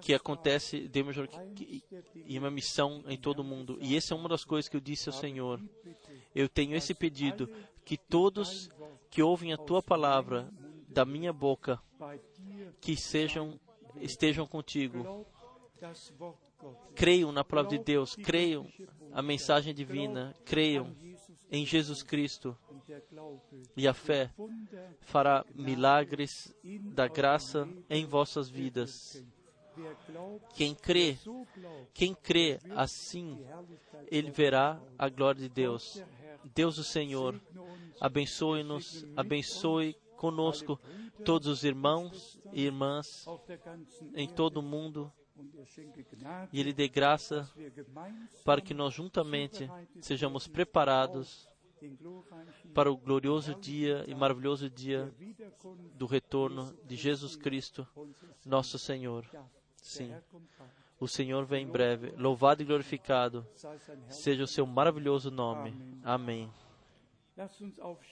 [0.00, 1.82] que acontece dei o meu juramento, que-
[2.26, 3.78] e uma missão em todo o mundo.
[3.80, 5.60] E essa é uma das coisas que eu disse ao Senhor.
[6.34, 7.48] Eu tenho esse pedido
[7.84, 8.70] que todos
[9.10, 10.50] que ouvem a tua palavra
[10.88, 11.80] da minha boca
[12.80, 13.58] que sejam
[14.00, 15.26] estejam contigo.
[16.94, 18.66] Creiam na palavra de Deus, creiam
[19.12, 20.94] a mensagem divina, creiam
[21.50, 22.56] em Jesus Cristo.
[23.76, 24.30] E a fé
[25.00, 26.54] fará milagres
[26.94, 29.22] da graça em vossas vidas.
[30.54, 31.18] Quem crê,
[31.92, 33.44] quem crê assim,
[34.06, 36.02] ele verá a glória de Deus.
[36.54, 37.40] Deus o Senhor,
[38.00, 40.80] abençoe-nos, abençoe conosco
[41.24, 43.26] todos os irmãos e irmãs
[44.14, 45.12] em todo o mundo
[46.52, 47.50] e Ele dê graça
[48.44, 49.68] para que nós juntamente
[50.00, 51.48] sejamos preparados
[52.72, 55.12] para o glorioso dia e maravilhoso dia
[55.94, 57.86] do retorno de Jesus Cristo,
[58.44, 59.28] nosso Senhor.
[59.76, 60.14] Sim,
[60.98, 62.12] o Senhor vem em breve.
[62.16, 63.46] Louvado e glorificado
[64.08, 65.74] seja o seu maravilhoso nome.
[66.02, 66.50] Amém.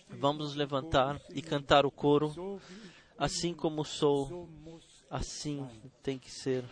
[0.09, 2.61] Vamos nos levantar e cantar o coro.
[3.17, 4.49] Assim como sou,
[5.09, 5.69] assim
[6.03, 6.65] tem que ser.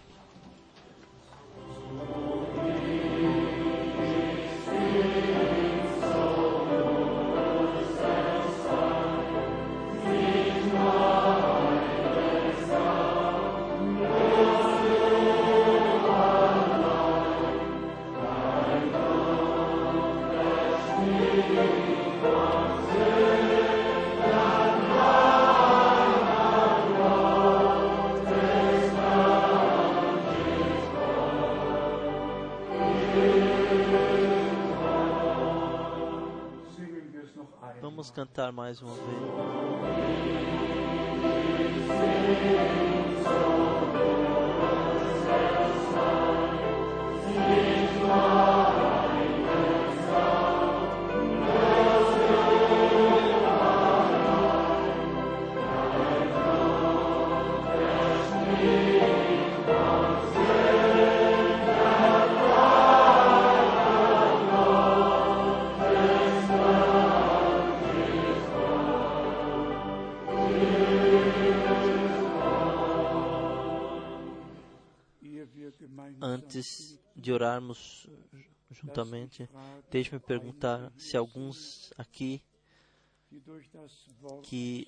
[38.10, 39.30] Cantar mais uma vez.
[77.40, 78.06] Orarmos
[78.70, 79.48] juntamente,
[79.90, 82.42] deixe-me perguntar se alguns aqui
[84.42, 84.86] que,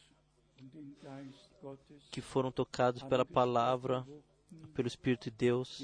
[2.10, 4.06] que foram tocados pela palavra,
[4.74, 5.82] pelo Espírito de Deus,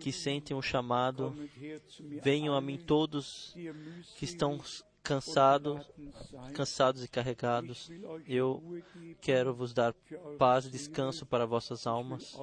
[0.00, 1.34] que sentem o chamado,
[1.88, 3.52] zu mir venham a mim todos
[4.16, 4.60] que estão
[5.02, 5.86] cansados,
[6.54, 7.90] cansados e carregados.
[8.26, 8.62] Eu
[9.20, 9.92] quero vos dar
[10.38, 12.36] paz e descanso para vossas almas.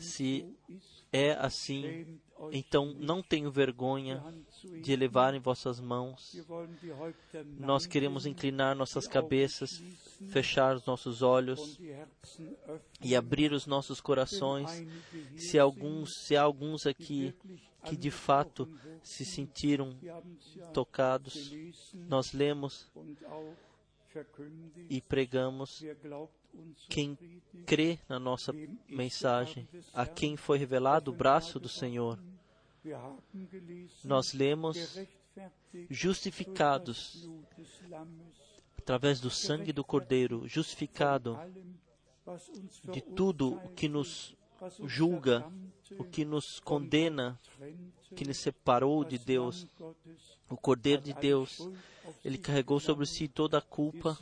[0.00, 0.56] Se
[1.12, 2.18] é assim,
[2.52, 4.22] então não tenho vergonha
[4.82, 6.36] de elevar em vossas mãos.
[7.58, 9.82] Nós queremos inclinar nossas cabeças,
[10.28, 11.78] fechar os nossos olhos
[13.00, 14.70] e abrir os nossos corações.
[15.36, 17.34] Se alguns, se há alguns aqui
[17.84, 18.68] que de fato
[19.02, 19.96] se sentiram
[20.72, 21.52] tocados,
[21.94, 22.90] nós lemos
[24.90, 25.84] e pregamos.
[26.88, 27.18] Quem
[27.66, 28.52] crê na nossa
[28.88, 32.18] mensagem, a quem foi revelado o braço do Senhor.
[34.04, 34.98] Nós lemos
[35.90, 37.28] justificados
[38.78, 41.38] através do sangue do Cordeiro, justificado
[42.92, 44.36] de tudo o que nos
[44.84, 45.44] julga,
[45.98, 47.38] o que nos condena,
[48.14, 49.66] que nos separou de Deus.
[50.48, 51.68] O Cordeiro de Deus,
[52.24, 54.16] ele carregou sobre si toda a culpa,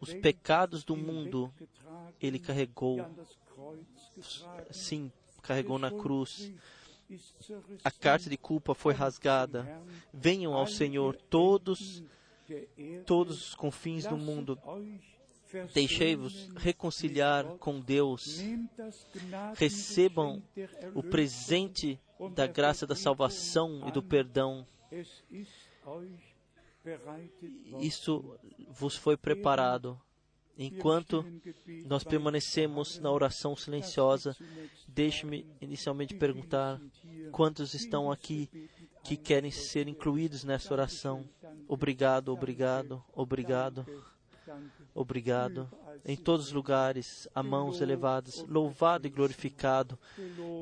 [0.00, 1.52] os pecados do mundo,
[2.20, 3.04] ele carregou,
[4.70, 5.10] sim,
[5.42, 6.52] carregou na cruz.
[7.84, 9.80] A carta de culpa foi rasgada.
[10.12, 12.02] Venham ao Senhor todos,
[13.04, 14.58] todos os confins do mundo.
[15.72, 18.40] Deixei-vos reconciliar com Deus.
[19.54, 20.42] Recebam
[20.94, 22.00] o presente
[22.34, 24.66] da graça da salvação e do perdão.
[27.80, 28.38] Isso
[28.70, 30.00] vos foi preparado.
[30.58, 31.24] Enquanto
[31.84, 34.34] nós permanecemos na oração silenciosa,
[34.88, 36.80] deixe-me inicialmente perguntar
[37.30, 38.48] quantos estão aqui
[39.04, 41.28] que querem ser incluídos nessa oração.
[41.68, 43.86] Obrigado, obrigado, obrigado,
[44.94, 45.68] obrigado.
[46.04, 49.98] Em todos os lugares, a mãos elevadas, louvado e glorificado,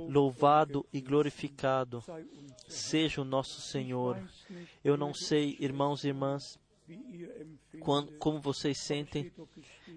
[0.08, 2.02] louvado e glorificado
[2.68, 4.18] seja o nosso Senhor.
[4.82, 6.58] Eu não sei, irmãos e irmãs,
[7.80, 9.32] quando, como vocês sentem,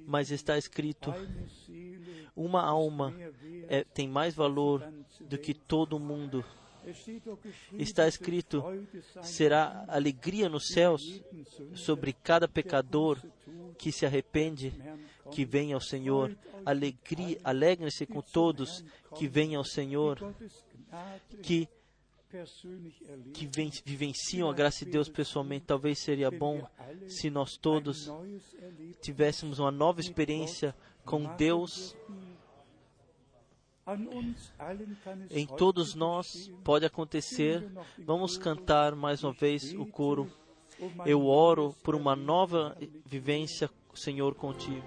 [0.06, 1.14] mas está escrito:
[2.36, 3.14] uma alma
[3.68, 4.92] é, tem mais valor
[5.22, 6.44] do que todo mundo.
[7.74, 8.64] Está escrito:
[9.22, 11.22] será alegria nos céus
[11.74, 13.22] sobre cada pecador
[13.78, 14.74] que se arrepende,
[15.32, 16.38] que vem ao Senhor.
[16.66, 18.84] Alegria, alegrem-se com todos
[19.16, 20.34] que vêm ao Senhor,
[21.42, 21.68] que
[23.34, 23.50] que
[23.86, 26.68] vivenciam a graça de Deus pessoalmente, talvez seria bom
[27.08, 28.12] se nós todos
[29.02, 31.96] tivéssemos uma nova experiência com Deus.
[35.30, 37.66] Em todos nós pode acontecer.
[38.00, 40.30] Vamos cantar mais uma vez o coro.
[41.06, 44.84] Eu oro por uma nova vivência, Senhor, contigo.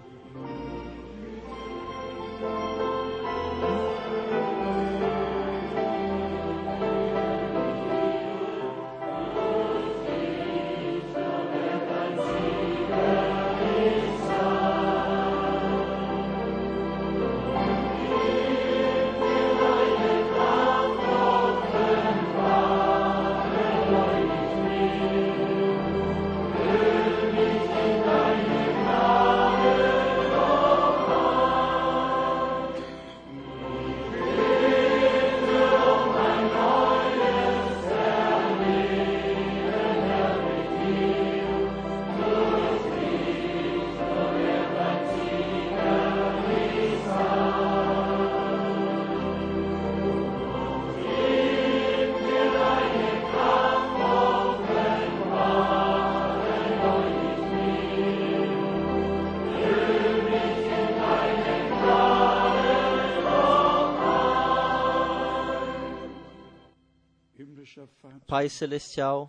[68.31, 69.29] Pai Celestial,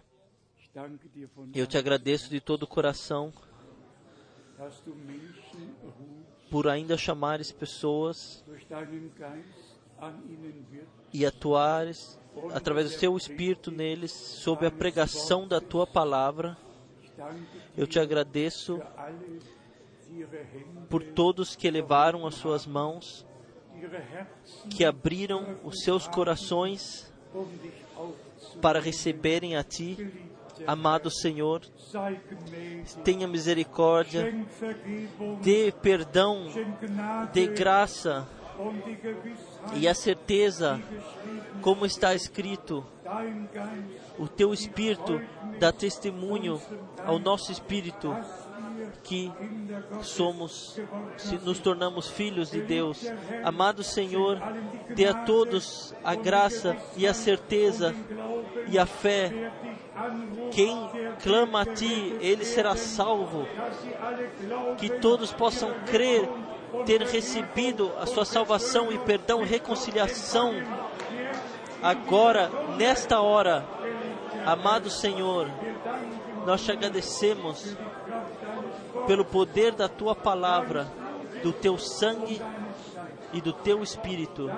[1.56, 3.34] eu te agradeço de todo o coração
[6.52, 8.46] por ainda chamares pessoas
[11.12, 12.20] e atuares
[12.54, 16.56] através do teu Espírito neles sob a pregação da tua palavra.
[17.76, 18.80] Eu te agradeço
[20.92, 23.26] por todos que elevaram as suas mãos,
[24.70, 27.12] que abriram os seus corações
[28.62, 30.12] para receberem a Ti,
[30.68, 31.62] amado Senhor.
[33.04, 34.34] Tenha misericórdia,
[35.42, 36.48] dê perdão,
[37.34, 38.28] dê graça
[39.74, 40.80] e a certeza,
[41.62, 42.86] como está escrito,
[44.20, 45.22] o Teu Espírito
[45.60, 46.62] dá testemunho
[47.06, 48.16] ao nosso Espírito
[49.04, 49.32] que
[50.02, 50.80] somos,
[51.18, 53.12] se nos tornamos filhos de Deus.
[53.44, 54.40] Amado Senhor,
[54.96, 57.96] dê a todos a graça e a certeza
[58.68, 59.52] e a fé.
[60.52, 60.76] Quem
[61.22, 63.48] clama a Ti, ele será salvo.
[64.78, 66.28] Que todos possam crer,
[66.86, 70.54] ter recebido a sua salvação e perdão, reconciliação.
[71.82, 73.66] Agora, nesta hora,
[74.46, 75.50] amado Senhor,
[76.46, 77.76] nós te agradecemos
[79.08, 80.88] pelo poder da tua palavra,
[81.44, 82.42] do teu sangue
[83.34, 84.50] e do teu espírito.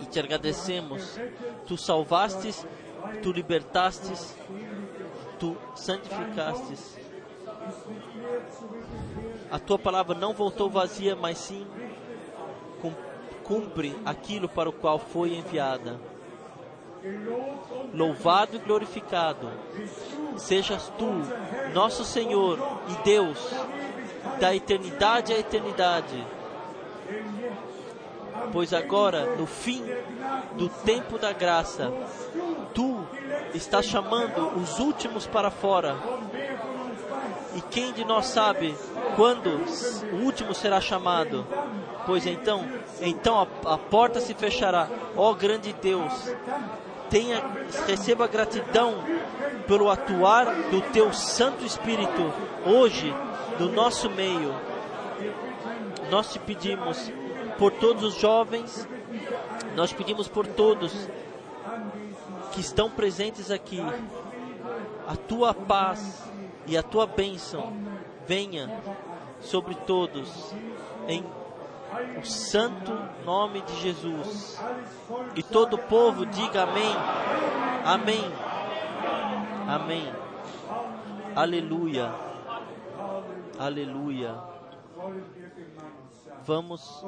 [0.00, 1.18] E te agradecemos.
[1.66, 2.66] Tu salvastes,
[3.22, 4.36] tu libertastes,
[5.38, 6.98] tu santificastes.
[9.50, 11.66] A tua palavra não voltou vazia, mas sim
[13.46, 16.00] cumpre aquilo para o qual foi enviada.
[17.92, 19.50] Louvado e glorificado
[20.36, 21.06] sejas tu,
[21.72, 22.58] nosso Senhor
[22.88, 23.38] e Deus,
[24.40, 26.26] da eternidade à eternidade.
[28.52, 29.82] Pois agora, no fim
[30.56, 31.92] do tempo da graça,
[32.74, 33.06] tu
[33.54, 35.96] estás chamando os últimos para fora.
[37.54, 38.76] E quem de nós sabe
[39.16, 39.48] quando
[40.12, 41.46] o último será chamado?
[42.04, 42.64] Pois então,
[43.00, 44.88] então a, a porta se fechará.
[45.16, 46.12] Ó oh, grande Deus,
[47.10, 47.42] tenha,
[47.86, 49.04] receba gratidão
[49.66, 52.32] pelo atuar do teu Santo Espírito
[52.64, 53.14] hoje
[53.58, 54.54] no nosso meio.
[56.10, 57.10] Nós te pedimos
[57.58, 58.88] por todos os jovens,
[59.74, 60.92] nós pedimos por todos
[62.52, 63.80] que estão presentes aqui,
[65.06, 66.22] a tua paz
[66.66, 67.72] e a tua bênção
[68.26, 68.70] venha
[69.40, 70.54] sobre todos,
[71.08, 71.24] em
[72.18, 72.92] o santo
[73.24, 74.60] nome de Jesus.
[75.34, 76.94] E todo o povo diga amém.
[77.84, 78.32] Amém.
[79.68, 80.12] Amém.
[81.34, 82.12] Aleluia.
[83.58, 84.34] Aleluia.
[86.44, 87.04] Vamos,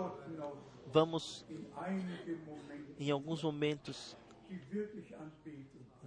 [0.87, 1.45] vamos
[2.99, 4.17] em alguns momentos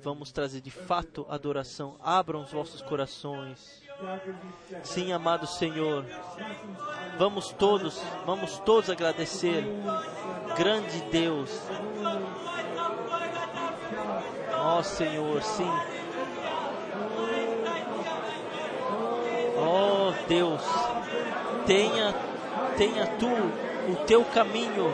[0.02, 1.96] vamos trazer de fato adoração.
[2.02, 3.82] Abram os vossos corações.
[4.84, 6.06] Sim, amado Senhor.
[7.18, 9.64] Vamos todos, vamos todos agradecer.
[10.58, 11.50] Grande Deus.
[14.58, 15.72] Ó Senhor, sim.
[19.58, 20.62] Ó Deus,
[21.66, 22.16] tenha,
[22.78, 23.30] tenha tu
[23.92, 24.92] o teu caminho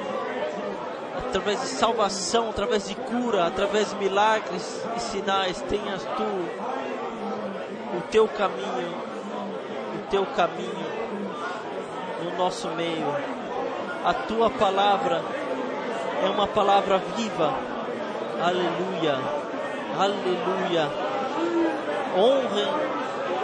[1.18, 5.62] através de salvação, através de cura, através de milagres e sinais.
[5.62, 6.77] Tenhas tu
[8.12, 8.94] teu caminho,
[9.96, 10.88] o teu caminho
[12.24, 13.16] no nosso meio.
[14.04, 15.22] A tua palavra
[16.24, 17.54] é uma palavra viva.
[18.42, 19.18] Aleluia,
[20.00, 20.90] aleluia.
[22.16, 22.68] Honrem,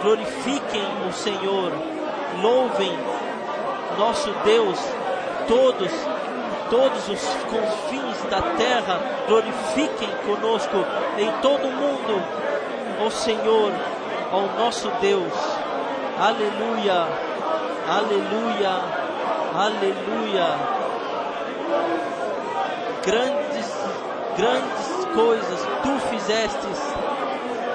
[0.02, 1.72] glorifiquem o Senhor,
[2.40, 2.92] louvem
[3.98, 4.78] nosso Deus,
[5.46, 5.90] todos,
[6.70, 10.76] todos os confins da terra, glorifiquem conosco
[11.18, 12.22] em todo o mundo,
[13.06, 13.72] o Senhor,
[14.34, 15.32] ao nosso Deus.
[16.18, 17.06] Aleluia,
[17.88, 18.74] aleluia,
[19.54, 20.48] aleluia.
[23.04, 23.72] Grandes,
[24.36, 26.94] grandes coisas tu fizestes.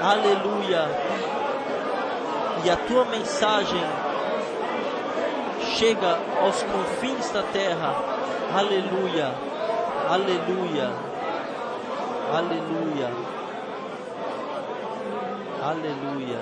[0.02, 0.90] Aleluia.
[2.64, 3.84] E a tua mensagem
[5.76, 7.96] chega aos confins da terra.
[8.54, 9.34] Aleluia.
[10.10, 10.92] Aleluia.
[12.34, 13.39] Aleluia.
[15.70, 16.40] Aleluia.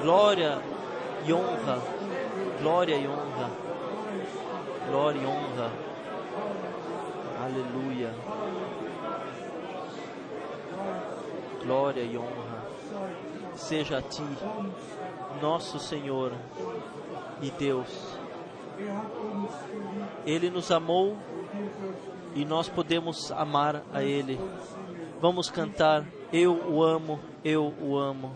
[0.00, 0.62] Glória
[1.26, 1.82] e honra.
[2.60, 3.50] Glória e honra.
[4.88, 5.70] Glória e honra.
[7.42, 8.14] Aleluia.
[11.64, 12.62] Glória e honra.
[13.56, 14.22] Seja a ti,
[15.42, 16.32] nosso Senhor
[17.42, 18.16] e Deus.
[20.24, 21.16] Ele nos amou
[22.36, 24.38] e nós podemos amar a Ele.
[25.20, 28.32] Vamos cantar Eu o amo, eu o amo.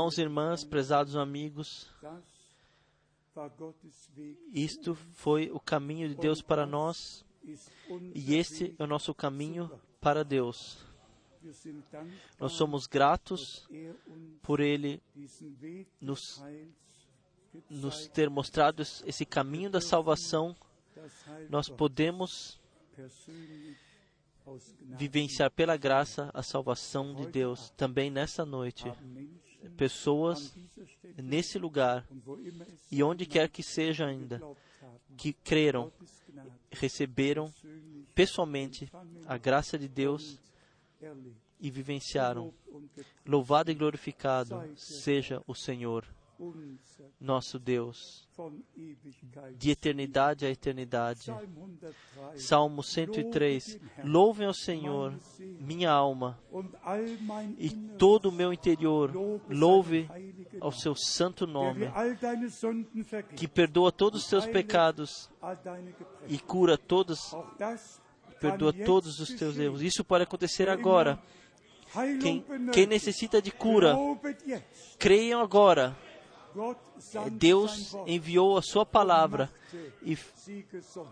[0.00, 1.86] Irmãos e irmãs, prezados amigos,
[4.50, 7.22] isto foi o caminho de Deus para nós
[8.14, 9.70] e este é o nosso caminho
[10.00, 10.78] para Deus.
[12.38, 13.68] Nós somos gratos
[14.40, 15.02] por Ele
[16.00, 16.42] nos,
[17.68, 20.56] nos ter mostrado esse caminho da salvação.
[21.50, 22.58] Nós podemos
[24.96, 27.68] vivenciar pela graça a salvação de Deus.
[27.76, 28.90] Também nessa noite,
[29.76, 30.54] pessoas
[31.16, 32.06] nesse lugar
[32.90, 34.40] e onde quer que seja ainda,
[35.16, 35.92] que creram,
[36.70, 37.52] receberam
[38.14, 38.90] pessoalmente
[39.26, 40.38] a graça de Deus
[41.60, 42.52] e vivenciaram.
[43.26, 46.06] Louvado e glorificado seja o Senhor,
[47.20, 48.26] nosso Deus.
[49.56, 51.24] De eternidade a eternidade.
[51.24, 51.42] Psalm
[52.36, 52.42] 103.
[52.42, 53.80] Salmo 103.
[54.04, 56.38] Louvem ao Senhor, minha alma,
[57.58, 59.12] e todo o meu interior
[59.48, 60.08] louve
[60.60, 61.90] ao seu santo nome,
[63.36, 65.30] que perdoa todos os seus pecados
[66.28, 67.34] e cura todos,
[68.40, 69.82] perdoa todos os teus erros.
[69.82, 71.18] Isso pode acontecer agora.
[72.20, 73.96] Quem, quem necessita de cura,
[74.98, 75.96] creiam agora.
[77.32, 79.50] Deus enviou a sua palavra
[80.02, 80.18] e,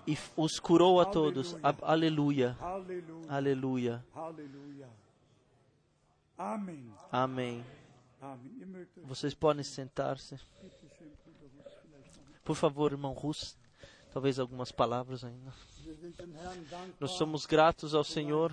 [0.06, 1.56] e os curou a todos.
[1.82, 2.56] Aleluia.
[3.28, 4.05] Aleluia.
[7.10, 7.65] Amém.
[9.05, 10.39] Vocês podem sentar-se.
[12.44, 13.56] Por favor, irmão Russo,
[14.10, 15.52] Talvez algumas palavras ainda.
[17.01, 18.52] Nós somos gratos ao Senhor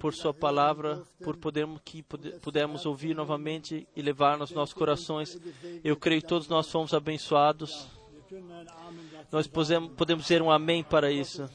[0.00, 5.38] por Sua palavra, por podermos, que pude- pudemos ouvir novamente e levar nos nossos corações.
[5.84, 7.86] Eu creio que todos nós fomos abençoados.
[9.30, 11.48] Nós podemos dizer um amém para isso.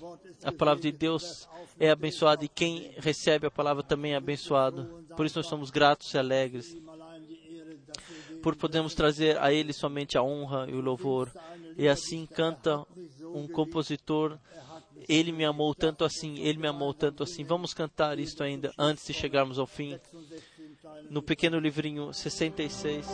[0.43, 1.47] A palavra de Deus
[1.79, 5.03] é abençoada e quem recebe a palavra também é abençoado.
[5.15, 6.75] Por isso nós somos gratos e alegres.
[8.41, 11.31] Por podermos trazer a Ele somente a honra e o louvor.
[11.77, 12.85] E assim canta
[13.21, 14.37] um compositor.
[15.07, 17.43] Ele me amou tanto assim, Ele me amou tanto assim.
[17.43, 19.91] Vamos cantar isto ainda antes de chegarmos ao fim.
[19.91, 23.05] 66 Teil No pequeno livrinho 66.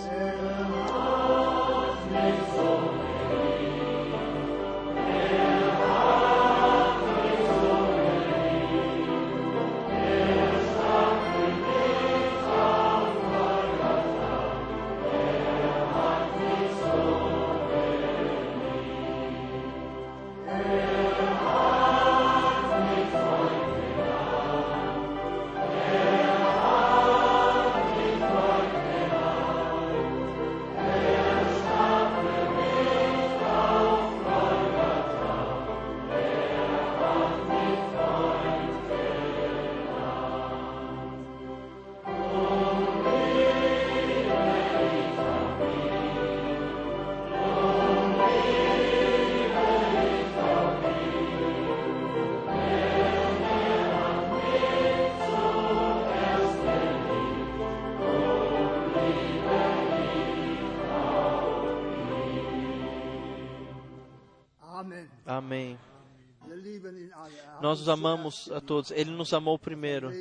[67.74, 68.92] Nós os amamos a todos.
[68.92, 70.12] Ele nos amou primeiro.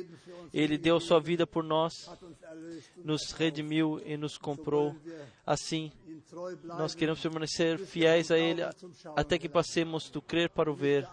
[0.51, 2.09] Ele deu sua vida por nós,
[3.05, 4.95] nos redimiu e nos comprou.
[5.45, 5.91] Assim,
[6.63, 8.63] nós queremos permanecer fiéis a Ele
[9.15, 11.07] até que passemos do crer para o ver,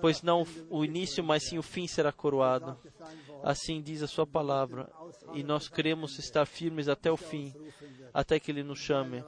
[0.00, 2.76] pois não o início, mas sim o fim será coroado.
[3.44, 4.90] Assim diz a Sua palavra,
[5.34, 7.54] e nós queremos estar firmes até o fim,
[8.12, 9.22] até que Ele nos chame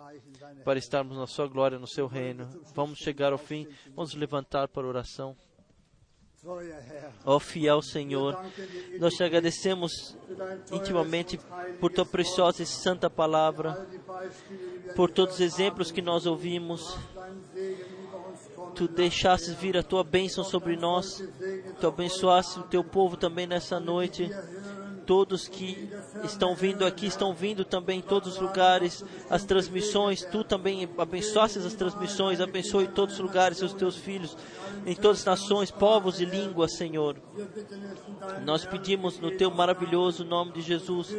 [0.65, 2.49] para estarmos na Sua glória, no Seu reino.
[2.75, 5.37] Vamos chegar ao fim, vamos levantar para a oração.
[7.25, 8.37] Ó fiel Senhor,
[8.99, 10.17] nós te agradecemos
[10.73, 11.39] intimamente
[11.79, 13.87] por tua preciosa e santa palavra,
[14.97, 16.99] por todos os exemplos que nós ouvimos.
[18.75, 19.55] Tu Herr.
[19.61, 21.23] vir a tua bênção sobre nós,
[21.81, 24.29] tu abençoaste o teu povo também nessa noite.
[25.07, 25.91] Todos que
[26.25, 31.59] estão vindo aqui estão vindo também em todos os lugares, as transmissões, tu também abençoaste
[31.59, 34.37] as transmissões, abençoe todos os lugares os teus filhos,
[34.87, 37.17] em todas as nações, povos e línguas, Senhor.
[38.45, 41.15] Nós pedimos no teu maravilhoso nome de Jesus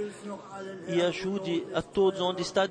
[0.87, 2.67] e ajude a todos onde está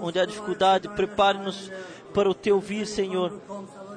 [0.00, 1.70] onde há dificuldade, prepare-nos
[2.12, 3.32] para o teu vir, Senhor.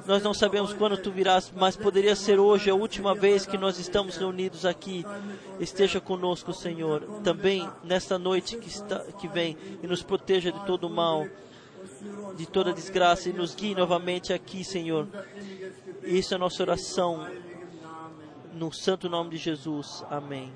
[0.08, 3.78] Nós não sabemos quando tu virás, mas poderia ser hoje a última vez que nós
[3.78, 5.04] estamos reunidos aqui.
[5.60, 10.84] Esteja conosco, Senhor, também nesta noite que, está, que vem e nos proteja de todo
[10.84, 11.26] o mal,
[12.36, 15.06] de toda desgraça e nos guie novamente aqui, Senhor.
[16.02, 17.28] Isso é nossa oração
[18.54, 20.02] no santo nome de Jesus.
[20.08, 20.50] Amém.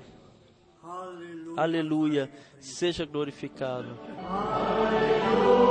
[1.55, 2.27] Aleluia.
[2.59, 3.99] Seja glorificado.
[4.17, 5.62] Amen.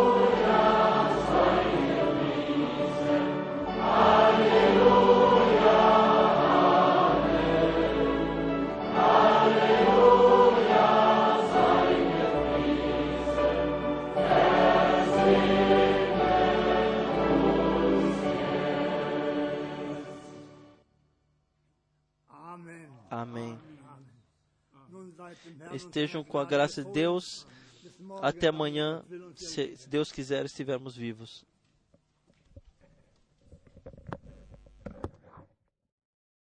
[23.22, 23.58] Amém.
[25.72, 27.46] Estejam com a graça de Deus.
[28.20, 29.04] Até amanhã,
[29.36, 31.44] se Deus quiser, estivermos vivos.